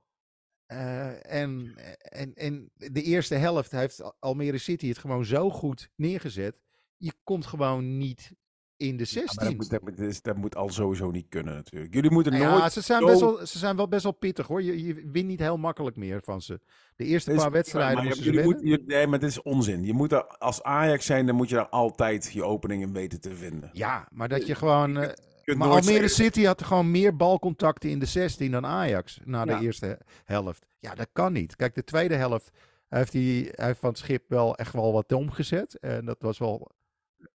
En, 0.65 1.75
en, 1.97 2.33
en 2.35 2.71
de 2.75 3.01
eerste 3.01 3.35
helft 3.35 3.71
heeft 3.71 4.01
Al- 4.01 4.15
Almere 4.19 4.57
City 4.57 4.87
het 4.87 4.97
gewoon 4.97 5.25
zo 5.25 5.49
goed 5.49 5.91
neergezet. 5.95 6.59
Je 6.97 7.13
komt 7.23 7.45
gewoon 7.45 7.97
niet 7.97 8.35
in 8.77 8.97
de 8.97 9.03
Ja, 9.07 9.19
maar 9.19 9.27
16. 9.27 9.45
dat, 9.47 9.55
moet, 9.57 9.69
dat, 9.69 9.81
moet, 9.81 9.97
dat 9.97 10.07
is- 10.07 10.21
dat 10.21 10.37
moet 10.37 10.55
al 10.55 10.69
sowieso 10.69 11.11
niet 11.11 11.25
kunnen, 11.29 11.53
natuurlijk. 11.53 11.93
Jullie 11.93 12.11
moeten 12.11 12.31
Nou 12.31 12.43
nooit... 12.45 12.61
ja, 12.61 12.69
ze 12.69 12.81
zijn, 12.81 13.05
best 13.05 13.19
wel, 13.19 13.45
ze 13.45 13.57
zijn 13.57 13.75
wel 13.75 13.87
best 13.87 14.03
wel 14.03 14.11
pittig 14.11 14.47
hoor. 14.47 14.63
Je, 14.63 14.85
je 14.85 14.93
wint 15.11 15.27
niet 15.27 15.39
heel 15.39 15.57
makkelijk 15.57 15.95
meer 15.95 16.21
van 16.23 16.41
ze. 16.41 16.59
De 16.95 17.03
eerste 17.05 17.31
is- 17.31 17.41
paar 17.41 17.51
wedstrijden 17.51 17.95
maar 17.95 18.03
moesten 18.03 18.23
ze 18.23 18.29
jullie 18.31 18.45
winnen. 18.47 18.63
moeten- 18.65 18.79
jullie- 18.85 18.95
Nee, 18.97 19.07
maar 19.07 19.19
dit 19.19 19.29
is 19.29 19.41
onzin. 19.41 19.83
Je 19.83 19.93
moet 19.93 20.11
er, 20.11 20.23
als 20.27 20.63
Ajax 20.63 21.05
zijn, 21.05 21.25
dan 21.25 21.35
moet 21.35 21.49
je 21.49 21.55
daar 21.55 21.69
altijd 21.69 22.29
je 22.33 22.43
openingen 22.43 22.93
weten 22.93 23.21
te 23.21 23.35
vinden. 23.35 23.69
Ja, 23.73 24.07
maar 24.11 24.29
dat 24.29 24.47
je 24.47 24.55
gewoon... 24.55 24.93
Je 24.93 25.51
kunt 25.51 25.57
maar 25.57 25.69
Almere 25.69 26.07
City 26.07 26.43
had 26.43 26.63
gewoon 26.63 26.91
meer 26.91 27.15
balcontacten 27.15 27.89
in 27.89 27.99
de 27.99 28.05
16 28.05 28.51
dan 28.51 28.65
Ajax 28.65 29.19
na 29.23 29.43
Ja. 29.45 29.57
de 29.57 29.65
eerste 29.65 29.85
he- 29.85 29.95
helft. 30.33 30.65
Ja, 30.79 30.95
dat 30.95 31.07
kan 31.13 31.33
niet. 31.33 31.55
Kijk, 31.55 31.75
de 31.75 31.83
tweede 31.83 32.15
helft 32.15 32.49
heeft 32.89 33.13
hij, 33.13 33.51
hij 33.55 33.65
heeft 33.65 33.79
van 33.79 33.89
het 33.89 33.97
schip 33.97 34.23
wel 34.29 34.55
echt 34.55 34.73
wel 34.73 34.93
wat 34.93 35.11
omgezet. 35.13 35.79
En 35.79 36.05
dat 36.05 36.21
was 36.21 36.37
wel 36.37 36.71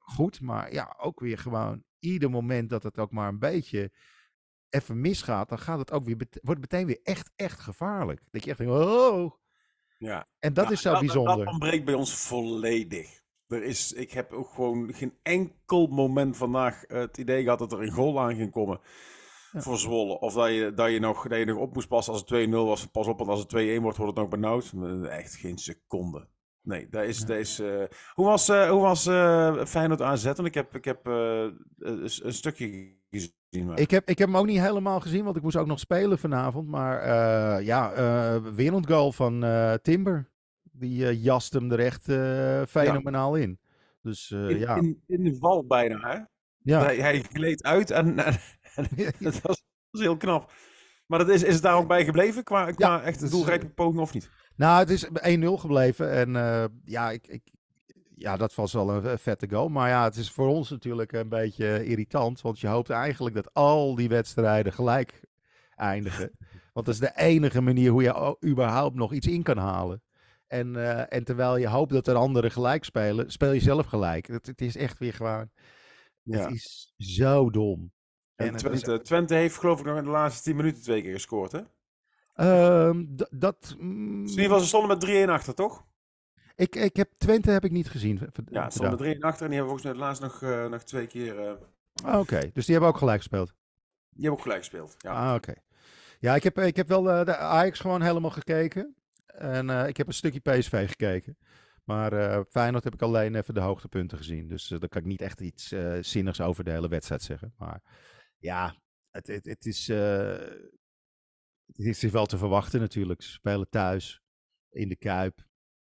goed. 0.07 0.41
Maar 0.41 0.73
ja, 0.73 0.95
ook 0.99 1.19
weer 1.19 1.37
gewoon 1.37 1.83
ieder 1.99 2.29
moment 2.29 2.69
dat 2.69 2.83
het 2.83 2.97
ook 2.97 3.11
maar 3.11 3.27
een 3.27 3.39
beetje 3.39 3.91
even 4.69 5.01
misgaat, 5.01 5.49
dan 5.49 5.59
gaat 5.59 5.79
het 5.79 5.91
ook 5.91 6.05
weer, 6.05 6.15
wordt 6.17 6.61
het 6.61 6.71
meteen 6.71 6.85
weer 6.85 6.99
echt, 7.03 7.31
echt 7.35 7.59
gevaarlijk. 7.59 8.21
Dat 8.31 8.43
je 8.43 8.49
echt 8.49 8.59
denkt, 8.59 8.73
oh. 8.73 9.31
Ja. 9.97 10.27
En 10.39 10.53
dat 10.53 10.65
Ja, 10.65 10.71
is 10.71 10.81
zo 10.81 10.91
Dat, 10.91 10.99
bijzonder. 10.99 11.37
dat 11.37 11.47
ontbreekt 11.47 11.85
bij 11.85 11.93
ons 11.93 12.13
volledig. 12.13 13.21
Er 13.47 13.63
is, 13.63 13.93
ik 13.93 14.11
heb 14.11 14.31
ook 14.31 14.49
gewoon 14.49 14.93
geen 14.93 15.17
enkel 15.23 15.87
moment 15.87 16.37
vandaag 16.37 16.83
eh, 16.83 16.99
het 16.99 17.17
idee 17.17 17.43
gehad 17.43 17.59
dat 17.59 17.71
er 17.71 17.81
een 17.81 17.91
goal 17.91 18.19
aan 18.19 18.35
ging 18.35 18.51
komen 18.51 18.79
Ja. 19.51 19.61
voor 19.61 19.77
Zwolle. 19.77 20.19
Of 20.19 20.33
dat 20.33 20.49
je, 20.49 20.73
dat, 20.73 20.91
je 20.91 20.99
nog, 20.99 21.27
dat 21.27 21.37
je 21.37 21.45
nog 21.45 21.57
op 21.57 21.73
moest 21.73 21.87
passen 21.87 22.13
als 22.13 22.23
het 22.27 22.47
2-0 22.47 22.49
was. 22.51 22.85
Pas 22.85 23.07
op, 23.07 23.17
want 23.17 23.29
als 23.29 23.39
het 23.39 23.51
2-1 23.51 23.81
wordt, 23.81 23.97
wordt 23.97 23.99
het 23.99 24.15
nog 24.15 24.27
benauwd. 24.27 24.73
Echt 25.09 25.35
geen 25.35 25.57
seconde. 25.57 26.27
Nee, 26.67 26.87
dat 26.89 27.03
is... 27.03 27.23
Ja. 27.27 27.35
Is 27.35 27.59
eh, 27.59 27.83
hoe 28.13 28.25
was, 28.25 28.49
eh, 28.49 28.69
hoe 28.69 28.81
was 28.81 29.05
eh, 29.05 29.65
Feyenoord 29.65 30.01
AZ? 30.01 30.23
Want 30.23 30.45
ik 30.45 30.53
heb, 30.53 30.75
ik 30.75 30.85
heb 30.85 31.05
een, 31.05 31.67
een 31.77 32.33
stukje 32.33 32.95
gezien. 33.09 33.65
Maar... 33.65 33.79
Ik 33.79 33.91
heb, 33.91 34.09
ik 34.09 34.17
heb 34.17 34.27
hem 34.27 34.37
ook 34.37 34.45
niet 34.45 34.59
helemaal 34.59 34.99
gezien, 34.99 35.23
want 35.23 35.35
ik 35.35 35.41
moest 35.41 35.55
ook 35.55 35.67
nog 35.67 35.79
spelen 35.79 36.19
vanavond. 36.19 36.67
Maar 36.67 37.63
ja, 37.63 37.93
wereldgoal 38.55 39.11
van 39.11 39.45
Timber. 39.81 40.29
Die 40.71 41.21
jast 41.21 41.53
hem 41.53 41.71
er 41.71 41.79
echt 41.79 42.03
fenomenaal 42.69 43.35
in. 43.35 43.59
Dus 44.01 44.31
in, 44.31 44.59
ja. 44.59 44.75
in, 44.75 45.03
in 45.07 45.23
de 45.23 45.35
val 45.39 45.65
bijna, 45.65 45.99
hè? 45.99 46.19
ja. 46.61 46.83
Hij, 46.83 46.97
hij 46.97 47.21
gleed 47.21 47.63
uit 47.63 47.91
en, 47.91 48.17
en, 48.17 48.39
en 48.75 48.87
dat, 49.19 49.41
was, 49.41 49.63
heel 49.91 50.17
knap. 50.17 50.51
Maar 51.05 51.19
dat 51.19 51.29
is, 51.29 51.43
is 51.43 51.53
het 51.53 51.63
daar 51.63 51.75
ook 51.75 51.87
bij 51.87 52.05
gebleven 52.05 52.43
qua, 52.43 52.71
qua 52.71 53.01
echt 53.01 53.19
dat 53.19 53.29
is, 53.29 53.35
doelrijpe 53.35 53.69
poging 53.69 54.01
of 54.01 54.13
niet? 54.13 54.29
Nou, 54.57 54.79
het 54.79 54.89
is 54.89 55.05
1-0 55.05 55.09
gebleven. 55.59 56.11
En 56.11 56.35
eh, 56.35 56.65
ja, 56.85 57.11
ik, 57.11 57.27
ik, 57.27 57.41
ja, 58.15 58.37
dat 58.37 58.55
was 58.55 58.73
wel 58.73 58.89
een 58.89 59.05
eh, 59.05 59.17
vette 59.17 59.49
goal. 59.49 59.69
Maar 59.69 59.89
ja, 59.89 60.03
het 60.03 60.15
is 60.15 60.31
voor 60.31 60.47
ons 60.47 60.69
natuurlijk 60.69 61.11
een 61.11 61.29
beetje 61.29 61.85
irritant. 61.85 62.41
Want 62.41 62.59
je 62.59 62.67
hoopt 62.67 62.89
eigenlijk 62.89 63.35
dat 63.35 63.53
al 63.53 63.95
die 63.95 64.09
wedstrijden 64.09 64.73
gelijk 64.73 65.21
eindigen. 65.75 66.31
Want 66.73 66.85
dat 66.85 66.95
is 66.95 67.01
de 67.01 67.11
enige 67.15 67.61
manier 67.61 67.91
hoe 67.91 68.03
je 68.03 68.37
überhaupt 68.45 68.95
nog 68.95 69.13
iets 69.13 69.27
in 69.27 69.43
kan 69.43 69.57
halen. 69.57 70.01
En, 70.47 70.75
eh, 70.75 71.17
en 71.17 71.23
terwijl 71.23 71.57
je 71.57 71.67
hoopt 71.67 71.91
dat 71.91 72.07
er 72.07 72.15
anderen 72.15 72.51
gelijk 72.51 72.83
spelen, 72.83 73.31
speel 73.31 73.51
je 73.51 73.59
zelf 73.59 73.85
gelijk. 73.85 74.27
Het, 74.27 74.45
het 74.47 74.61
is 74.61 74.75
echt 74.77 74.99
weer 74.99 75.13
gewoon... 75.13 75.49
Ja. 76.23 76.39
Het 76.41 76.51
is 76.53 76.93
zo 76.97 77.49
dom. 77.49 77.91
En 78.35 78.47
En 78.47 78.53
het 78.53 78.63
is- 78.63 78.81
Twente, 78.81 79.03
Twente 79.03 79.33
heeft 79.33 79.57
geloof 79.57 79.79
ik 79.79 79.85
nog 79.85 79.97
in 79.97 80.03
de 80.03 80.09
laatste 80.09 80.43
10 80.43 80.55
minuten 80.55 80.81
twee 80.81 81.01
keer 81.01 81.13
gescoord, 81.13 81.51
hè? 81.51 81.59
Ehm, 82.37 83.05
dat... 83.31 83.75
mm, 83.79 84.21
Dus 84.23 84.31
in 84.35 84.41
ieder 84.41 84.43
geval, 84.43 84.59
ze 84.59 84.67
stonden 84.67 84.97
met 84.97 85.27
3-1 85.27 85.29
achter, 85.29 85.53
toch? 85.53 85.85
ik, 86.55 86.75
ik 86.75 86.95
heb 86.95 87.09
Twente 87.17 87.51
heb 87.51 87.63
ik 87.65 87.71
niet 87.71 87.89
gezien. 87.89 88.19
Ja, 88.45 88.69
ze 88.69 88.77
stonden 88.77 89.07
met 89.07 89.17
3-1 89.17 89.19
achter 89.19 89.43
en 89.45 89.49
die 89.51 89.59
hebben 89.59 89.77
volgens 89.77 89.83
mij 89.83 89.93
laatst 90.07 90.21
nog, 90.21 90.41
eh, 90.41 90.67
nog 90.67 90.83
twee 90.83 91.07
keer... 91.07 91.39
eh, 91.39 91.53
Ah, 92.03 92.19
Oké, 92.19 92.49
dus 92.53 92.65
die 92.65 92.73
hebben 92.75 92.89
ook 92.93 92.97
gelijk 92.97 93.17
gespeeld. 93.17 93.47
die 94.09 94.21
hebben 94.21 94.31
ook 94.31 94.41
gelijk 94.41 94.59
gespeeld. 94.59 94.95
Ja. 94.97 95.29
Ah, 95.29 95.35
oké. 95.35 95.53
Ja, 96.19 96.35
ik 96.35 96.43
heb, 96.43 96.57
ik 96.59 96.75
heb 96.75 96.87
wel 96.87 97.11
eh, 97.11 97.25
de 97.25 97.35
Ajax 97.37 97.79
gewoon 97.79 98.01
helemaal 98.01 98.29
gekeken. 98.29 98.95
En 99.25 99.69
eh, 99.69 99.87
ik 99.87 99.97
heb 99.97 100.07
een 100.07 100.13
stukje 100.13 100.39
PSV 100.39 100.87
gekeken. 100.89 101.37
Maar 101.83 102.13
eh 102.13 102.41
Feyenoord 102.49 102.83
heb 102.83 102.93
ik 102.93 103.01
alleen 103.01 103.35
even 103.35 103.53
de 103.53 103.59
hoogtepunten 103.59 104.17
gezien. 104.17 104.47
Dus 104.47 104.71
eh, 104.71 104.79
daar 104.79 104.89
kan 104.89 105.01
ik 105.01 105.07
niet 105.07 105.21
echt 105.21 105.41
iets 105.41 105.71
eh, 105.71 105.97
zinnigs 106.01 106.41
over 106.41 106.63
de 106.63 106.71
hele 106.71 106.87
wedstrijd 106.87 107.21
zeggen. 107.21 107.53
Maar 107.57 107.81
ja, 108.37 108.75
het, 109.11 109.27
het, 109.27 109.45
het, 109.45 109.65
is, 109.65 109.89
eh, 109.89 110.35
het 111.73 112.03
is 112.03 112.11
wel 112.11 112.25
te 112.25 112.37
verwachten 112.37 112.79
natuurlijk. 112.79 113.21
Ze 113.21 113.31
spelen 113.31 113.69
thuis 113.69 114.21
in 114.69 114.89
de 114.89 114.95
Kuip. 114.95 115.45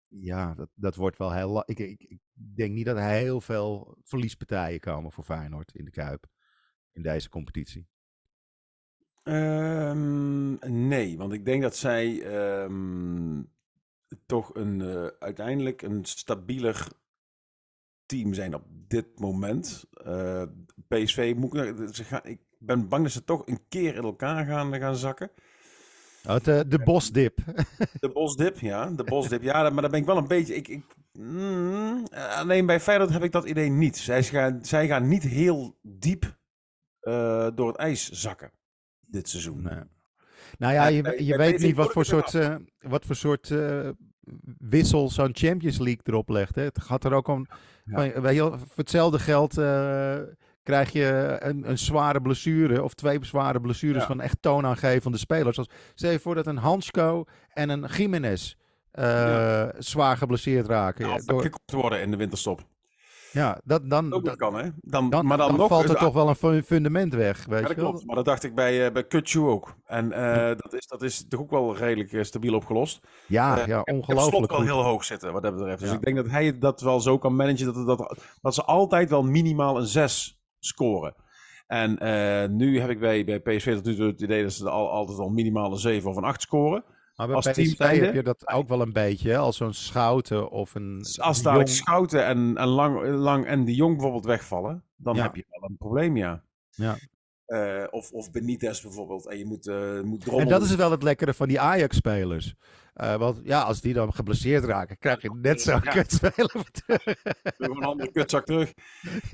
Ja, 0.08 0.54
dat, 0.54 0.70
dat 0.76 0.96
wordt 0.96 1.18
wel 1.18 1.34
heel... 1.34 1.64
Ik, 1.66 1.80
ik, 1.80 2.02
ik 2.02 2.20
denk 2.34 2.74
niet 2.74 2.86
dat 2.86 2.98
er 2.98 3.04
heel 3.04 3.42
veel 3.42 3.98
verliespartijen 4.04 4.80
komen 4.80 5.12
voor 5.12 5.24
Feyenoord 5.24 5.76
in 5.76 5.86
de 5.86 5.92
Kuip. 5.92 6.28
In 6.92 7.02
deze 7.02 7.30
competitie. 7.30 7.88
Ehm, 9.24 10.88
nee, 10.88 11.18
want 11.18 11.34
ik 11.34 11.46
denk 11.46 11.62
dat 11.62 11.76
zij... 11.76 12.22
ehm, 12.22 13.42
toch 14.26 14.56
een, 14.56 14.82
eh, 14.82 15.08
uiteindelijk 15.20 15.82
een 15.82 16.06
stabieler 16.06 16.88
team 18.06 18.34
zijn 18.34 18.56
op 18.56 18.64
dit 18.68 19.20
moment. 19.20 19.86
Eh, 20.04 20.44
PSV 20.88 21.34
moet 21.38 21.54
ik, 21.54 21.96
ze 21.96 22.04
gaan, 22.04 22.22
ik 22.24 22.40
ben 22.58 22.88
bang 22.88 23.04
dat 23.04 23.12
ze 23.12 23.24
toch 23.24 23.48
een 23.48 23.68
keer 23.68 23.96
in 23.96 24.04
elkaar 24.04 24.46
gaan, 24.46 24.76
gaan 24.76 24.96
zakken. 24.96 25.32
Oh, 26.30 26.36
de, 26.44 26.66
de 26.68 26.80
bosdip. 26.80 27.38
De 28.00 28.10
bosdip, 28.10 28.60
ja. 28.60 28.90
De 28.90 29.04
bosdip, 29.04 29.42
ja. 29.42 29.70
Maar 29.70 29.82
daar 29.82 29.92
ben 29.92 30.00
ik 30.00 30.06
wel 30.06 30.18
een 30.18 30.28
beetje... 30.28 30.56
Ik, 30.56 30.68
ik, 30.68 30.84
mm, 31.12 32.08
alleen 32.12 32.66
bij 32.66 32.80
Feyenoord 32.80 33.10
heb 33.10 33.24
ik 33.24 33.32
dat 33.32 33.46
idee 33.46 33.70
niet. 33.70 33.98
Zij 33.98 34.24
gaan, 34.24 34.60
zij 34.66 34.88
gaan 34.88 35.08
niet 35.08 35.24
heel 35.24 35.78
diep 35.82 36.38
eh, 37.00 37.48
door 37.56 37.68
het 37.68 37.78
ijs 37.78 38.10
zakken 38.10 38.52
dit 39.00 39.30
seizoen. 39.30 39.62
Nee. 39.62 39.80
Nou 40.58 40.74
ja, 40.74 40.88
je, 40.88 41.26
je 41.26 41.38
weet 41.38 41.60
niet 41.60 41.76
wat 41.76 41.92
voor 41.92 42.06
soort, 42.06 42.34
eh, 42.34 42.56
wat 42.80 43.06
voor 43.06 43.16
soort 43.16 43.52
eh, 43.52 43.90
wissel 44.58 45.10
zo'n 45.10 45.30
Champions 45.34 45.78
League 45.78 46.02
erop 46.04 46.30
legt. 46.30 46.56
Hè. 46.56 46.62
Het 46.64 46.82
gaat 46.82 47.04
er 47.04 47.14
ook 47.14 47.28
om, 47.28 47.48
Ja. 47.86 48.12
van, 48.12 48.60
voor 48.60 48.68
hetzelfde 48.76 49.20
geld 49.20 49.58
eh, 49.58 50.18
krijg 50.64 50.92
je 50.92 51.38
een, 51.40 51.70
een 51.70 51.78
zware 51.78 52.22
blessure 52.22 52.84
of 52.84 52.94
twee 52.94 53.18
zware 53.22 53.62
blessures 53.62 54.02
Ja. 54.02 54.08
van 54.08 54.22
echt 54.22 54.38
toonaangevende 54.42 55.18
spelers. 55.18 55.58
Als, 55.58 55.70
stel 55.94 56.12
je 56.12 56.20
voor 56.20 56.36
dat 56.36 56.48
een 56.48 56.58
Hansko 56.58 57.24
en 57.54 57.70
een 57.70 57.86
Jiménez 57.98 58.54
eh, 58.92 59.04
Ja. 59.06 59.72
zwaar 59.78 60.18
geblesseerd 60.18 60.68
raken. 60.68 61.08
Ja, 61.10 61.18
door- 61.26 61.42
gekocht 61.42 61.72
worden 61.72 62.02
in 62.02 62.12
de 62.12 62.18
winterstop. 62.18 62.62
ja, 63.32 63.60
dat, 63.64 63.90
dan, 63.90 64.10
dat 64.10 64.36
kan, 64.36 64.56
hè? 64.56 64.70
Dan, 64.76 65.10
dan, 65.10 65.26
maar 65.26 65.38
dan, 65.38 65.48
dan 65.48 65.58
nog, 65.58 65.68
valt 65.68 65.84
er 65.90 65.96
eh, 65.96 66.02
toch 66.02 66.14
wel 66.14 66.30
een 66.30 66.36
fu- 66.36 66.62
fundament 66.64 67.14
weg. 67.14 67.46
Weet 67.46 67.62
Ja, 67.62 67.68
dat 67.68 67.76
wel? 67.76 67.90
klopt. 67.90 68.06
Maar 68.06 68.16
dat 68.16 68.26
dacht 68.26 68.44
ik 68.44 68.56
bij, 68.56 68.86
uh, 68.86 68.92
bij 68.92 69.04
Kutsu 69.08 69.40
ook. 69.40 69.76
En 69.86 70.12
eh, 70.12 70.48
dat, 70.58 70.74
is, 70.74 70.88
dat 70.88 71.02
is 71.02 71.26
toch 71.28 71.40
ook 71.40 71.50
wel 71.50 71.76
redelijk 71.78 72.12
eh, 72.14 72.24
stabiel 72.24 72.54
opgelost. 72.56 73.00
Ja, 73.28 73.60
Eh, 73.60 73.68
ja, 73.68 73.82
ongelooflijk 73.82 74.50
wel 74.50 74.58
goed. 74.60 74.68
heel 74.68 74.84
hoog 74.84 75.04
zitten, 75.04 75.34
wat 75.34 75.42
dat 75.44 75.56
betreft. 75.56 75.80
Dus 75.80 75.92
ik 75.92 76.02
denk 76.02 76.16
dat 76.16 76.28
hij 76.30 76.58
dat 76.58 76.82
wel 76.82 77.00
zo 77.00 77.18
kan 77.18 77.36
managen, 77.36 77.74
dat, 77.74 77.88
dat, 77.98 78.18
dat 78.42 78.54
ze 78.54 78.64
altijd 78.64 79.10
wel 79.10 79.24
minimaal 79.24 79.78
een 79.78 79.88
6 79.88 80.38
scoren. 80.66 81.16
En 81.68 81.98
eh, 81.98 82.50
nu 82.50 82.80
heb 82.80 82.90
ik 82.90 83.00
bij, 83.00 83.26
bij 83.26 83.40
PSV 83.40 83.74
tot 83.76 83.86
nu 83.86 83.96
toe 83.96 84.08
het 84.08 84.22
idee 84.22 84.44
dat 84.44 84.54
ze 84.54 84.70
al, 84.70 84.90
altijd 84.92 85.18
wel 85.18 85.30
minimaal 85.30 85.72
een 85.72 85.78
7 85.78 86.10
of 86.10 86.16
een 86.16 86.24
8 86.24 86.42
scoren. 86.42 86.84
Maar 87.16 87.28
bij 87.28 87.36
als 87.36 87.48
PSV 87.52 87.78
heb 88.00 88.14
je 88.14 88.24
dat 88.24 88.48
ook 88.48 88.68
wel 88.68 88.82
een 88.82 88.94
beetje, 88.94 89.30
hè? 89.30 89.38
als 89.38 89.58
zo'n 89.58 89.74
Schouten 89.74 90.50
of 90.50 90.76
een 90.76 91.06
als 91.22 91.42
daar 91.42 91.56
Jong. 91.56 91.70
Schouten 91.70 92.26
en, 92.26 92.58
en 92.58 92.68
Lang, 92.68 93.08
Lang 93.08 93.46
en 93.46 93.66
de 93.66 93.76
Jong 93.76 93.94
bijvoorbeeld 93.94 94.26
wegvallen, 94.26 94.84
dan 94.96 95.16
Ja. 95.16 95.22
heb 95.24 95.36
je 95.36 95.46
wel 95.50 95.70
een 95.70 95.78
probleem, 95.78 96.18
ja. 96.18 96.44
Ja. 96.70 96.96
Eh, 97.46 97.84
of, 97.90 98.12
of 98.12 98.32
Benitez 98.32 98.82
bijvoorbeeld. 98.82 99.28
En 99.28 99.38
je 99.38 99.46
moet, 99.46 99.68
eh 99.68 100.02
moet 100.02 100.20
En 100.20 100.26
drommelen. 100.26 100.60
dat 100.60 100.62
is 100.62 100.76
wel 100.76 100.92
het 100.92 101.04
lekkere 101.04 101.34
van 101.34 101.48
die 101.48 101.60
Ajax-spelers. 101.60 102.56
Eh, 102.94 103.16
want 103.16 103.40
ja, 103.44 103.62
als 103.62 103.82
die 103.82 103.94
dan 103.94 104.14
geblesseerd 104.14 104.64
raken, 104.64 104.98
krijg 104.98 105.22
je 105.22 105.36
net 105.42 105.62
zo'n 105.62 105.82
Ja. 105.84 105.92
kutspeler. 105.92 106.52
Gewoon 107.58 107.78
een 107.78 107.84
andere 107.84 108.12
kutzak 108.12 108.46
terug. 108.46 108.74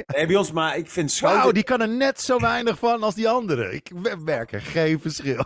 Nee, 0.08 0.26
bij 0.28 0.36
ons, 0.36 0.52
maar 0.52 0.78
ik 0.78 0.89
vind 0.89 1.12
Schouten... 1.12 1.41
Wauw, 1.41 1.52
die 1.54 1.63
kan 1.63 1.82
er 1.82 1.89
net 1.89 2.22
zo 2.22 2.39
weinig 2.39 2.80
van 2.80 3.04
als 3.04 3.15
die 3.15 3.30
andere. 3.30 3.74
Ik 3.74 3.91
we- 3.95 4.15
merk 4.24 4.52
er 4.52 4.62
geen 4.62 5.00
verschil. 5.00 5.45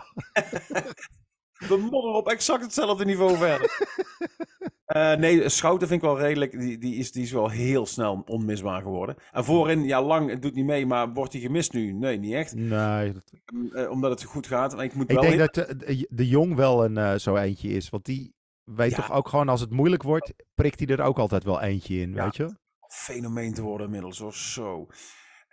De 1.68 1.76
modder 1.76 2.12
op 2.12 2.28
exact 2.28 2.62
hetzelfde 2.62 3.04
niveau 3.04 3.36
verder. 3.36 3.70
Eh, 4.84 5.14
nee, 5.14 5.48
Schouten 5.48 5.88
vind 5.88 6.02
ik 6.02 6.08
wel 6.08 6.18
redelijk. 6.18 6.58
Die, 6.58 6.78
die, 6.78 6.94
is, 6.94 7.12
die 7.12 7.22
is 7.22 7.32
wel 7.32 7.48
heel 7.50 7.86
snel 7.86 8.22
onmisbaar 8.26 8.82
geworden. 8.82 9.16
En 9.32 9.44
voorin, 9.44 9.84
ja, 9.84 10.02
lang, 10.02 10.30
het 10.30 10.42
doet 10.42 10.54
niet 10.54 10.64
mee, 10.64 10.86
maar 10.86 11.12
wordt 11.12 11.32
hij 11.32 11.42
gemist 11.42 11.72
nu? 11.72 11.92
Nee, 11.92 12.18
niet 12.18 12.32
echt. 12.32 12.54
Nee, 12.54 13.12
dat- 13.12 13.32
Eh, 13.72 13.90
omdat 13.90 14.10
het 14.10 14.24
goed 14.24 14.46
gaat. 14.46 14.74
Maar 14.76 14.84
ik 14.84 14.94
moet 14.94 15.10
ik 15.10 15.18
wel 15.20 15.22
denk 15.30 15.38
dat 15.38 15.54
de, 15.54 16.06
de, 16.10 16.28
Jong 16.28 16.54
wel 16.54 16.84
een 16.84 16.96
eh, 16.98 17.14
zo 17.14 17.36
eentje 17.36 17.68
is. 17.68 17.90
Want 17.90 18.04
die 18.04 18.34
weet 18.64 18.90
Ja. 18.90 18.96
toch 18.96 19.12
ook 19.12 19.28
gewoon 19.28 19.48
als 19.48 19.60
het 19.60 19.70
moeilijk 19.70 20.02
wordt, 20.02 20.32
prikt 20.54 20.78
hij 20.78 20.88
er 20.88 21.02
ook 21.04 21.18
altijd 21.18 21.44
wel 21.44 21.60
eentje 21.60 22.00
in, 22.00 22.12
Ja. 22.14 22.24
weet 22.24 22.36
je? 22.36 22.56
fenomeen 22.88 23.54
te 23.54 23.62
worden 23.62 23.86
inmiddels, 23.86 24.20
of 24.20 24.34
zo. 24.36 24.86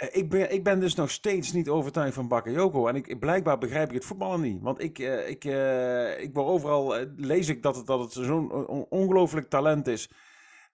Eh, 0.01 0.07
ik, 0.11 0.29
ben, 0.29 0.51
ik 0.53 0.63
ben 0.63 0.79
dus 0.79 0.95
nog 0.95 1.11
steeds 1.11 1.51
niet 1.51 1.69
overtuigd 1.69 2.13
van 2.13 2.27
Bakayoko. 2.27 2.87
En 2.87 2.95
ik, 2.95 3.19
blijkbaar 3.19 3.57
begrijp 3.57 3.87
ik 3.89 3.93
het 3.95 4.05
voetballen 4.05 4.41
niet. 4.41 4.61
Want 4.61 4.83
ik, 4.83 4.99
eh, 4.99 5.29
ik, 5.29 5.45
eh, 5.45 6.21
ik 6.21 6.33
word 6.33 6.47
overal, 6.47 6.95
lees 7.15 7.49
ik 7.49 7.63
dat 7.63 7.75
het, 7.75 7.85
dat 7.85 7.99
het 7.99 8.11
zo'n 8.11 8.51
on- 8.67 8.85
ongelooflijk 8.89 9.49
talent 9.49 9.87
is. 9.87 10.09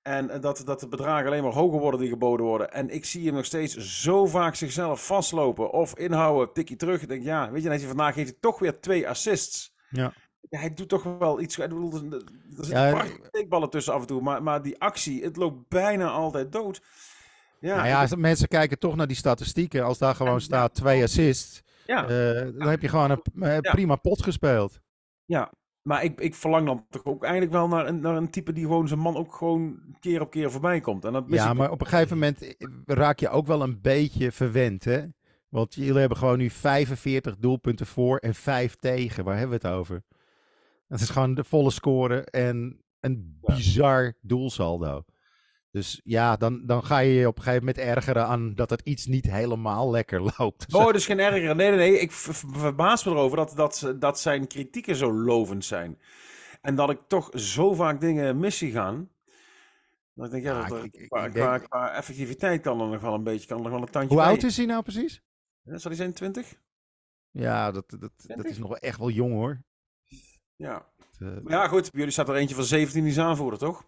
En 0.02 0.42
dat, 0.42 0.62
dat 0.66 0.80
de 0.80 0.88
bedragen 0.88 1.28
alleen 1.28 1.44
maar 1.44 1.54
hoger 1.54 1.80
worden 1.80 2.00
die 2.00 2.10
geboden 2.10 2.46
worden. 2.46 2.72
En 2.72 2.90
ik 2.90 3.06
zie 3.06 3.26
hem 3.26 3.34
nog 3.34 3.46
steeds 3.46 3.76
zo 4.02 4.26
vaak 4.26 4.56
zichzelf 4.56 5.06
vastlopen 5.06 5.72
of 5.72 5.98
inhouden, 5.98 6.54
tikje 6.54 6.76
terug. 6.76 7.02
Ik 7.02 7.08
denk, 7.08 7.24
ja, 7.24 7.52
weet 7.52 7.63
je, 7.63 7.70
hij 7.70 7.80
vandaag 7.80 8.16
heeft 8.16 8.30
hij 8.30 8.38
toch 8.40 8.60
weer 8.60 8.80
twee 8.80 9.10
assists. 9.10 9.76
Ja. 9.90 10.13
Ja, 10.50 10.60
hij 10.60 10.74
doet 10.74 10.90
toch 10.90 11.04
wel 11.04 11.42
iets. 11.42 11.58
Ik 11.58 11.70
bedoel, 11.70 11.94
er 11.94 12.22
zitten 12.50 12.84
Ja, 12.84 12.90
prachtige 12.90 13.26
steekballen 13.28 13.70
tussen 13.70 13.94
af 13.94 14.02
en 14.02 14.08
toe. 14.08 14.22
Maar, 14.22 14.44
maar 14.44 14.62
die 14.62 14.80
actie, 14.80 15.24
het 15.24 15.36
loopt 15.36 15.70
bijna 15.70 16.10
altijd 16.10 16.52
dood. 16.52 16.82
Ja, 17.60 17.76
nou 17.76 17.88
ja, 17.88 18.15
mensen 18.17 18.48
kijken 18.48 18.80
toch 18.80 18.96
naar 18.96 19.08
die 19.08 19.15
statistieken. 19.15 19.84
Als 19.84 19.98
daar 19.98 20.15
gewoon 20.15 20.41
staat 20.41 20.74
twee 20.74 21.04
assists, 21.04 21.63
ja. 21.86 22.02
eh, 22.08 22.48
dan 22.58 22.67
heb 22.67 22.82
je 22.82 22.88
gewoon 22.88 23.12
een 23.12 23.43
eh, 23.43 23.72
prima 23.72 23.96
pot 23.96 24.24
gespeeld. 24.24 24.80
Ja, 25.26 25.52
maar 25.82 26.04
ik, 26.04 26.20
ik 26.20 26.36
verlang 26.36 26.65
dan 26.65 26.86
toch 26.89 27.06
ook 27.06 27.24
eigenlijk 27.24 27.54
wel 27.54 27.67
naar 27.67 27.88
een, 27.88 28.00
naar 28.00 28.15
een 28.15 28.30
type 28.30 28.54
die 28.54 28.63
gewoon 28.63 28.88
zijn 28.88 29.00
man 29.00 29.15
ook 29.15 29.36
gewoon 29.36 29.80
keer 30.00 30.22
op 30.22 30.32
keer 30.32 30.52
voorbij 30.52 30.80
komt. 30.80 31.06
En 31.06 31.13
dat 31.13 31.24
Ja, 31.28 31.54
maar 31.54 31.72
op 31.72 31.82
een 31.82 31.88
gegeven 31.88 32.17
moment 32.17 32.41
eh, 32.41 32.67
raak 32.86 33.20
je 33.20 33.30
ook 33.30 33.48
wel 33.48 33.62
een 33.62 33.82
beetje 33.82 34.32
verwend, 34.32 34.84
hè? 34.84 35.06
Want 35.50 35.74
jullie 35.74 36.00
hebben 36.00 36.17
gewoon 36.17 36.38
nu 36.38 36.50
45 36.50 37.38
doelpunten 37.38 37.86
voor 37.86 38.17
en 38.17 38.36
5 38.36 38.76
tegen. 38.76 39.24
Waar 39.24 39.38
hebben 39.38 39.60
we 39.62 39.67
het 39.67 39.78
over? 39.78 40.04
Het 40.88 41.02
is 41.02 41.10
gewoon 41.10 41.34
de 41.34 41.43
volle 41.43 41.72
score 41.72 42.22
en 42.24 42.82
een 43.00 43.38
bizar 43.41 44.13
doelsaldo. 44.22 45.04
Dus 45.78 46.02
ja, 46.04 46.36
dan, 46.36 46.66
dan 46.66 46.84
ga 46.84 47.00
je 47.00 47.13
je 47.13 47.28
op 47.28 47.38
een 47.38 47.44
gegeven 47.44 47.66
moment 47.66 47.86
ergeren 47.86 48.26
aan 48.28 48.56
dat 48.56 48.70
het 48.70 48.82
iets 48.84 49.06
niet 49.06 49.26
helemaal 49.32 49.90
lekker 49.92 50.22
loopt. 50.38 50.74
Oh, 50.74 50.92
dus 50.92 51.06
geen 51.06 51.20
erger. 51.20 51.56
Nee, 51.56 51.70
nee, 51.70 51.78
nee. 51.78 52.00
Ik 52.00 52.12
ver- 52.12 52.34
ver- 52.34 52.60
verbaas 52.60 53.04
me 53.04 53.12
erover 53.12 53.38
dat, 53.38 53.54
dat, 53.56 53.94
dat 54.00 54.20
zijn 54.20 54.48
kritieken 54.48 54.96
zo 54.96 55.13
lovend 55.13 55.66
zijn. 55.66 56.00
En 56.62 56.76
dat 56.76 56.90
ik 56.90 57.00
toch 57.08 57.30
zo 57.34 57.74
vaak 57.74 58.02
dingen 58.02 58.40
mis 58.40 58.58
zie 58.58 58.72
gaan. 58.72 59.10
Dat 60.13 60.26
ik 60.26 60.32
denk, 60.32 60.44
ja, 60.44 60.60
Ja, 60.60 60.68
dat 60.68 60.84
ik- 60.84 60.96
er- 60.96 61.02
ik 61.02 61.10
qua, 61.10 61.22
denk- 61.22 61.34
qua, 61.34 61.58
qua 61.58 61.94
effectiviteit 61.94 62.62
kan 62.62 62.82
er 62.82 62.88
nog 62.88 63.02
wel 63.02 63.13
een 63.13 63.24
beetje, 63.24 63.48
kan 63.48 63.58
er 63.58 63.63
nog 63.63 63.72
wel 63.72 63.82
een 63.82 63.90
tandje 63.92 64.10
Hoe 64.13 64.24
bij. 64.24 64.28
oud 64.34 64.44
is 64.44 64.58
hij 64.58 64.66
nou 64.66 64.84
precies? 64.84 65.22
Ja, 65.62 65.78
Zal 65.78 65.92
hij 65.92 66.00
zijn 66.00 66.13
20? 66.13 66.54
Ja, 67.32 67.72
dat, 67.72 67.90
dat, 67.90 68.00
dat 68.02 68.12
is 68.18 68.24
20? 68.26 68.58
nog 68.60 68.68
wel 68.68 68.78
echt 68.78 68.98
wel 69.00 69.10
jong 69.10 69.34
hoor. 69.34 69.62
Ja. 70.56 70.86
Eh, 71.20 71.28
Maar 71.44 71.54
ja, 71.54 71.68
goed. 71.68 71.82
Bij 71.82 71.92
jullie 71.94 72.12
staat 72.12 72.30
er 72.30 72.36
eentje 72.36 72.56
van 72.56 72.63
17 72.63 73.02
die 73.04 73.12
is 73.12 73.20
aanvoerder, 73.20 73.60
toch? 73.60 73.86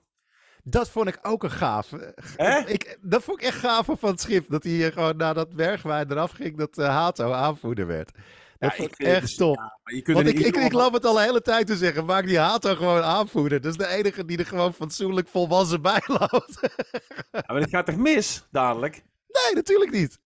Dat 0.64 0.90
vond 0.90 1.08
ik 1.08 1.20
ook 1.22 1.44
een 1.44 1.52
gaaf. 1.52 1.92
Ik, 2.66 2.98
dat 3.02 3.24
vond 3.24 3.42
ik 3.42 3.48
echt 3.48 3.58
gaaf 3.58 3.86
van 3.86 4.10
het 4.10 4.22
schip. 4.22 4.50
Dat 4.50 4.64
hij 4.64 4.72
hier 4.72 4.92
gewoon 4.92 5.18
nadat 5.18 5.56
Bergwijn 5.56 6.12
eraf 6.12 6.32
ging, 6.32 6.58
dat 6.58 6.78
eh, 6.78 6.88
Hato 6.88 7.32
aanvoerder 7.32 7.88
werd. 7.88 8.12
Dat 8.58 8.70
Ja, 8.70 8.76
vond 8.76 9.00
ik 9.00 9.06
echt 9.08 9.38
top. 9.38 9.58
Want 10.06 10.28
ik, 10.28 10.40
ik, 10.40 10.56
ik 10.56 10.74
loop 10.74 10.94
het 10.94 11.06
al 11.06 11.14
de 11.14 11.22
hele 11.22 11.42
tijd 11.42 11.68
te 11.68 11.76
zeggen. 11.78 12.06
Maak 12.06 12.26
die 12.26 12.40
Hato 12.40 12.76
gewoon 12.76 13.02
aanvoerder. 13.02 13.62
Dat 13.62 13.72
is 13.72 13.78
de 13.78 13.88
enige 13.88 14.26
die 14.26 14.38
er 14.38 14.46
gewoon 14.46 14.74
fatsoenlijk 14.74 15.28
volwassen 15.28 15.82
bij 15.82 16.02
loopt. 16.06 16.60
Ja, 17.32 17.44
maar 17.48 17.60
dit 17.60 17.70
gaat 17.70 17.86
toch 17.86 17.96
mis, 17.98 18.48
dadelijk? 18.52 19.04
nee, 19.28 19.56
natuurlijk 19.56 19.92
niet. 19.92 20.20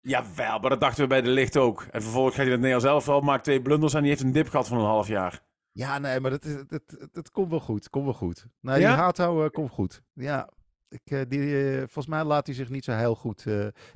Jawel, 0.00 0.58
maar 0.58 0.70
dat 0.70 0.80
dachten 0.80 1.02
we 1.02 1.08
bij 1.08 1.22
de 1.22 1.30
licht 1.30 1.56
ook. 1.56 1.86
En 1.90 2.02
vervolgens 2.02 2.34
gaat 2.34 2.44
hij 2.44 2.52
het 2.52 2.62
Nederlands 2.62 2.92
elftal, 2.92 3.20
maakt 3.20 3.44
twee 3.44 3.62
blunders 3.62 3.94
en 3.94 4.00
die 4.00 4.10
heeft 4.10 4.22
een 4.22 4.32
dip 4.32 4.48
gehad 4.48 4.68
van 4.68 4.78
een 4.78 4.84
half 4.84 5.08
jaar. 5.08 5.42
Ja, 5.76 5.98
nee, 5.98 6.20
maar 6.20 6.30
dat, 6.30 6.44
is, 6.44 6.54
dat, 6.54 6.68
dat, 6.68 7.08
dat 7.12 7.30
komt 7.30 7.50
wel 7.50 7.60
goed. 7.60 7.90
Komt 7.90 8.04
wel 8.04 8.14
goed. 8.14 8.46
Nee, 8.60 8.80
Ja? 8.80 8.88
die 8.88 8.96
Hato 9.02 9.44
eh, 9.44 9.50
komt 9.50 9.70
goed. 9.70 10.02
Ja, 10.12 10.50
ik, 10.88 11.00
eh, 11.04 11.20
die, 11.28 11.70
eh, 11.70 11.76
volgens 11.78 12.06
mij 12.06 12.24
laat 12.24 12.46
hij 12.46 12.54
zich 12.54 12.68
niet 12.68 12.84
zo 12.84 12.92
heel 12.92 13.14
goed, 13.14 13.44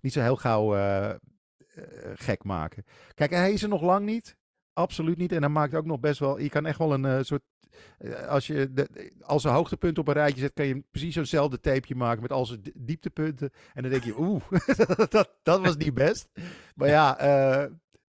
niet 0.00 0.12
zo 0.12 0.20
heel 0.20 0.36
gauw 0.36 0.76
gek 2.14 2.44
maken. 2.44 2.84
Kijk, 3.14 3.30
hij 3.30 3.52
is 3.52 3.62
er 3.62 3.68
nog 3.68 3.82
lang 3.82 4.06
niet. 4.06 4.36
Absoluut 4.72 5.16
niet. 5.16 5.32
En 5.32 5.40
hij 5.42 5.50
maakt 5.50 5.74
ook 5.74 5.84
nog 5.84 6.00
best 6.00 6.18
wel. 6.18 6.38
Je 6.38 6.48
kan 6.48 6.66
echt 6.66 6.78
wel 6.78 6.92
een 6.94 7.24
soort. 7.24 7.42
als 8.28 8.46
je 8.46 8.72
de, 8.72 9.12
als 9.20 9.44
een 9.44 9.52
hoogtepunt 9.52 9.98
op 9.98 10.08
een 10.08 10.14
rijtje 10.14 10.40
zet, 10.40 10.52
kan 10.52 10.66
je 10.66 10.84
precies 10.90 11.14
zo'nzelfde 11.14 11.60
tapeje 11.60 11.94
maken 11.94 12.22
met 12.22 12.32
al 12.32 12.46
zijn 12.46 12.62
di- 12.62 12.72
dieptepunten. 12.74 13.50
En 13.74 13.82
dan 13.82 13.90
denk 13.90 14.04
je, 14.04 14.18
oeh, 14.20 14.42
dat, 15.08 15.34
dat 15.42 15.60
was 15.60 15.76
niet 15.76 15.94
best. 15.94 16.28
Maar 16.74 16.88
ja, 16.88 17.18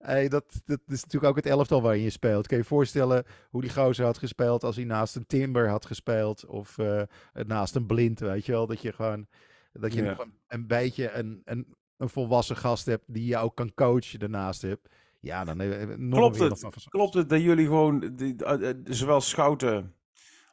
hey, 0.05 0.27
dat, 0.27 0.61
dat 0.65 0.79
is 0.87 1.03
natuurlijk 1.03 1.31
ook 1.31 1.35
het 1.35 1.45
elftal 1.45 1.81
waarin 1.81 2.01
je 2.01 2.09
speelt. 2.09 2.47
Kan 2.47 2.57
je 2.57 2.63
je 2.63 2.69
voorstellen 2.69 3.25
hoe 3.49 3.61
die 3.61 3.73
gozer 3.73 4.05
had 4.05 4.17
gespeeld 4.17 4.63
als 4.63 4.75
hij 4.75 4.85
naast 4.85 5.15
een 5.15 5.25
Timber 5.27 5.69
had 5.69 5.85
gespeeld 5.85 6.45
of 6.45 6.77
eh, 6.77 7.01
naast 7.33 7.75
een 7.75 7.85
Blind, 7.85 8.19
weet 8.19 8.45
je 8.45 8.51
wel? 8.51 8.67
Dat 8.67 8.81
je 8.81 8.93
gewoon 8.93 9.27
dat 9.73 9.93
je 9.93 10.03
Ja. 10.03 10.09
nog 10.09 10.19
een, 10.19 10.33
een 10.47 10.67
beetje 10.67 11.11
een, 11.11 11.41
een, 11.45 11.75
een 11.97 12.09
volwassen 12.09 12.57
gast 12.57 12.85
hebt 12.85 13.03
die 13.07 13.25
je 13.25 13.37
ook 13.37 13.55
kan 13.55 13.73
coachen 13.73 14.19
daarnaast 14.19 14.61
hebt. 14.61 14.87
Ja, 15.19 15.43
dan 15.43 15.57
we 15.57 15.95
nog 15.97 16.19
Klopt 16.19 16.39
het? 16.39 16.61
nog 16.61 16.73
Klopt 16.89 17.13
het 17.13 17.29
dat 17.29 17.41
jullie 17.41 17.65
gewoon, 17.65 18.15
die, 18.15 18.35
eh, 18.45 18.69
eh, 18.69 18.75
zowel 18.83 19.21
Schouten 19.21 19.93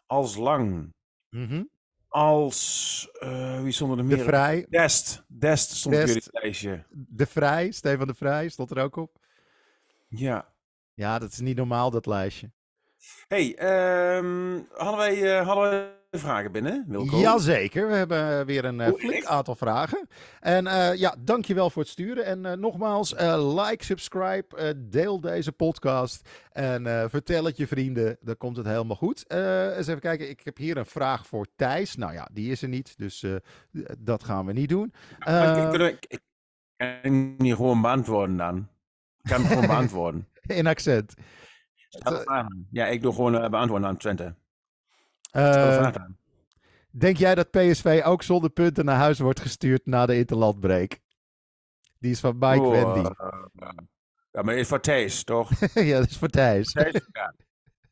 als 0.07 0.37
Lang, 0.37 0.93
Mhm. 1.31 1.63
als, 2.09 3.09
eh, 3.19 3.63
wie 3.63 3.73
stond 3.73 3.91
er 3.91 3.97
De 3.97 4.03
meer? 4.03 4.17
op? 4.19 4.23
Vrij, 4.25 4.67
Dest. 4.69 5.25
Dest 5.29 5.71
stond 5.71 5.95
op 5.95 6.01
Dest. 6.01 6.15
jullie 6.15 6.29
lijstje. 6.43 6.85
De 6.91 7.27
Vrij, 7.27 7.71
Stefan 7.71 8.07
de 8.07 8.15
Vrij 8.15 8.49
stond 8.49 8.71
er 8.71 8.83
ook 8.83 8.97
op. 8.97 9.19
Ja. 10.15 10.49
Ja, 10.95 11.19
dat 11.19 11.33
is 11.33 11.39
niet 11.41 11.57
normaal 11.57 11.91
dat 11.91 12.07
lijstje. 12.07 12.51
Hey, 13.29 13.55
ehm, 13.57 14.61
hadden, 14.73 14.97
wij, 14.97 15.39
eh, 15.39 15.47
hadden 15.47 15.71
wij 15.71 15.91
vragen 16.11 16.53
binnen, 16.53 16.85
Wilco? 16.89 17.17
Jazeker, 17.19 17.87
we 17.89 17.95
hebben 17.95 18.39
eh, 18.41 18.45
weer 18.47 18.65
een 18.65 18.81
Oh, 18.81 18.99
flink 18.99 19.25
aantal 19.25 19.55
vragen. 19.55 20.09
En 20.41 20.67
eh, 20.67 20.95
ja, 20.95 21.15
dankjewel 21.19 21.71
voor 21.71 21.83
het 21.83 21.91
sturen. 21.91 22.25
En 22.25 22.61
nogmaals, 22.61 23.11
like, 23.37 23.85
subscribe, 23.85 24.75
deel 24.89 25.21
deze 25.21 25.53
podcast. 25.53 26.29
En 26.53 27.11
vertel 27.11 27.45
het 27.45 27.57
je 27.57 27.67
vrienden, 27.67 28.17
dan 28.21 28.37
komt 28.37 28.57
het 28.57 28.67
helemaal 28.67 28.97
goed. 28.97 29.31
Eens 29.31 29.87
even 29.87 30.01
kijken, 30.01 30.29
ik 30.31 30.41
heb 30.45 30.57
hier 30.57 30.77
een 30.77 30.87
vraag 30.87 31.27
voor 31.27 31.47
Thijs. 31.57 31.97
Nou 31.97 32.13
ja, 32.13 32.29
die 32.33 32.51
is 32.51 32.63
er 32.63 32.69
niet, 32.69 32.99
dus 32.99 33.25
dat 33.99 34.25
gaan 34.25 34.47
we 34.47 34.53
niet 34.53 34.69
doen. 34.69 34.93
Maar 35.25 35.71
kunnen 35.71 35.87
we- 35.87 35.97
ik 36.09 36.21
kan 36.77 36.89
hem 37.03 37.35
niet 37.39 37.55
gewoon 37.55 37.81
beantwoorden 37.83 38.37
dan. 38.37 38.69
Ik 39.23 39.31
kan 39.31 39.41
hem 39.41 39.47
gewoon 39.51 39.67
beantwoorden. 39.67 40.29
in 40.47 40.67
accent. 40.67 41.15
Ja, 42.71 42.87
ik 42.87 43.03
doe 43.03 43.15
gewoon 43.15 43.35
eh, 43.43 43.51
beantwoorden 43.51 43.89
aan 43.89 43.97
Twente. 43.97 44.35
Eh, 45.31 45.79
aan. 45.79 46.19
denk 46.91 47.17
jij 47.17 47.35
dat 47.35 47.51
PSV 47.51 48.03
ook 48.05 48.23
zonder 48.23 48.51
punten 48.51 48.85
naar 48.85 48.97
huis 48.97 49.19
wordt 49.19 49.41
gestuurd 49.41 49.87
na 49.87 50.07
de 50.07 50.17
interlandbreak? 50.17 50.99
Die 51.99 52.11
is 52.11 52.21
van 52.21 52.37
Mike 52.39 52.63
Oh, 52.63 52.71
Wendy. 52.71 53.09
eh, 53.09 53.69
ja, 54.31 54.43
maar 54.43 54.55
is 54.55 54.69
voor 54.69 54.81
Thijs, 54.81 55.25
toch? 55.25 55.51
ja, 55.75 55.99
dat 55.99 56.09
is 56.11 56.17
voor 56.17 56.29
Thijs. 56.29 56.73
Thijs? 56.73 57.09
Ja. 57.13 57.35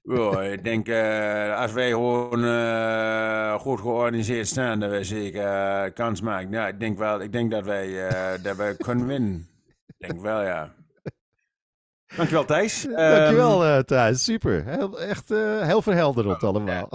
Oh, 0.03 0.45
ik 0.53 0.65
denk, 0.65 0.89
eh, 0.89 1.59
als 1.61 1.73
wij 1.73 1.89
gewoon 1.91 2.45
eh, 2.45 3.55
goed 3.61 3.81
georganiseerd 3.81 4.47
staan, 4.47 4.81
dat 4.81 4.91
wij 4.91 5.05
zeker 5.05 5.93
kans 5.93 6.21
maken. 6.21 6.51
Ja, 6.51 6.69
ik 6.69 6.81
denk 6.81 6.99
wel, 6.99 7.21
ik 7.21 7.33
denk 7.33 7.51
dat 7.51 7.65
wij, 7.65 8.09
eh, 8.09 8.43
dat 8.43 8.57
wij 8.57 8.77
kunnen 8.77 9.07
winnen. 9.07 9.49
Ik 9.87 10.09
denk 10.09 10.21
wel, 10.21 10.43
ja. 10.43 10.75
Dankjewel, 12.17 12.45
Thijs. 12.45 12.87
Ehm, 12.87 12.95
Dankjewel 12.95 13.65
eh 13.65 13.79
Thijs, 13.79 14.25
super. 14.25 14.65
Heel, 14.65 15.01
echt 15.01 15.31
eh, 15.31 15.63
heel 15.63 15.83
verhelderend 15.83 16.43
allemaal. 16.43 16.89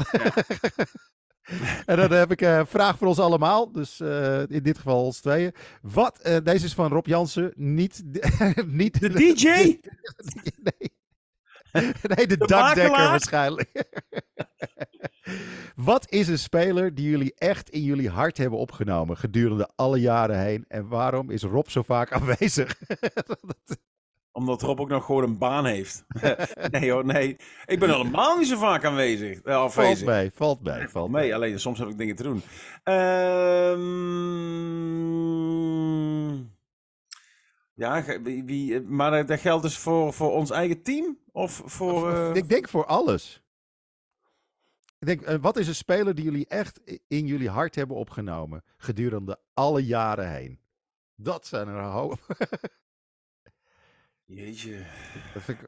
en 1.86 1.95
dan 1.95 2.11
heb 2.11 2.32
ik 2.32 2.41
eh, 2.41 2.57
een 2.57 2.68
vraag 2.68 2.97
voor 2.97 3.07
ons 3.07 3.20
allemaal, 3.20 3.72
dus 3.72 3.99
eh, 3.99 4.39
in 4.47 4.63
dit 4.63 4.78
geval 4.78 5.03
ons 5.03 5.20
tweeën. 5.20 5.51
Wat, 5.82 6.20
eh, 6.20 6.38
deze 6.43 6.66
is 6.66 6.74
van 6.74 6.91
Rob 6.91 7.05
Jansen, 7.05 7.53
niet, 7.55 8.03
niet 8.66 8.99
De 8.99 9.09
DJ? 9.09 9.45
nee. 10.68 10.93
nee, 12.16 12.28
de, 12.28 12.38
dakdekker 12.38 12.89
makelaar? 12.89 13.09
waarschijnlijk. 13.09 13.84
Wat 15.76 16.11
is 16.11 16.28
een 16.28 16.39
speler 16.39 16.95
die 16.95 17.09
jullie 17.09 17.34
echt 17.38 17.70
in 17.70 17.82
jullie 17.82 18.09
hart 18.09 18.38
hebben 18.38 18.59
opgenomen 18.59 19.18
gedurende 19.18 19.70
alle 19.76 19.99
jaren 19.99 20.39
heen? 20.39 20.66
En 20.68 20.88
waarom 20.88 21.30
is 21.30 21.41
Rob 21.43 21.68
zo 21.68 21.82
vaak 21.82 22.11
aanwezig? 22.11 22.80
Omdat 24.36 24.61
Rob 24.61 24.79
ook 24.79 24.89
nog 24.89 25.05
gewoon 25.05 25.23
een 25.23 25.38
baan 25.38 25.65
heeft. 25.65 26.05
nee 26.71 26.91
hoor, 26.91 27.05
nee. 27.05 27.38
Ik 27.65 27.79
ben 27.79 27.89
helemaal 27.89 28.38
niet 28.38 28.47
zo 28.47 28.57
vaak 28.57 28.86
aanwezig. 28.86 29.41
eh, 29.41 29.69
valt 29.69 30.05
mee, 30.05 30.31
valt 30.33 30.63
mee, 30.63 30.88
valt 30.88 31.11
mee. 31.11 31.36
alleen 31.36 31.59
soms 31.59 31.79
heb 31.79 31.88
ik 31.88 31.97
dingen 31.97 32.15
te 32.15 32.23
doen. 32.23 32.41
Ehm, 32.83 33.86
ja, 37.73 38.03
wie, 38.23 38.43
wie- 38.43 38.81
maar 38.81 39.13
eh, 39.13 39.27
dat 39.27 39.39
geldt 39.39 39.63
dus 39.63 39.77
voor, 39.77 40.13
voor 40.13 40.31
ons 40.31 40.49
eigen 40.49 40.81
team? 40.81 41.17
Of 41.31 41.61
voor... 41.65 42.11
eh, 42.13 42.36
Ik 42.36 42.49
denk 42.49 42.69
voor 42.69 42.86
alles. 42.86 43.43
Ik 44.99 45.07
denk, 45.07 45.41
wat 45.41 45.57
is 45.57 45.67
een 45.67 45.75
speler 45.75 46.15
die 46.15 46.23
jullie 46.23 46.47
echt 46.47 46.81
in 47.07 47.25
jullie 47.25 47.49
hart 47.49 47.75
hebben 47.75 47.97
opgenomen 47.97 48.63
gedurende 48.77 49.39
alle 49.53 49.86
jaren 49.86 50.31
heen? 50.31 50.59
Dat 51.15 51.47
zijn 51.47 51.67
er 51.67 51.75
een 51.75 51.91
hoop. 51.91 52.19
Jeetje. 54.26 54.86
Dat 55.34 55.43
vind 55.43 55.61
ik, 55.61 55.67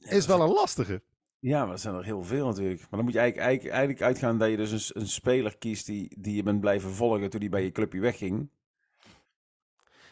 is 0.00 0.26
wel 0.26 0.40
een 0.40 0.52
lastige. 0.52 1.02
Ja, 1.38 1.64
maar 1.64 1.72
er 1.72 1.78
zijn 1.78 1.94
er 1.94 2.04
heel 2.04 2.22
veel 2.22 2.46
natuurlijk. 2.46 2.80
Maar 2.80 2.88
dan 2.90 3.04
moet 3.04 3.12
je 3.12 3.18
eigenlijk, 3.18 3.48
eigenlijk, 3.48 3.74
eigenlijk 3.74 4.02
uitgaan 4.02 4.38
dat 4.38 4.50
je 4.50 4.56
dus 4.56 4.94
een, 4.94 5.00
een 5.00 5.08
speler 5.08 5.58
kiest 5.58 5.86
die, 5.86 6.16
die 6.20 6.34
je 6.34 6.42
bent 6.42 6.60
blijven 6.60 6.90
volgen 6.90 7.30
toen 7.30 7.40
die 7.40 7.48
bij 7.48 7.64
je 7.64 7.72
clubje 7.72 8.00
wegging. 8.00 8.50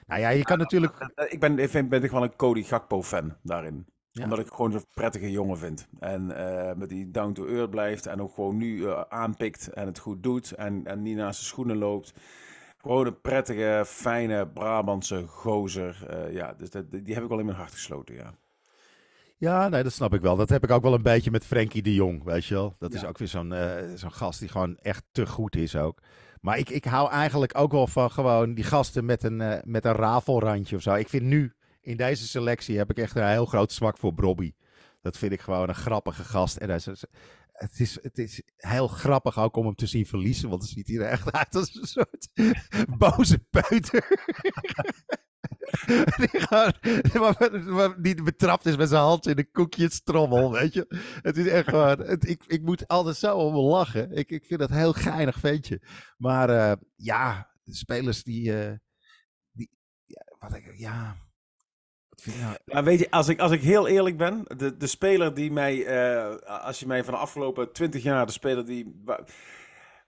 Nou 0.06 0.20
ja, 0.20 0.28
je 0.28 0.42
kan 0.42 0.58
natuurlijk. 0.58 1.12
Ik 1.28 1.40
ben, 1.40 1.58
ik 1.58 1.88
ben 1.88 2.02
ik 2.02 2.10
wel 2.10 2.22
een 2.22 2.36
Cody 2.36 2.62
Gakpo 2.62 3.02
fan 3.02 3.36
daarin. 3.42 3.86
Ja. 4.10 4.24
Omdat 4.24 4.38
ik 4.38 4.46
gewoon 4.46 4.72
zo'n 4.72 4.84
prettige 4.94 5.30
jongen 5.30 5.58
vind. 5.58 5.88
En 5.98 6.36
eh, 6.36 6.76
met 6.76 6.88
die 6.88 7.10
down 7.10 7.32
to 7.32 7.46
earth 7.46 7.70
blijft 7.70 8.06
en 8.06 8.20
ook 8.20 8.34
gewoon 8.34 8.56
nu 8.56 8.86
eh, 8.86 9.00
aanpikt 9.08 9.68
en 9.68 9.86
het 9.86 9.98
goed 9.98 10.22
doet 10.22 10.52
en, 10.52 10.86
en 10.86 11.02
niet 11.02 11.16
naast 11.16 11.38
zijn 11.38 11.48
schoenen 11.48 11.76
loopt. 11.76 12.12
Gewoon 12.80 13.06
een 13.06 13.20
prettige, 13.20 13.82
fijne 13.86 14.48
Brabantse 14.48 15.26
gozer. 15.26 16.06
Eh, 16.08 16.32
ja, 16.32 16.54
dus 16.58 16.70
dat, 16.70 16.84
die 16.90 17.14
heb 17.14 17.22
ik 17.22 17.28
wel 17.28 17.38
in 17.38 17.44
mijn 17.44 17.56
hart 17.56 17.72
gesloten, 17.72 18.14
ja. 18.14 18.34
Ja, 19.36 19.68
nee, 19.68 19.82
dat 19.82 19.92
snap 19.92 20.14
ik 20.14 20.20
wel. 20.20 20.36
Dat 20.36 20.48
heb 20.48 20.64
ik 20.64 20.70
ook 20.70 20.82
wel 20.82 20.94
een 20.94 21.02
beetje 21.02 21.30
met 21.30 21.46
Frenkie 21.46 21.82
de 21.82 21.94
Jong, 21.94 22.24
weet 22.24 22.44
je 22.44 22.54
wel. 22.54 22.74
Dat 22.78 22.94
is 22.94 23.04
ook 23.04 23.18
weer 23.18 23.28
zo'n 23.28 23.52
eh, 23.52 23.94
zo'n 23.94 24.12
gast 24.12 24.38
die 24.40 24.48
gewoon 24.48 24.76
echt 24.76 25.04
te 25.12 25.26
goed 25.26 25.56
is 25.56 25.76
ook. 25.76 25.98
Maar 26.40 26.58
ik, 26.58 26.68
ik 26.68 26.84
hou 26.84 27.10
eigenlijk 27.10 27.58
ook 27.58 27.72
wel 27.72 27.86
van 27.86 28.10
gewoon 28.10 28.54
die 28.54 28.64
gasten 28.64 29.04
met 29.04 29.22
een, 29.22 29.40
eh, 29.40 29.62
met 29.64 29.84
een 29.84 29.92
rafelrandje 29.92 30.76
of 30.76 30.82
zo. 30.82 30.94
Ik 30.94 31.08
vind 31.08 31.22
nu, 31.22 31.52
in 31.80 31.96
deze 31.96 32.28
selectie, 32.28 32.78
heb 32.78 32.90
ik 32.90 32.98
echt 32.98 33.16
een 33.16 33.28
heel 33.28 33.46
groot 33.46 33.72
zwak 33.72 33.98
voor 33.98 34.14
Bobby. 34.14 34.52
Dat 35.00 35.18
vind 35.18 35.32
ik 35.32 35.40
gewoon 35.40 35.68
een 35.68 35.74
grappige 35.74 36.24
gast. 36.24 36.56
En 36.56 36.68
hij 36.68 36.76
is, 36.76 37.04
het, 37.60 37.80
is, 37.80 37.98
het 38.02 38.18
is 38.18 38.42
heel 38.56 38.88
grappig 38.88 39.38
ook 39.38 39.56
om 39.56 39.64
hem 39.64 39.74
te 39.74 39.86
zien 39.86 40.06
verliezen. 40.06 40.48
Want 40.48 40.60
dan 40.60 40.70
ziet 40.70 40.86
hij 40.86 40.96
er 40.96 41.06
echt 41.06 41.32
uit 41.32 41.54
als 41.54 41.74
een 41.74 41.86
soort 41.86 42.28
boze 42.98 43.38
peuter. 43.38 44.28
die, 46.20 46.40
gewoon, 47.10 48.02
die 48.02 48.22
betrapt 48.22 48.66
is 48.66 48.76
met 48.76 48.88
zijn 48.88 49.00
hand 49.02 49.26
in 49.26 49.38
een 49.38 49.50
koekjestrommel, 49.52 50.52
weet 50.52 50.72
je. 50.72 50.86
Het 51.22 51.36
is 51.36 51.46
echt 51.46 51.68
gewoon... 51.68 52.00
Het, 52.00 52.28
ik, 52.28 52.44
ik 52.46 52.62
moet 52.62 52.88
altijd 52.88 53.16
zo 53.16 53.36
om 53.36 53.54
lachen. 53.54 54.12
Ik, 54.12 54.30
ik 54.30 54.44
vind 54.44 54.60
dat 54.60 54.70
heel 54.70 54.92
geinig 54.92 55.38
ventje. 55.38 55.82
Maar 56.16 56.50
eh, 56.50 56.76
ja, 56.96 57.50
spelers 57.64 58.22
die... 58.22 58.62
eh, 58.62 58.76
die 59.50 59.70
ja, 60.04 60.24
wat 60.38 60.54
ik... 60.54 60.72
Ja... 60.76 61.28
Nou... 62.24 62.56
Maar 62.64 62.84
weet 62.84 62.98
je, 62.98 63.10
als 63.10 63.28
ik, 63.28 63.40
als 63.40 63.52
ik 63.52 63.62
heel 63.62 63.86
eerlijk 63.88 64.16
ben, 64.16 64.44
de, 64.56 64.76
de 64.76 64.86
speler 64.86 65.34
die 65.34 65.52
mij, 65.52 65.84
eh, 65.86 66.36
als 66.64 66.80
je 66.80 66.86
mij 66.86 67.04
van 67.04 67.14
de 67.14 67.20
afgelopen 67.20 67.72
twintig 67.72 68.02
jaar, 68.02 68.26
de 68.26 68.32
speler 68.32 68.66
die. 68.66 69.02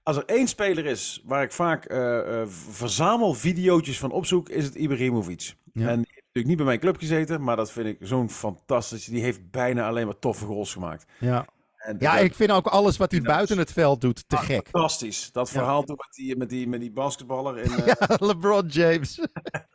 Als 0.03 0.17
er 0.17 0.25
één 0.27 0.49
speler 0.49 0.85
is 0.87 1.23
waar 1.25 1.43
ik 1.43 1.53
vaak 1.53 1.85
eh 1.85 2.41
eh, 2.41 2.49
verzamel 2.49 3.35
videootjes 3.35 3.99
van 3.99 4.11
opzoek, 4.11 4.49
is 4.49 4.65
het 4.65 4.75
Ibrahimovic. 4.75 5.55
Ja. 5.73 5.89
En 5.89 5.97
die 5.97 6.07
heeft 6.13 6.27
natuurlijk 6.27 6.47
niet 6.47 6.57
bij 6.57 6.67
mijn 6.67 6.79
club 6.79 6.97
gezeten, 6.99 7.43
maar 7.43 7.57
dat 7.57 7.73
vind 7.73 7.87
ik 7.87 7.97
zo'n 8.01 8.31
fantastisch. 8.31 9.05
Die 9.05 9.23
heeft 9.23 9.51
bijna 9.51 9.87
alleen 9.89 10.07
maar 10.07 10.19
toffe 10.19 10.45
goals 10.45 10.73
gemaakt. 10.73 11.05
Ja, 11.19 11.47
En 11.77 11.97
ja 11.99 12.15
dat- 12.15 12.25
ik 12.25 12.35
vind 12.35 12.51
ook 12.51 12.67
alles 12.67 12.97
wat 12.97 13.11
hij 13.11 13.21
Ja, 13.21 13.27
buiten 13.27 13.59
het 13.59 13.73
veld 13.73 14.01
doet 14.01 14.29
te 14.29 14.37
ah, 14.37 14.43
gek. 14.45 14.69
Fantastisch. 14.71 15.33
Dat 15.33 15.47
Ja. 15.51 15.53
verhaal 15.53 15.83
toen 15.83 15.97
met 15.99 16.15
die, 16.15 16.37
met 16.37 16.49
die, 16.49 16.69
met 16.69 16.81
die 16.81 16.93
basketballer. 16.93 17.59
In, 17.59 17.71
Ja, 17.87 17.97
LeBron 18.21 18.67
James. 18.67 19.19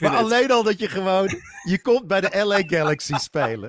Maar 0.00 0.10
het- 0.12 0.20
alleen 0.24 0.50
al 0.50 0.62
dat 0.62 0.78
je 0.78 0.88
gewoon... 0.88 1.28
Je 1.62 1.80
komt 1.82 2.06
bij 2.06 2.20
de 2.20 2.44
LA 2.44 2.62
Galaxy 2.66 3.14
spelen. 3.14 3.68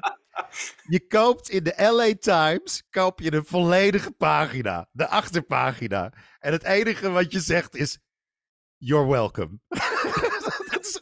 Je 0.88 1.08
koopt 1.08 1.50
in 1.50 1.64
de 1.64 1.74
LA 1.78 2.14
Times 2.20 2.84
koop 2.90 3.20
je 3.20 3.34
een 3.34 3.46
volledige 3.46 4.12
pagina. 4.12 4.88
De 4.92 5.08
achterpagina. 5.08 6.14
En 6.40 6.52
het 6.52 6.64
enige 6.64 7.10
wat 7.10 7.32
je 7.32 7.40
zegt 7.40 7.76
is... 7.76 8.00
You're 8.78 9.08
welcome. 9.10 9.60
dat, 9.68 10.80
is, 10.86 11.02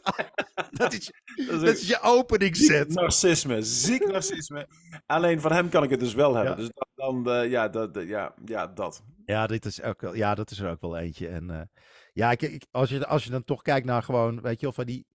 dat, 0.70 0.92
is, 0.92 1.10
dat 1.46 1.60
dat 1.60 1.62
is 1.76 1.86
je 1.88 2.00
openingszet. 2.00 2.88
Narcisme, 2.94 3.62
ziek 3.62 4.06
narcisme. 4.06 4.68
Alleen 5.06 5.40
van 5.40 5.52
hem 5.52 5.68
kan 5.68 5.82
ik 5.82 5.90
het 5.90 6.00
dus 6.00 6.14
wel 6.14 6.34
hebben. 6.34 6.52
Ja. 6.52 6.58
Dus 6.58 6.70
dan, 6.94 7.22
dan 7.24 7.34
eh, 7.34 7.50
ja, 7.50 7.68
dat, 7.68 7.94
dat- 7.94 8.08
ja, 8.08 8.34
ja, 8.44 8.66
dat. 8.66 9.02
Ja, 9.24 9.46
dit 9.46 9.64
is 9.64 9.82
ook, 9.82 10.00
wel- 10.00 10.14
ja, 10.14 10.34
dat 10.34 10.50
is 10.50 10.58
er 10.58 10.70
ook 10.70 10.80
wel 10.80 10.96
eentje. 10.98 11.28
En 11.28 11.50
eh, 11.50 11.60
ja, 12.12 12.30
ik, 12.30 12.66
als, 12.70 12.90
je, 12.90 13.06
als 13.06 13.24
je 13.24 13.30
dan 13.30 13.44
toch 13.44 13.62
kijkt 13.62 13.86
naar 13.86 14.02
gewoon, 14.02 14.40
weet 14.40 14.60
je 14.60 14.66
wel, 14.66 14.74
van 14.74 14.86
die... 14.86 15.06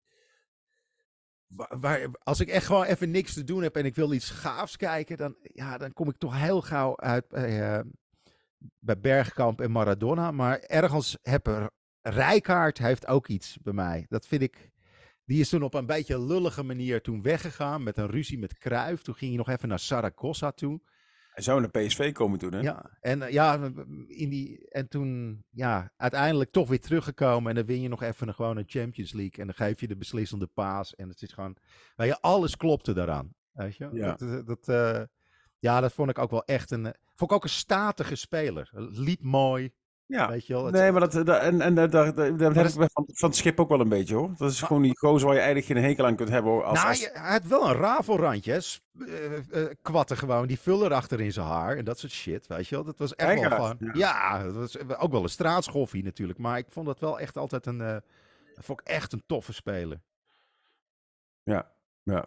Waar, 1.80 2.08
als 2.24 2.40
ik 2.40 2.48
echt 2.48 2.66
gewoon 2.66 2.84
even 2.84 3.12
niks 3.12 3.34
te 3.34 3.44
doen 3.44 3.64
heb 3.64 3.76
en 3.76 3.86
ik 3.86 3.96
wil 3.96 4.14
iets 4.14 4.30
gaafs 4.30 4.78
kijken, 4.78 5.18
dan, 5.18 5.36
ja, 5.42 5.78
dan 5.78 5.94
kom 5.94 6.10
ik 6.10 6.18
toch 6.18 6.40
heel 6.40 6.62
gauw 6.62 6.98
uit 6.98 7.28
bij, 7.28 7.76
eh, 7.76 7.86
bij 8.80 9.00
Bergkamp 9.00 9.62
en 9.62 9.72
Maradona. 9.72 10.32
Maar 10.32 10.60
ergens 10.60 11.18
heb 11.22 11.48
er... 11.48 11.70
Rijkaard 12.02 12.78
heeft 12.78 13.08
ook 13.08 13.28
iets 13.28 13.58
bij 13.62 13.74
mij. 13.74 14.06
Dat 14.10 14.28
vind 14.28 14.42
ik... 14.42 14.70
Die 15.26 15.40
is 15.40 15.50
toen 15.50 15.64
op 15.64 15.74
een 15.74 15.86
beetje 15.86 16.20
lullige 16.20 16.64
manier 16.64 17.02
toen 17.02 17.22
weggegaan 17.22 17.84
met 17.84 17.98
een 17.98 18.10
ruzie 18.10 18.40
met 18.40 18.58
Cruijff. 18.58 19.04
Toen 19.04 19.16
ging 19.16 19.30
hij 19.30 19.40
nog 19.40 19.50
even 19.50 19.70
naar 19.70 19.80
Saragossa 19.80 20.52
toe. 20.52 20.82
Hij 21.36 21.44
zou 21.44 21.60
naar 21.62 21.70
PSV 21.70 22.12
komen 22.12 22.40
toen, 22.40 22.54
hè? 22.54 22.60
Ja, 22.60 22.98
en, 23.02 23.22
eh, 23.22 23.32
ja, 23.32 23.72
in 24.08 24.30
die, 24.30 24.70
en 24.70 24.88
toen 24.88 25.44
ja, 25.50 25.92
uiteindelijk 25.98 26.52
toch 26.52 26.70
weer 26.70 26.80
teruggekomen. 26.80 27.50
En 27.50 27.56
dan 27.56 27.66
win 27.66 27.82
je 27.82 27.88
nog 27.88 28.02
even 28.02 28.28
een, 28.28 28.34
gewoon 28.34 28.58
een 28.58 28.64
Champions 28.68 29.14
League. 29.14 29.40
En 29.40 29.46
dan 29.46 29.56
geef 29.56 29.80
je 29.80 29.88
de 29.88 29.98
beslissende 29.98 30.48
paas. 30.54 30.96
En 30.96 31.10
het 31.10 31.22
is 31.22 31.34
gewoon, 31.34 31.58
weet 31.96 32.08
je, 32.08 32.22
alles 32.22 32.58
klopte 32.58 32.94
daaraan. 32.94 33.34
Weet 33.52 33.76
je? 33.76 33.90
Ja. 33.92 34.16
Dat, 34.16 34.48
dat, 34.48 34.68
eh, 34.68 35.04
ja, 35.60 35.82
dat 35.82 35.94
vond 35.94 36.10
ik 36.10 36.18
ook 36.18 36.32
wel 36.32 36.46
echt 36.46 36.72
een, 36.72 36.86
eh, 36.86 36.94
vond 37.14 37.32
ik 37.32 37.38
ook 37.38 37.44
een 37.44 37.50
statige 37.50 38.16
speler. 38.16 38.70
Liep 38.74 39.22
mooi. 39.22 39.74
Ja. 40.08 40.30
Weet 40.30 40.48
je 40.48 40.54
wel? 40.54 40.66
Het- 40.66 40.74
Nee, 40.74 40.92
maar 40.92 41.00
dat, 41.10 41.12
dat- 41.26 41.42
en, 41.42 41.62
en 41.62 41.76
daar, 41.76 41.90
daar 41.90 42.06
heb 42.06 42.38
dat 42.38 42.56
ik 42.66 42.72
van, 42.72 42.90
van 43.14 43.30
het 43.30 43.36
schip 43.36 43.60
ook 43.60 43.70
wel 43.70 43.80
een 43.80 43.90
beetje 43.90 44.16
hoor. 44.16 44.34
Dat 44.38 44.52
is 44.52 44.62
gewoon 44.62 44.82
die 44.82 44.98
gozer 44.98 45.26
waar 45.28 45.36
je 45.36 45.42
eigenlijk 45.42 45.72
geen 45.74 45.84
hekel 45.90 46.06
aan 46.06 46.16
kunt 46.16 46.30
hebben. 46.30 46.52
hoor. 46.52 46.64
Als, 46.64 46.78
nou, 46.78 46.88
als- 46.90 47.00
je- 47.00 47.10
hij 47.14 47.32
had 47.32 47.44
wel 47.46 47.68
een 47.70 47.76
rafelrandje, 47.76 48.52
hè. 48.52 48.60
Eh, 49.06 49.64
eh, 49.64 49.72
kwatten 49.82 50.18
gewoon, 50.18 50.48
die 50.48 50.60
vuller 50.60 50.94
achter 50.94 51.22
in 51.22 51.32
zijn 51.32 51.46
haar 51.48 51.78
en 51.78 51.86
dat 51.86 52.00
soort 52.00 52.12
shit, 52.12 52.48
weet 52.48 52.68
je 52.68 52.76
wel. 52.76 52.84
Dat 52.84 52.98
was 53.00 53.16
echt 53.16 53.40
wel 53.40 53.50
gewoon... 53.52 53.78
ja. 53.80 53.92
Ja, 53.94 54.44
dat 54.44 54.54
was 54.54 54.78
ook 54.98 55.12
wel 55.12 55.24
een 55.24 55.30
straatschoffie 55.30 56.04
natuurlijk, 56.04 56.40
maar 56.40 56.58
ik 56.58 56.66
vond 56.70 56.86
dat 56.86 57.00
wel 57.00 57.20
echt 57.20 57.38
altijd 57.38 57.66
een... 57.66 57.82
eh 57.82 57.98
vond 58.56 58.80
ik 58.82 58.88
echt 58.88 59.14
een 59.14 59.24
toffe 59.26 59.54
speler. 59.54 60.02
ja, 61.44 61.72
ja. 62.04 62.26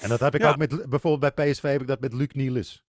En 0.00 0.08
dat 0.08 0.20
heb 0.20 0.34
ik 0.34 0.40
Ja. 0.40 0.48
ook 0.50 0.56
met, 0.56 0.88
bijvoorbeeld 0.88 1.34
bij 1.34 1.50
PSV 1.50 1.62
heb 1.62 1.80
ik 1.80 1.86
dat 1.86 2.00
met 2.00 2.12
Luc 2.12 2.28
Nielis. 2.32 2.85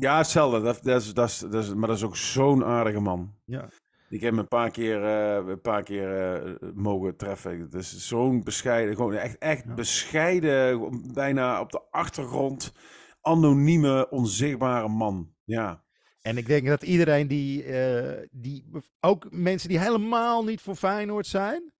Ja, 0.00 0.16
hetzelfde. 0.16 0.60
Dat, 0.60 0.80
dat, 0.82 1.00
is, 1.02 1.14
dat, 1.14 1.28
is, 1.28 1.38
dat 1.38 1.64
is, 1.64 1.74
maar 1.74 1.88
dat 1.88 1.96
is 1.96 2.04
ook 2.04 2.16
zo'n 2.16 2.64
aardige 2.64 3.00
man. 3.00 3.34
Ja. 3.44 3.68
Ik 4.08 4.20
heb 4.20 4.30
hem 4.30 4.38
een 4.38 4.48
paar 4.48 4.70
keer, 4.70 5.04
eh, 5.04 5.48
een 5.48 5.60
paar 5.60 5.82
keer 5.82 6.32
eh, 6.34 6.68
mogen 6.74 7.16
treffen. 7.16 7.60
Het 7.60 7.74
is 7.74 8.06
zo'n 8.08 8.42
bescheiden, 8.44 8.96
gewoon 8.96 9.12
echt, 9.14 9.38
echt 9.38 9.64
Ja. 9.66 9.74
bescheiden, 9.74 10.90
bijna 11.14 11.60
op 11.60 11.70
de 11.70 11.82
achtergrond, 11.90 12.72
anonieme, 13.20 14.10
onzichtbare 14.10 14.88
man. 14.88 15.34
Ja, 15.44 15.84
En 16.22 16.36
ik 16.36 16.46
denk 16.46 16.66
dat 16.66 16.82
iedereen 16.82 17.28
die, 17.28 17.64
eh, 17.64 18.26
die, 18.30 18.70
ook 19.00 19.26
mensen 19.30 19.68
die 19.68 19.78
helemaal 19.78 20.44
niet 20.44 20.60
voor 20.60 20.74
Feyenoord 20.74 21.26
zijn, 21.26 21.72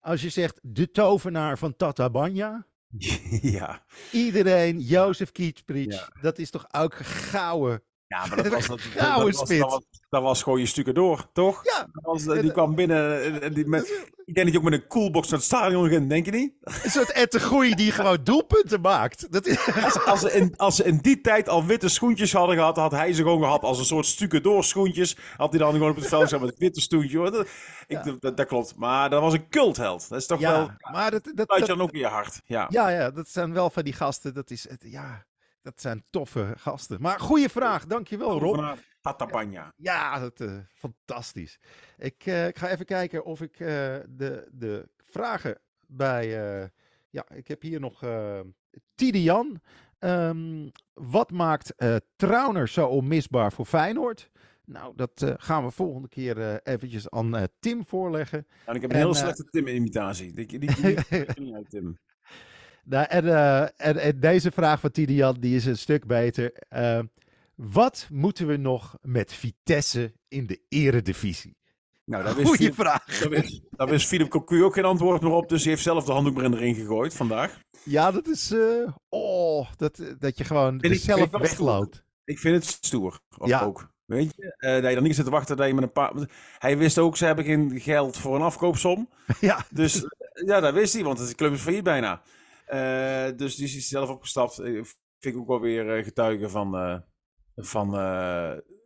als 0.00 0.22
je 0.22 0.28
zegt 0.28 0.58
de 0.62 0.90
tovenaar 0.90 1.58
van 1.58 1.76
Tatabanya, 1.76 2.66
ja. 3.58 3.82
iedereen, 4.12 4.80
Jozef 4.80 5.32
Kietsprich, 5.32 5.92
Ja. 5.92 6.08
dat 6.20 6.38
is 6.38 6.50
toch 6.50 6.66
ook 6.70 6.94
gouden. 6.94 7.82
Ja, 8.12 8.26
maar 8.26 8.42
dat 8.42 8.52
was, 8.52 8.66
dat, 8.72 8.78
dat, 8.94 9.22
was, 9.22 9.48
dat, 9.48 9.58
was, 9.58 9.80
dat 10.10 10.22
was 10.22 10.42
gewoon 10.42 10.60
je 10.60 10.66
stukken 10.66 10.94
door, 10.94 11.26
toch? 11.32 11.60
Ja, 11.64 11.78
Dat 11.92 12.02
was, 12.04 12.26
eh, 12.26 12.40
die 12.40 12.52
kwam 12.52 12.74
binnen. 12.74 13.22
en- 13.22 13.42
en 13.42 13.52
die 13.54 13.66
met, 13.66 14.08
ik 14.24 14.34
denk 14.34 14.46
dat 14.46 14.52
je 14.52 14.58
ook 14.58 14.70
met 14.70 14.80
een 14.82 14.86
coolbox 14.86 15.28
naar 15.28 15.38
het 15.38 15.48
stadion 15.48 15.88
ging, 15.88 16.08
denk 16.08 16.24
je 16.24 16.30
niet? 16.32 16.52
een 16.60 16.90
soort 16.90 17.12
Ette 17.12 17.40
Goeie 17.40 17.74
die 17.76 17.92
gewoon 17.98 18.18
doelpunten 18.22 18.80
maakt. 18.80 19.32
Dat 19.32 19.46
is, 19.46 19.58
Als, 19.84 20.04
als, 20.04 20.20
ze 20.20 20.32
in, 20.32 20.54
als 20.56 20.76
ze 20.76 20.84
in 20.84 20.98
die 20.98 21.20
tijd 21.20 21.48
al 21.48 21.64
witte 21.64 21.88
schoentjes 21.88 22.32
hadden 22.32 22.56
gehad, 22.56 22.76
had 22.76 22.90
hij 22.92 23.12
ze 23.12 23.22
gewoon 23.22 23.40
gehad 23.42 23.62
als 23.62 23.78
een 23.78 23.84
soort 23.84 24.06
stukken 24.06 24.42
door 24.42 24.64
schoentjes. 24.64 25.16
Had 25.36 25.50
hij 25.50 25.58
dan 25.58 25.72
gewoon 25.72 25.90
op 25.90 25.96
het 25.96 26.06
veld 26.06 26.22
gezet 26.22 26.40
met 26.40 26.48
een 26.50 26.54
witte 26.58 26.80
stoentje. 26.80 27.18
hoor. 27.18 27.30
Dat, 27.30 27.46
ik, 27.86 28.20
dat, 28.20 28.36
dat 28.36 28.46
klopt. 28.46 28.76
Maar 28.76 29.10
dat 29.10 29.20
was 29.20 29.32
een 29.32 29.48
cultheld. 29.48 30.08
Dat 30.08 30.18
is 30.20 30.26
toch 30.26 30.40
wel. 30.40 30.60
ja, 30.60 30.76
maar 30.92 31.10
dat, 31.10 31.24
dat, 31.34 31.46
Sluit 31.46 31.60
je 31.62 31.66
dat, 31.66 31.76
dan 31.76 31.80
ook 31.86 31.92
in 31.92 31.98
je 31.98 32.06
hart. 32.06 32.40
Ja. 32.44 32.66
ja, 32.70 32.88
ja, 32.88 33.10
dat 33.10 33.28
zijn 33.28 33.52
wel 33.52 33.70
van 33.70 33.82
die 33.82 33.92
gasten, 33.92 34.34
dat 34.34 34.50
is, 34.50 34.68
het, 34.68 34.82
ja, 34.86 35.24
dat 35.62 35.80
zijn 35.80 36.04
toffe 36.10 36.52
gasten. 36.56 37.00
Maar 37.00 37.20
goede 37.20 37.48
vraag, 37.48 37.86
dankjewel 37.86 38.38
Rob. 38.38 38.54
Van 38.56 38.76
Tatabanya. 39.00 39.72
Ja, 39.76 40.18
dat, 40.18 40.40
eh, 40.40 40.56
fantastisch. 40.74 41.58
Ik, 41.98 42.26
eh, 42.26 42.46
ik 42.46 42.58
ga 42.58 42.68
even 42.68 42.84
kijken 42.86 43.24
of 43.24 43.40
ik 43.40 43.52
eh, 43.60 43.66
de, 44.08 44.48
de 44.52 44.88
vragen 44.96 45.58
bij. 45.86 46.60
eh, 46.62 46.68
ja, 47.10 47.24
ik 47.30 47.48
heb 47.48 47.62
hier 47.62 47.80
nog 47.80 48.02
eh 48.02 48.40
Tidian. 48.94 49.60
Ehm, 49.98 50.68
wat 50.94 51.30
maakt 51.30 51.74
eh 51.76 51.96
Trauner 52.16 52.68
zo 52.68 52.86
onmisbaar 52.86 53.52
voor 53.52 53.64
Feyenoord? 53.66 54.30
Nou, 54.64 54.92
dat 54.96 55.22
eh, 55.22 55.34
gaan 55.36 55.64
we 55.64 55.70
volgende 55.70 56.08
keer 56.08 56.40
eh, 56.40 56.54
eventjes 56.74 57.10
aan 57.10 57.36
eh, 57.36 57.42
Tim 57.58 57.86
voorleggen. 57.86 58.46
En 58.66 58.74
ik 58.74 58.80
heb 58.80 58.90
een 58.90 58.96
En, 58.96 59.02
heel 59.02 59.14
eh, 59.14 59.20
slechte 59.20 59.44
Tim-imitatie. 59.44 60.32
Die, 60.32 60.46
die, 60.46 60.58
die, 60.58 60.74
die, 60.74 61.24
die 61.34 61.54
uit 61.54 61.70
Tim. 61.70 61.98
Nou, 62.84 63.06
en, 63.08 63.26
eh, 63.26 63.60
en, 63.62 63.96
en 63.96 64.20
deze 64.20 64.50
vraag 64.50 64.80
van 64.80 64.90
Tidian, 64.90 65.36
die 65.40 65.56
is 65.56 65.64
een 65.66 65.78
stuk 65.78 66.06
beter. 66.06 66.52
Eh, 66.68 66.98
wat 67.54 68.06
moeten 68.12 68.46
we 68.46 68.56
nog 68.56 68.96
met 69.00 69.32
Vitesse 69.32 70.12
in 70.28 70.46
de 70.46 70.60
eredivisie? 70.68 71.56
Nou, 72.04 72.24
daar 72.24 72.34
Goeie 72.46 72.72
vraag. 72.72 73.04
daar 73.18 73.28
wist, 73.28 73.60
daar 73.70 73.88
wist 73.88 74.06
Philip 74.06 74.28
Cocu 74.28 74.64
ook 74.64 74.74
geen 74.74 74.84
antwoord 74.84 75.22
meer 75.22 75.32
op. 75.32 75.48
Dus 75.48 75.62
hij 75.62 75.70
heeft 75.70 75.82
zelf 75.84 76.04
de 76.04 76.12
handdoek 76.12 76.38
erin 76.38 76.52
erin 76.54 76.74
gegooid 76.74 77.14
vandaag. 77.14 77.58
Ja, 77.84 78.10
dat 78.10 78.28
is. 78.28 78.50
eh, 78.52 78.92
oh, 79.08 79.66
dat, 79.76 80.02
dat 80.18 80.38
je 80.38 80.44
gewoon 80.44 80.80
ik- 80.80 81.00
zelf 81.00 81.30
wegloopt. 81.30 82.04
Ik 82.24 82.38
vind 82.38 82.54
het 82.54 82.78
stoer. 82.84 83.20
Ook. 83.38 83.48
Ja. 83.48 83.62
ook. 83.64 83.90
Weet 84.04 84.32
je? 84.36 84.54
Dat 84.80 84.88
je 84.88 84.94
dan 84.94 85.02
niet 85.02 85.14
zit 85.14 85.24
te 85.24 85.30
wachten 85.30 85.56
dat 85.56 85.66
je 85.66 85.74
met 85.74 85.82
een 85.82 85.92
paar... 85.92 86.12
Hij 86.58 86.78
wist 86.78 86.98
ook, 86.98 87.16
ze 87.16 87.24
hebben 87.24 87.44
geen 87.44 87.80
geld 87.80 88.16
voor 88.16 88.36
een 88.36 88.42
afkoopsom. 88.42 89.08
Ja, 89.40 89.64
Dus 89.70 90.04
ja, 90.46 90.60
dat 90.60 90.74
wist 90.74 90.92
hij, 90.92 91.02
want 91.02 91.28
de 91.28 91.34
club 91.34 91.52
is 91.52 91.60
failliet 91.60 91.82
bijna. 91.84 92.22
Eh, 92.72 93.26
dus 93.36 93.56
die 93.56 93.64
is 93.66 93.88
zelf 93.88 94.08
opgestapt. 94.10 94.54
Vind 94.54 94.86
ik 95.34 95.36
ook 95.36 95.46
wel 95.46 95.60
weer 95.60 95.96
eh, 95.96 96.04
getuigen 96.04 96.50
van, 96.50 96.76
eh, 96.76 96.96
van 97.56 97.90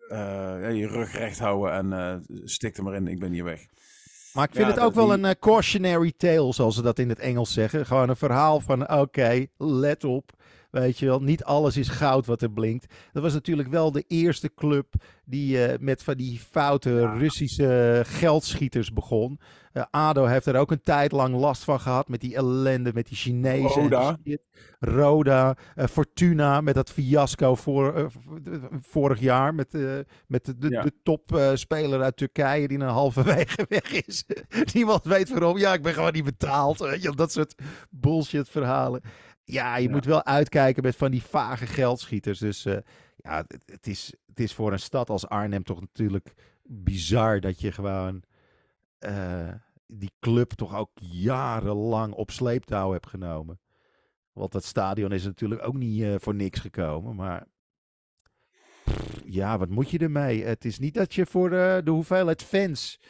ja, 0.08 0.68
je 0.68 0.86
rug 0.88 1.12
recht 1.12 1.38
houden 1.38 1.92
en 1.92 2.22
stik 2.44 2.76
er 2.76 2.82
maar 2.82 2.94
in, 2.94 3.06
ik 3.06 3.18
ben 3.18 3.32
hier 3.32 3.44
weg. 3.44 3.60
maar 4.32 4.44
ik 4.44 4.54
vind 4.54 4.66
Ja, 4.66 4.72
het 4.74 4.80
ook 4.82 4.94
wel 4.94 5.08
die- 5.16 5.24
een 5.24 5.38
cautionary 5.38 6.12
tale, 6.16 6.52
zoals 6.52 6.74
ze 6.74 6.82
dat 6.82 6.98
in 6.98 7.08
het 7.08 7.18
Engels 7.18 7.52
zeggen. 7.52 7.86
Gewoon 7.86 8.08
een 8.08 8.16
verhaal 8.16 8.60
van: 8.60 8.90
oké, 8.92 9.46
let 9.56 10.04
op. 10.04 10.30
Weet 10.80 10.98
je 10.98 11.06
wel, 11.06 11.20
niet 11.22 11.44
alles 11.44 11.76
is 11.76 11.88
goud 11.88 12.26
wat 12.26 12.42
er 12.42 12.50
blinkt. 12.50 12.94
Dat 13.12 13.22
was 13.22 13.32
natuurlijk 13.32 13.68
wel 13.68 13.92
de 13.92 14.04
eerste 14.06 14.54
club 14.54 14.94
die 15.24 15.64
eh, 15.64 15.78
met 15.80 16.02
van 16.02 16.14
die 16.14 16.38
foute 16.50 17.06
Russische 17.18 18.02
geldschieters 18.06 18.92
begon. 18.92 19.40
Eh, 19.72 19.82
ADO 19.90 20.24
heeft 20.24 20.46
er 20.46 20.56
ook 20.56 20.70
een 20.70 20.82
tijd 20.82 21.12
lang 21.12 21.34
last 21.34 21.64
van 21.64 21.80
gehad 21.80 22.08
met 22.08 22.20
die 22.20 22.34
ellende, 22.36 22.90
met 22.94 23.06
die 23.06 23.16
Chinezen. 23.16 24.18
die 24.22 24.38
Roda. 24.80 25.56
eh, 25.74 25.86
Fortuna 25.86 26.60
met 26.60 26.74
dat 26.74 26.90
fiasco 26.90 27.54
voor, 27.54 27.94
eh, 27.94 28.04
vorig 28.80 29.20
jaar 29.20 29.54
met, 29.54 29.74
eh, 29.74 29.98
met 30.26 30.44
de, 30.44 30.58
de, 30.58 30.68
Ja. 30.68 30.82
de 30.82 30.92
topspeler 31.02 32.02
uit 32.02 32.16
Turkije 32.16 32.68
die 32.68 32.78
een 32.78 32.88
halverwege 32.88 33.66
weg 33.68 33.92
is. 34.06 34.24
Niemand 34.74 35.04
weet 35.04 35.28
waarom. 35.30 35.58
Ja, 35.58 35.72
ik 35.72 35.82
ben 35.82 35.92
gewoon 35.94 36.12
niet 36.12 36.24
betaald. 36.24 36.78
Weet 36.78 36.96
je, 36.98 37.02
wel, 37.06 37.14
dat 37.16 37.32
soort 37.32 37.54
bullshit 37.90 38.48
verhalen. 38.48 39.00
Ja, 39.48 39.76
je 39.76 39.86
Ja. 39.88 39.90
moet 39.94 40.04
wel 40.04 40.24
uitkijken 40.24 40.82
met 40.82 40.96
van 40.96 41.10
die 41.10 41.22
vage 41.22 41.66
geldschieters. 41.66 42.38
Dus 42.38 42.64
eh, 42.64 42.76
ja, 43.16 43.44
het, 43.48 43.62
het 43.66 43.86
is, 43.86 44.14
het 44.26 44.40
is 44.40 44.52
voor 44.54 44.72
een 44.72 44.78
stad 44.78 45.10
als 45.10 45.28
Arnhem 45.28 45.62
toch 45.62 45.80
natuurlijk 45.80 46.32
bizar 46.62 47.40
dat 47.40 47.60
je 47.60 47.72
gewoon 47.72 48.22
eh, 48.98 49.52
die 49.86 50.12
club 50.20 50.50
toch 50.50 50.74
ook 50.76 50.90
jarenlang 50.94 52.12
op 52.14 52.30
sleeptouw 52.30 52.92
hebt 52.92 53.06
genomen. 53.06 53.60
Want 54.32 54.52
dat 54.52 54.64
stadion 54.64 55.12
is 55.12 55.24
natuurlijk 55.24 55.66
ook 55.66 55.74
niet 55.76 56.02
eh, 56.02 56.14
voor 56.18 56.34
niks 56.34 56.60
gekomen. 56.60 57.14
Maar 57.14 57.46
pff, 58.84 59.22
ja, 59.24 59.58
wat 59.58 59.68
moet 59.68 59.90
je 59.90 59.98
ermee? 59.98 60.44
Het 60.44 60.64
is 60.64 60.78
niet 60.78 60.94
dat 60.94 61.14
je 61.14 61.26
voor 61.26 61.50
de 61.50 61.90
hoeveelheid 61.90 62.42
fans 62.42 63.00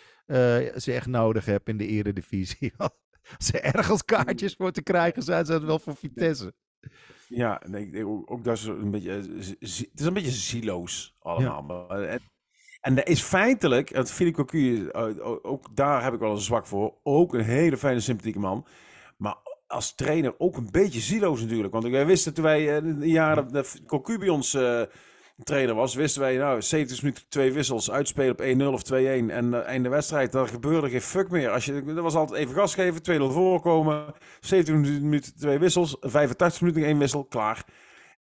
ze 0.77 0.93
echt 0.93 1.07
nodig 1.07 1.45
hebt 1.45 1.69
in 1.69 1.77
de 1.77 1.87
eredivisie. 1.87 2.73
Als 3.39 3.53
er 3.53 3.63
ergens 3.63 4.05
kaartjes 4.05 4.55
voor 4.55 4.73
te 4.73 4.83
krijgen 4.83 5.23
zijn, 5.23 5.45
zijn 5.47 5.59
het 5.59 5.67
wel 5.67 5.79
voor 5.79 5.97
Vitesse. 5.97 6.55
Ja, 7.29 7.63
nee, 7.67 8.07
ook, 8.07 8.45
dat 8.45 8.57
is 8.57 8.65
een 8.65 8.91
beetje, 8.91 9.11
eh, 9.11 9.47
het 9.59 9.91
is 9.95 10.05
een 10.05 10.13
beetje 10.13 10.31
zieloos 10.31 11.17
allemaal. 11.19 11.63
Maar, 11.63 12.01
eh, 12.01 12.13
En, 12.13 12.21
en 12.81 12.95
dat 12.95 13.09
is 13.09 13.23
feitelijk, 13.23 13.89
het 13.89 14.13
Philippe 14.13 14.45
Cocu, 14.45 14.93
ook 15.43 15.77
daar 15.77 16.03
heb 16.05 16.13
ik 16.15 16.21
wel 16.21 16.31
een 16.31 16.41
zwak 16.41 16.67
voor, 16.67 16.95
ook 17.03 17.35
een 17.35 17.45
hele 17.45 17.77
fijne, 17.77 18.01
sympathieke 18.01 18.39
man. 18.39 18.67
Maar 19.17 19.37
als 19.67 19.95
trainer 19.95 20.35
ook 20.39 20.57
een 20.57 20.69
beetje 20.71 21.01
zieloos 21.01 21.41
natuurlijk. 21.41 21.73
Want 21.73 21.87
wij 21.87 22.07
wisten 22.07 22.35
toen 22.35 22.45
wij 22.45 22.77
eh, 22.77 22.83
de 22.99 23.09
jaren 23.09 23.53
dat 23.53 23.81
Cocu 23.87 24.19
bij 24.19 24.29
ons 24.29 24.59
trainer 25.43 25.75
was, 25.75 25.95
wisten 25.95 26.21
wij, 26.21 26.37
nou, 26.37 26.63
70 26.63 27.03
minuten 27.03 27.25
twee 27.29 27.53
wissels, 27.53 27.91
uitspelen 27.91 28.31
op 28.31 28.73
1-0 28.73 28.75
of 28.75 28.83
2-1 28.93 28.95
en 28.95 29.47
uh, 29.47 29.67
einde 29.67 29.89
wedstrijd, 29.89 30.33
daar 30.33 30.49
gebeurde 30.49 30.91
geen 30.91 31.01
fuck 31.01 31.31
meer. 31.31 31.51
Als 31.51 31.65
je, 31.65 31.85
dat 31.85 32.03
was 32.03 32.15
altijd 32.15 32.41
even 32.41 32.55
gas 32.55 32.75
geven, 32.75 33.31
2-0 33.31 33.33
voorkomen, 33.33 34.15
70 34.41 34.75
minuten 35.01 35.37
twee 35.37 35.59
wissels, 35.59 35.97
85 36.01 36.61
minuten 36.61 36.85
één 36.85 36.99
wissel, 36.99 37.25
klaar. 37.25 37.65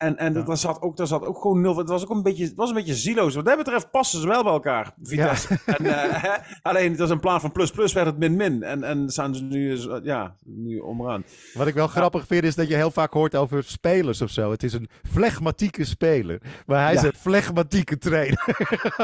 En, 0.02 0.18
en 0.18 0.34
Ja. 0.34 0.41
daar, 0.41 0.58
zat 0.58 0.82
ook, 0.82 0.97
daar 0.97 1.08
zat 1.08 1.26
ook 1.26 1.41
gewoon 1.41 1.62
nul. 1.62 1.78
Het 1.78 1.89
was 1.89 2.04
ook 2.04 2.10
een 2.10 2.24
beetje, 2.24 2.43
het 2.43 2.56
was 2.56 2.70
een 2.70 2.76
beetje 2.76 2.95
zieloos. 2.95 3.36
Wat 3.36 3.45
dat 3.45 3.58
betreft 3.58 3.91
passen 3.91 4.22
ze 4.22 4.28
wel 4.28 4.43
bij 4.43 4.52
elkaar. 4.52 4.93
Vitesse. 5.02 5.60
En, 5.66 5.86
eh, 5.86 6.22
hè, 6.24 6.38
alleen, 6.62 6.89
het 6.89 6.99
was 6.99 7.10
een 7.10 7.20
plan 7.20 7.41
van 7.41 7.52
plus-plus, 7.52 7.93
werd 7.93 8.06
het 8.06 8.18
min-min. 8.18 8.64
En, 8.64 8.84
en 8.84 9.10
staan 9.10 9.36
ze 9.36 9.43
nu, 9.43 9.78
eh, 9.78 9.97
ja, 10.04 10.36
nu 10.43 10.80
onderaan. 10.80 11.24
Wat 11.54 11.68
ik 11.68 11.74
wel 11.74 11.88
grappig 11.88 12.28
vind 12.28 12.43
is 12.43 12.56
dat 12.56 12.68
je 12.68 12.76
heel 12.76 12.91
vaak 12.91 13.14
hoort 13.14 13.36
over 13.36 13.64
spelers 13.64 14.22
of 14.22 14.30
zo. 14.30 14.52
Het 14.52 14.64
is 14.64 14.74
een 14.74 14.89
flegmatieke 15.04 15.86
speler. 15.86 16.41
Maar 16.66 16.84
hij 16.84 16.93
is 16.93 17.02
een 17.02 17.14
flegmatieke 17.14 17.97
trainer. 17.97 18.45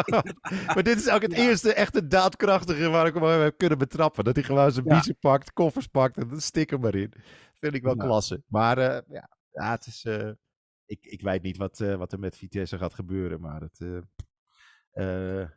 maar 0.73 0.83
dit 0.83 0.97
is 0.97 1.09
ook 1.09 1.21
het 1.21 1.33
eerste 1.33 1.73
echte 1.73 2.07
daadkrachtige 2.07 2.89
waar 2.89 3.07
ik 3.07 3.13
hem 3.13 3.23
heb 3.23 3.57
kunnen 3.57 3.77
betrappen. 3.77 4.23
Dat 4.23 4.35
hij 4.35 4.43
gewoon 4.43 4.71
zijn 4.71 4.85
biezen 4.85 5.17
pakt, 5.19 5.53
koffers 5.53 5.87
pakt 5.87 6.17
en 6.17 6.27
dan 6.27 6.41
stik 6.41 6.71
er 6.71 6.79
maar 6.79 6.95
in. 6.95 7.13
Vind 7.59 7.73
ik 7.73 7.83
wel 7.83 7.95
klasse. 7.95 8.41
Maar 8.47 8.77
eh, 8.77 9.01
ja, 9.07 9.29
ja, 9.51 9.71
het 9.71 9.85
is... 9.85 10.05
ik, 10.87 11.05
ik 11.05 11.21
weet 11.21 11.41
niet 11.41 11.57
wat, 11.57 11.79
eh, 11.79 11.95
wat 11.95 12.11
er 12.11 12.19
met 12.19 12.37
Vitesse 12.37 12.77
gaat 12.77 12.93
gebeuren, 12.93 13.41
maar 13.41 13.61
het... 13.61 13.79
eh, 14.91 15.41
eh, 15.41 15.49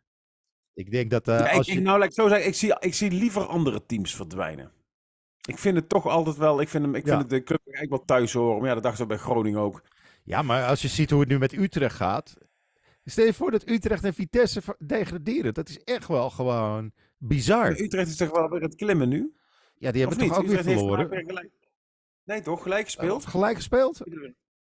ik 0.74 0.90
denk 0.90 1.10
dat 1.10 1.26
Ja, 1.26 1.50
als 1.50 1.68
ik- 1.68 1.74
je... 1.74 1.80
nou, 1.80 1.98
laat 1.98 2.08
ik 2.08 2.14
zo 2.14 2.28
zeggen, 2.28 2.46
ik 2.46 2.54
zie, 2.54 2.76
ik 2.78 2.94
zie 2.94 3.10
liever 3.10 3.46
andere 3.46 3.86
teams 3.86 4.16
verdwijnen. 4.16 4.72
Ik 5.48 5.58
vind 5.58 5.76
het 5.76 5.88
toch 5.88 6.06
altijd 6.06 6.36
wel, 6.36 6.60
ik 6.60 6.68
vind, 6.68 6.84
hem, 6.84 6.94
ik 6.94 7.06
vind 7.06 7.20
het 7.20 7.30
de 7.30 7.42
club 7.42 7.60
eigenlijk 7.64 7.96
wel 7.96 8.04
thuis 8.04 8.32
horen. 8.32 8.58
Maar 8.58 8.68
ja, 8.68 8.74
dat 8.74 8.82
dachten 8.82 9.02
we 9.02 9.08
bij 9.08 9.18
Groningen 9.18 9.60
ook. 9.60 9.82
Ja, 10.24 10.42
maar 10.42 10.66
als 10.66 10.82
je 10.82 10.88
ziet 10.88 11.10
hoe 11.10 11.20
het 11.20 11.28
nu 11.28 11.38
met 11.38 11.52
Utrecht 11.52 11.96
gaat. 11.96 12.34
Stel 13.04 13.24
je 13.24 13.34
voor 13.34 13.50
dat 13.50 13.68
Utrecht 13.68 14.04
en 14.04 14.14
Vitesse 14.14 14.62
degraderen. 14.78 15.54
Dat 15.54 15.68
is 15.68 15.78
echt 15.84 16.06
wel 16.08 16.30
gewoon 16.30 16.92
bizar. 17.16 17.80
Utrecht 17.80 18.08
is 18.08 18.16
toch 18.16 18.30
wel 18.30 18.48
weer 18.48 18.60
het 18.62 18.74
klimmen 18.74 19.08
nu? 19.08 19.34
Ja, 19.78 19.90
die 19.92 20.00
hebben 20.00 20.20
Of 20.20 20.26
toch 20.28 20.36
ook 20.36 20.42
niet? 20.42 20.50
weer 20.50 20.60
Utrecht 20.60 20.78
verloren. 20.78 21.26
gelijk. 21.26 21.50
Nee 22.24 22.40
toch? 22.40 22.62
Gelijk 22.62 22.84
gespeeld? 22.84 23.26
gelijk 23.26 23.56
gespeeld? 23.56 24.00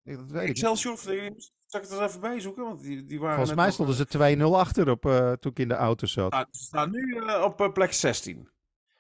Dat 0.06 0.32
weet 0.32 0.42
ik. 0.44 0.50
Excelsior, 0.50 0.94
of- 0.94 1.02
zal 1.02 1.82
ik 1.82 1.88
het 1.88 1.92
er 1.92 2.04
even 2.04 2.20
bij 2.20 2.40
zoeken? 2.40 2.64
Want 2.64 2.82
die, 2.82 3.06
die 3.06 3.20
waren 3.20 3.36
Volgens 3.36 3.56
mij 3.58 3.72
stonden 3.72 3.96
ze 3.96 4.08
2-0 4.08 4.42
achter 4.56 4.90
op, 4.90 5.06
eh, 5.06 5.32
toen 5.32 5.52
ik 5.52 5.60
in 5.60 5.68
de 5.68 5.74
auto 5.74 6.06
zat. 6.08 6.32
Ah, 6.32 6.46
ze 6.52 6.64
staan 6.64 6.92
nu 6.92 7.16
eh, 7.28 7.42
op 7.44 7.62
eh, 7.62 7.72
plek 7.72 7.94
16. 7.94 8.50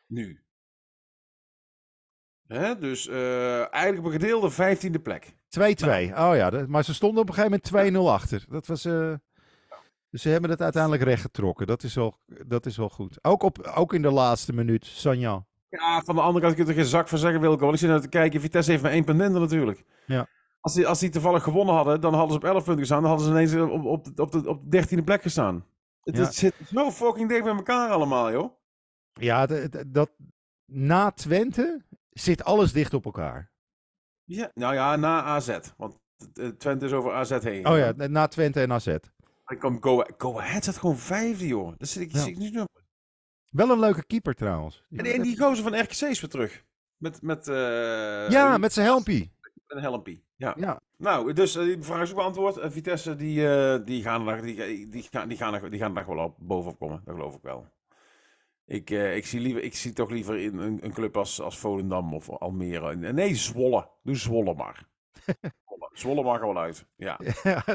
Nu. 0.07 0.43
Hè? 2.47 2.77
Dus 2.77 3.07
eh, 3.07 3.73
eigenlijk 3.73 3.97
op 4.05 4.05
een 4.13 4.19
gedeelde 4.19 4.51
15e 4.51 5.01
plek. 5.01 5.33
2-2. 5.49 5.59
Oh 6.17 6.35
ja, 6.35 6.49
dat- 6.49 6.67
maar 6.67 6.83
ze 6.83 6.93
stonden 6.93 7.21
op 7.21 7.27
een 7.29 7.33
gegeven 7.35 7.59
moment 7.63 7.93
2-0 8.09 8.11
achter. 8.13 8.45
Dat 8.49 8.67
was. 8.67 8.85
eh, 8.85 9.13
Dus 10.09 10.21
ze 10.21 10.29
hebben 10.29 10.49
het 10.49 10.61
uiteindelijk 10.61 11.03
rechtgetrokken. 11.03 11.67
Dat 11.67 11.83
is 11.83 11.95
wel, 11.95 12.19
dat 12.45 12.65
is 12.65 12.77
wel 12.77 12.89
goed. 12.89 13.17
Ook, 13.23 13.43
op, 13.43 13.59
ook 13.75 13.93
in 13.93 14.01
de 14.01 14.11
laatste 14.11 14.53
minuut, 14.53 14.85
Sanja. 14.85 15.45
Ja, 15.69 16.01
van 16.01 16.15
de 16.15 16.21
andere 16.21 16.45
kant 16.45 16.55
kun 16.55 16.65
je 16.65 16.69
er 16.71 16.77
geen 16.77 16.85
zak 16.89 17.07
van 17.07 17.17
zeggen, 17.17 17.41
Wilco. 17.41 17.59
Want 17.61 17.73
ik 17.73 17.79
zit 17.79 17.89
naar 17.89 18.01
te 18.01 18.07
kijken, 18.09 18.41
Vitesse 18.41 18.71
heeft 18.71 18.83
maar 18.83 18.91
één 18.91 19.03
punt 19.03 19.17
minder 19.17 19.41
natuurlijk. 19.41 19.83
Ja. 20.05 20.27
Als 20.65 20.73
die, 20.73 20.87
als 20.87 20.99
die 20.99 21.09
toevallig 21.09 21.43
gewonnen 21.43 21.75
hadden, 21.75 22.01
dan 22.01 22.13
hadden 22.13 22.31
ze 22.31 22.37
op 22.37 22.43
11 22.43 22.63
punten 22.63 22.79
gestaan. 22.79 23.01
Dan 23.01 23.09
hadden 23.09 23.27
ze 23.27 23.33
ineens 23.33 23.71
op, 23.71 23.85
op, 23.85 24.15
de, 24.15 24.21
op, 24.21 24.31
de, 24.31 24.49
op 24.49 24.71
de 24.71 24.87
13e 24.99 25.03
plek 25.03 25.21
gestaan. 25.21 25.65
Het, 26.03 26.15
Ja. 26.17 26.23
het 26.23 26.35
zit 26.35 26.55
zo 26.73 26.91
fucking 26.91 27.29
dicht 27.29 27.43
bij 27.43 27.53
elkaar 27.55 27.89
allemaal, 27.89 28.31
joh. 28.31 28.53
Ja, 29.13 29.45
dat, 29.87 30.09
na 30.65 31.11
Twente 31.11 31.85
zit 32.09 32.43
alles 32.43 32.71
dicht 32.73 32.93
op 32.93 33.05
elkaar. 33.05 33.51
Ja, 34.23 34.51
nou 34.53 34.73
ja, 34.73 34.95
na 34.95 35.23
AZ. 35.23 35.59
Want 35.77 35.99
eh, 36.33 36.47
Twente 36.47 36.85
is 36.85 36.91
over 36.91 37.13
AZ 37.13 37.39
heen. 37.39 37.67
Oh 37.67 37.77
ja, 37.77 37.93
na 38.07 38.27
Twente 38.27 38.61
en 38.61 38.71
AZ. 38.73 38.85
Dan 39.45 39.57
komt 39.59 39.83
Go, 39.83 40.03
Go 40.17 40.39
Ahead 40.39 40.63
staat 40.63 40.77
gewoon 40.77 40.97
vijfde, 40.97 41.47
joh. 41.47 41.73
Dat 41.77 41.87
zit 41.87 42.01
ik, 42.03 42.11
Ja. 42.11 42.19
zit 42.19 42.27
ik 42.27 42.37
niet 42.37 42.53
meer. 42.53 42.67
Wel 43.49 43.69
een 43.69 43.79
leuke 43.79 44.05
keeper 44.05 44.33
trouwens. 44.33 44.85
En, 44.89 45.05
en 45.05 45.21
die 45.21 45.37
gozer 45.39 45.63
van 45.63 45.79
RKC 45.79 45.91
is 46.01 46.21
weer 46.21 46.29
terug. 46.29 46.63
Met, 46.97 47.21
met, 47.21 47.47
eh, 47.47 48.29
ja, 48.29 48.57
met 48.57 48.73
zijn 48.73 48.85
helmpie. 48.85 49.33
Een 49.67 49.81
helmpie. 49.81 50.23
Ja. 50.35 50.53
Ja. 50.57 50.81
Nou, 50.97 51.33
dus 51.33 51.55
eh, 51.55 51.63
die 51.63 51.83
vraag 51.83 52.01
is 52.01 52.09
ook 52.09 52.15
beantwoord. 52.15 52.57
En 52.57 52.71
Vitesse, 52.71 53.15
die, 53.15 53.49
eh, 53.49 53.85
die, 53.85 54.01
gaan 54.01 54.27
er, 54.27 54.41
die, 54.41 54.87
die, 54.87 55.07
gaan, 55.11 55.27
die, 55.27 55.37
gaan 55.37 55.53
er, 55.53 55.69
die 55.69 55.79
gaan 55.79 55.97
er 55.97 56.07
wel 56.07 56.23
op, 56.23 56.35
bovenop 56.39 56.79
komen. 56.79 57.01
Dat 57.05 57.15
geloof 57.15 57.35
ik 57.35 57.41
wel. 57.41 57.67
Ik, 58.65 58.89
eh, 58.89 59.15
ik, 59.15 59.25
zie, 59.25 59.39
liever, 59.39 59.63
ik 59.63 59.75
zie 59.75 59.93
toch 59.93 60.09
liever 60.09 60.37
in 60.37 60.57
een, 60.57 60.79
een 60.83 60.93
club 60.93 61.17
als, 61.17 61.41
als 61.41 61.57
Volendam 61.57 62.13
of 62.13 62.29
Almere. 62.29 62.95
Nee, 62.95 63.35
Zwolle. 63.35 63.89
Doe 64.03 64.15
Zwolle 64.15 64.53
maar. 64.53 64.87
Zwolle, 65.93 66.23
mag 66.23 66.39
er 66.39 66.45
wel 66.45 66.57
uit. 66.57 66.85
Ja. 66.95 67.19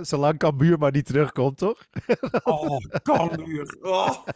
Zolang 0.03 0.39
Cambuur 0.39 0.79
maar 0.79 0.93
niet 0.93 1.07
terugkomt, 1.07 1.59
toch? 1.59 1.87
Oh, 2.43 2.79
Cambuur. 3.03 3.79
Oh. 3.81 4.27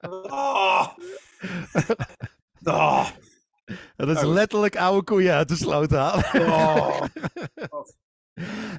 Oh. 0.00 0.88
Oh. 2.64 3.08
Dat 3.96 4.08
is 4.08 4.14
Nou. 4.14 4.26
letterlijk 4.26 4.76
oude 4.76 5.04
koeien 5.04 5.34
uit 5.34 5.48
de 5.48 5.56
sloot 5.56 5.90
halen. 5.90 6.24
Oh. 6.50 7.00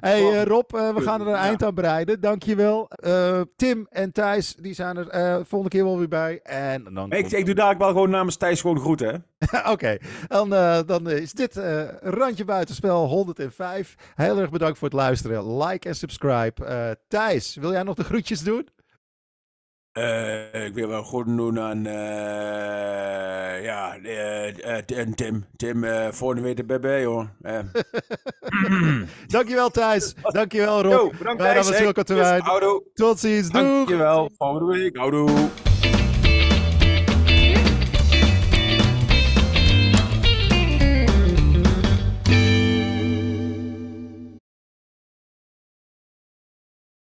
hey 0.00 0.22
Oh. 0.22 0.34
eh, 0.34 0.42
Rob, 0.42 0.74
eh, 0.74 0.94
we 0.94 1.00
gaan 1.00 1.20
er 1.20 1.26
een 1.26 1.34
eind 1.34 1.62
aan 1.62 1.74
breiden. 1.74 2.20
Dankjewel. 2.20 2.88
Eh 2.88 3.40
Tim 3.56 3.86
en 3.90 4.12
Thijs, 4.12 4.54
die 4.54 4.74
zijn 4.74 4.96
er 4.96 5.36
volgende 5.46 5.68
keer 5.76 5.84
wel 5.84 5.98
weer 5.98 6.08
bij. 6.08 6.40
En 6.42 6.84
dan 6.94 7.10
Ik, 7.12 7.30
doe 7.46 7.54
dadelijk 7.54 7.80
wel 7.80 7.88
gewoon 7.88 8.10
namens 8.10 8.36
Thijs 8.36 8.60
gewoon 8.60 8.80
groeten? 8.80 9.26
Oké, 9.72 9.96
dan, 10.28 10.48
dan 10.86 11.10
is 11.10 11.32
dit 11.32 11.60
Randje 12.00 12.44
Buitenspel 12.44 13.06
105. 13.06 13.94
Heel 14.14 14.38
erg 14.38 14.50
bedankt 14.50 14.78
voor 14.78 14.88
het 14.88 14.96
luisteren. 14.96 15.56
Like 15.64 15.88
en 15.88 15.94
subscribe. 15.94 16.98
Thijs, 17.08 17.54
wil 17.54 17.72
jij 17.72 17.82
nog 17.82 17.94
de 17.94 18.04
groetjes 18.04 18.40
doen? 18.42 18.68
Eh, 19.94 20.64
ik 20.64 20.74
wil 20.74 20.88
wel 20.88 21.02
goed 21.02 21.26
doen 21.26 21.60
aan, 21.60 21.86
eh, 21.86 23.64
ja, 23.64 23.96
en 24.86 25.14
Tim. 25.14 25.44
Tim, 25.56 25.84
volgende 26.10 26.42
week 26.42 26.58
erbij 26.58 26.80
bij, 26.80 27.04
hoor. 27.04 27.28
Dankjewel 29.26 29.70
Thijs. 29.70 30.14
Dankjewel 30.22 30.82
Rob. 30.82 30.92
Yo, 30.92 31.10
bedankt 31.18 31.42
Thijs. 31.42 31.68
Hey. 31.68 32.42
Tot 32.94 33.18
ziens. 33.18 33.50
Doei. 33.50 33.64
Dankjewel. 33.64 34.30
Volgende 34.38 34.78
week. 34.78 34.96
Houdoe. 34.96 35.48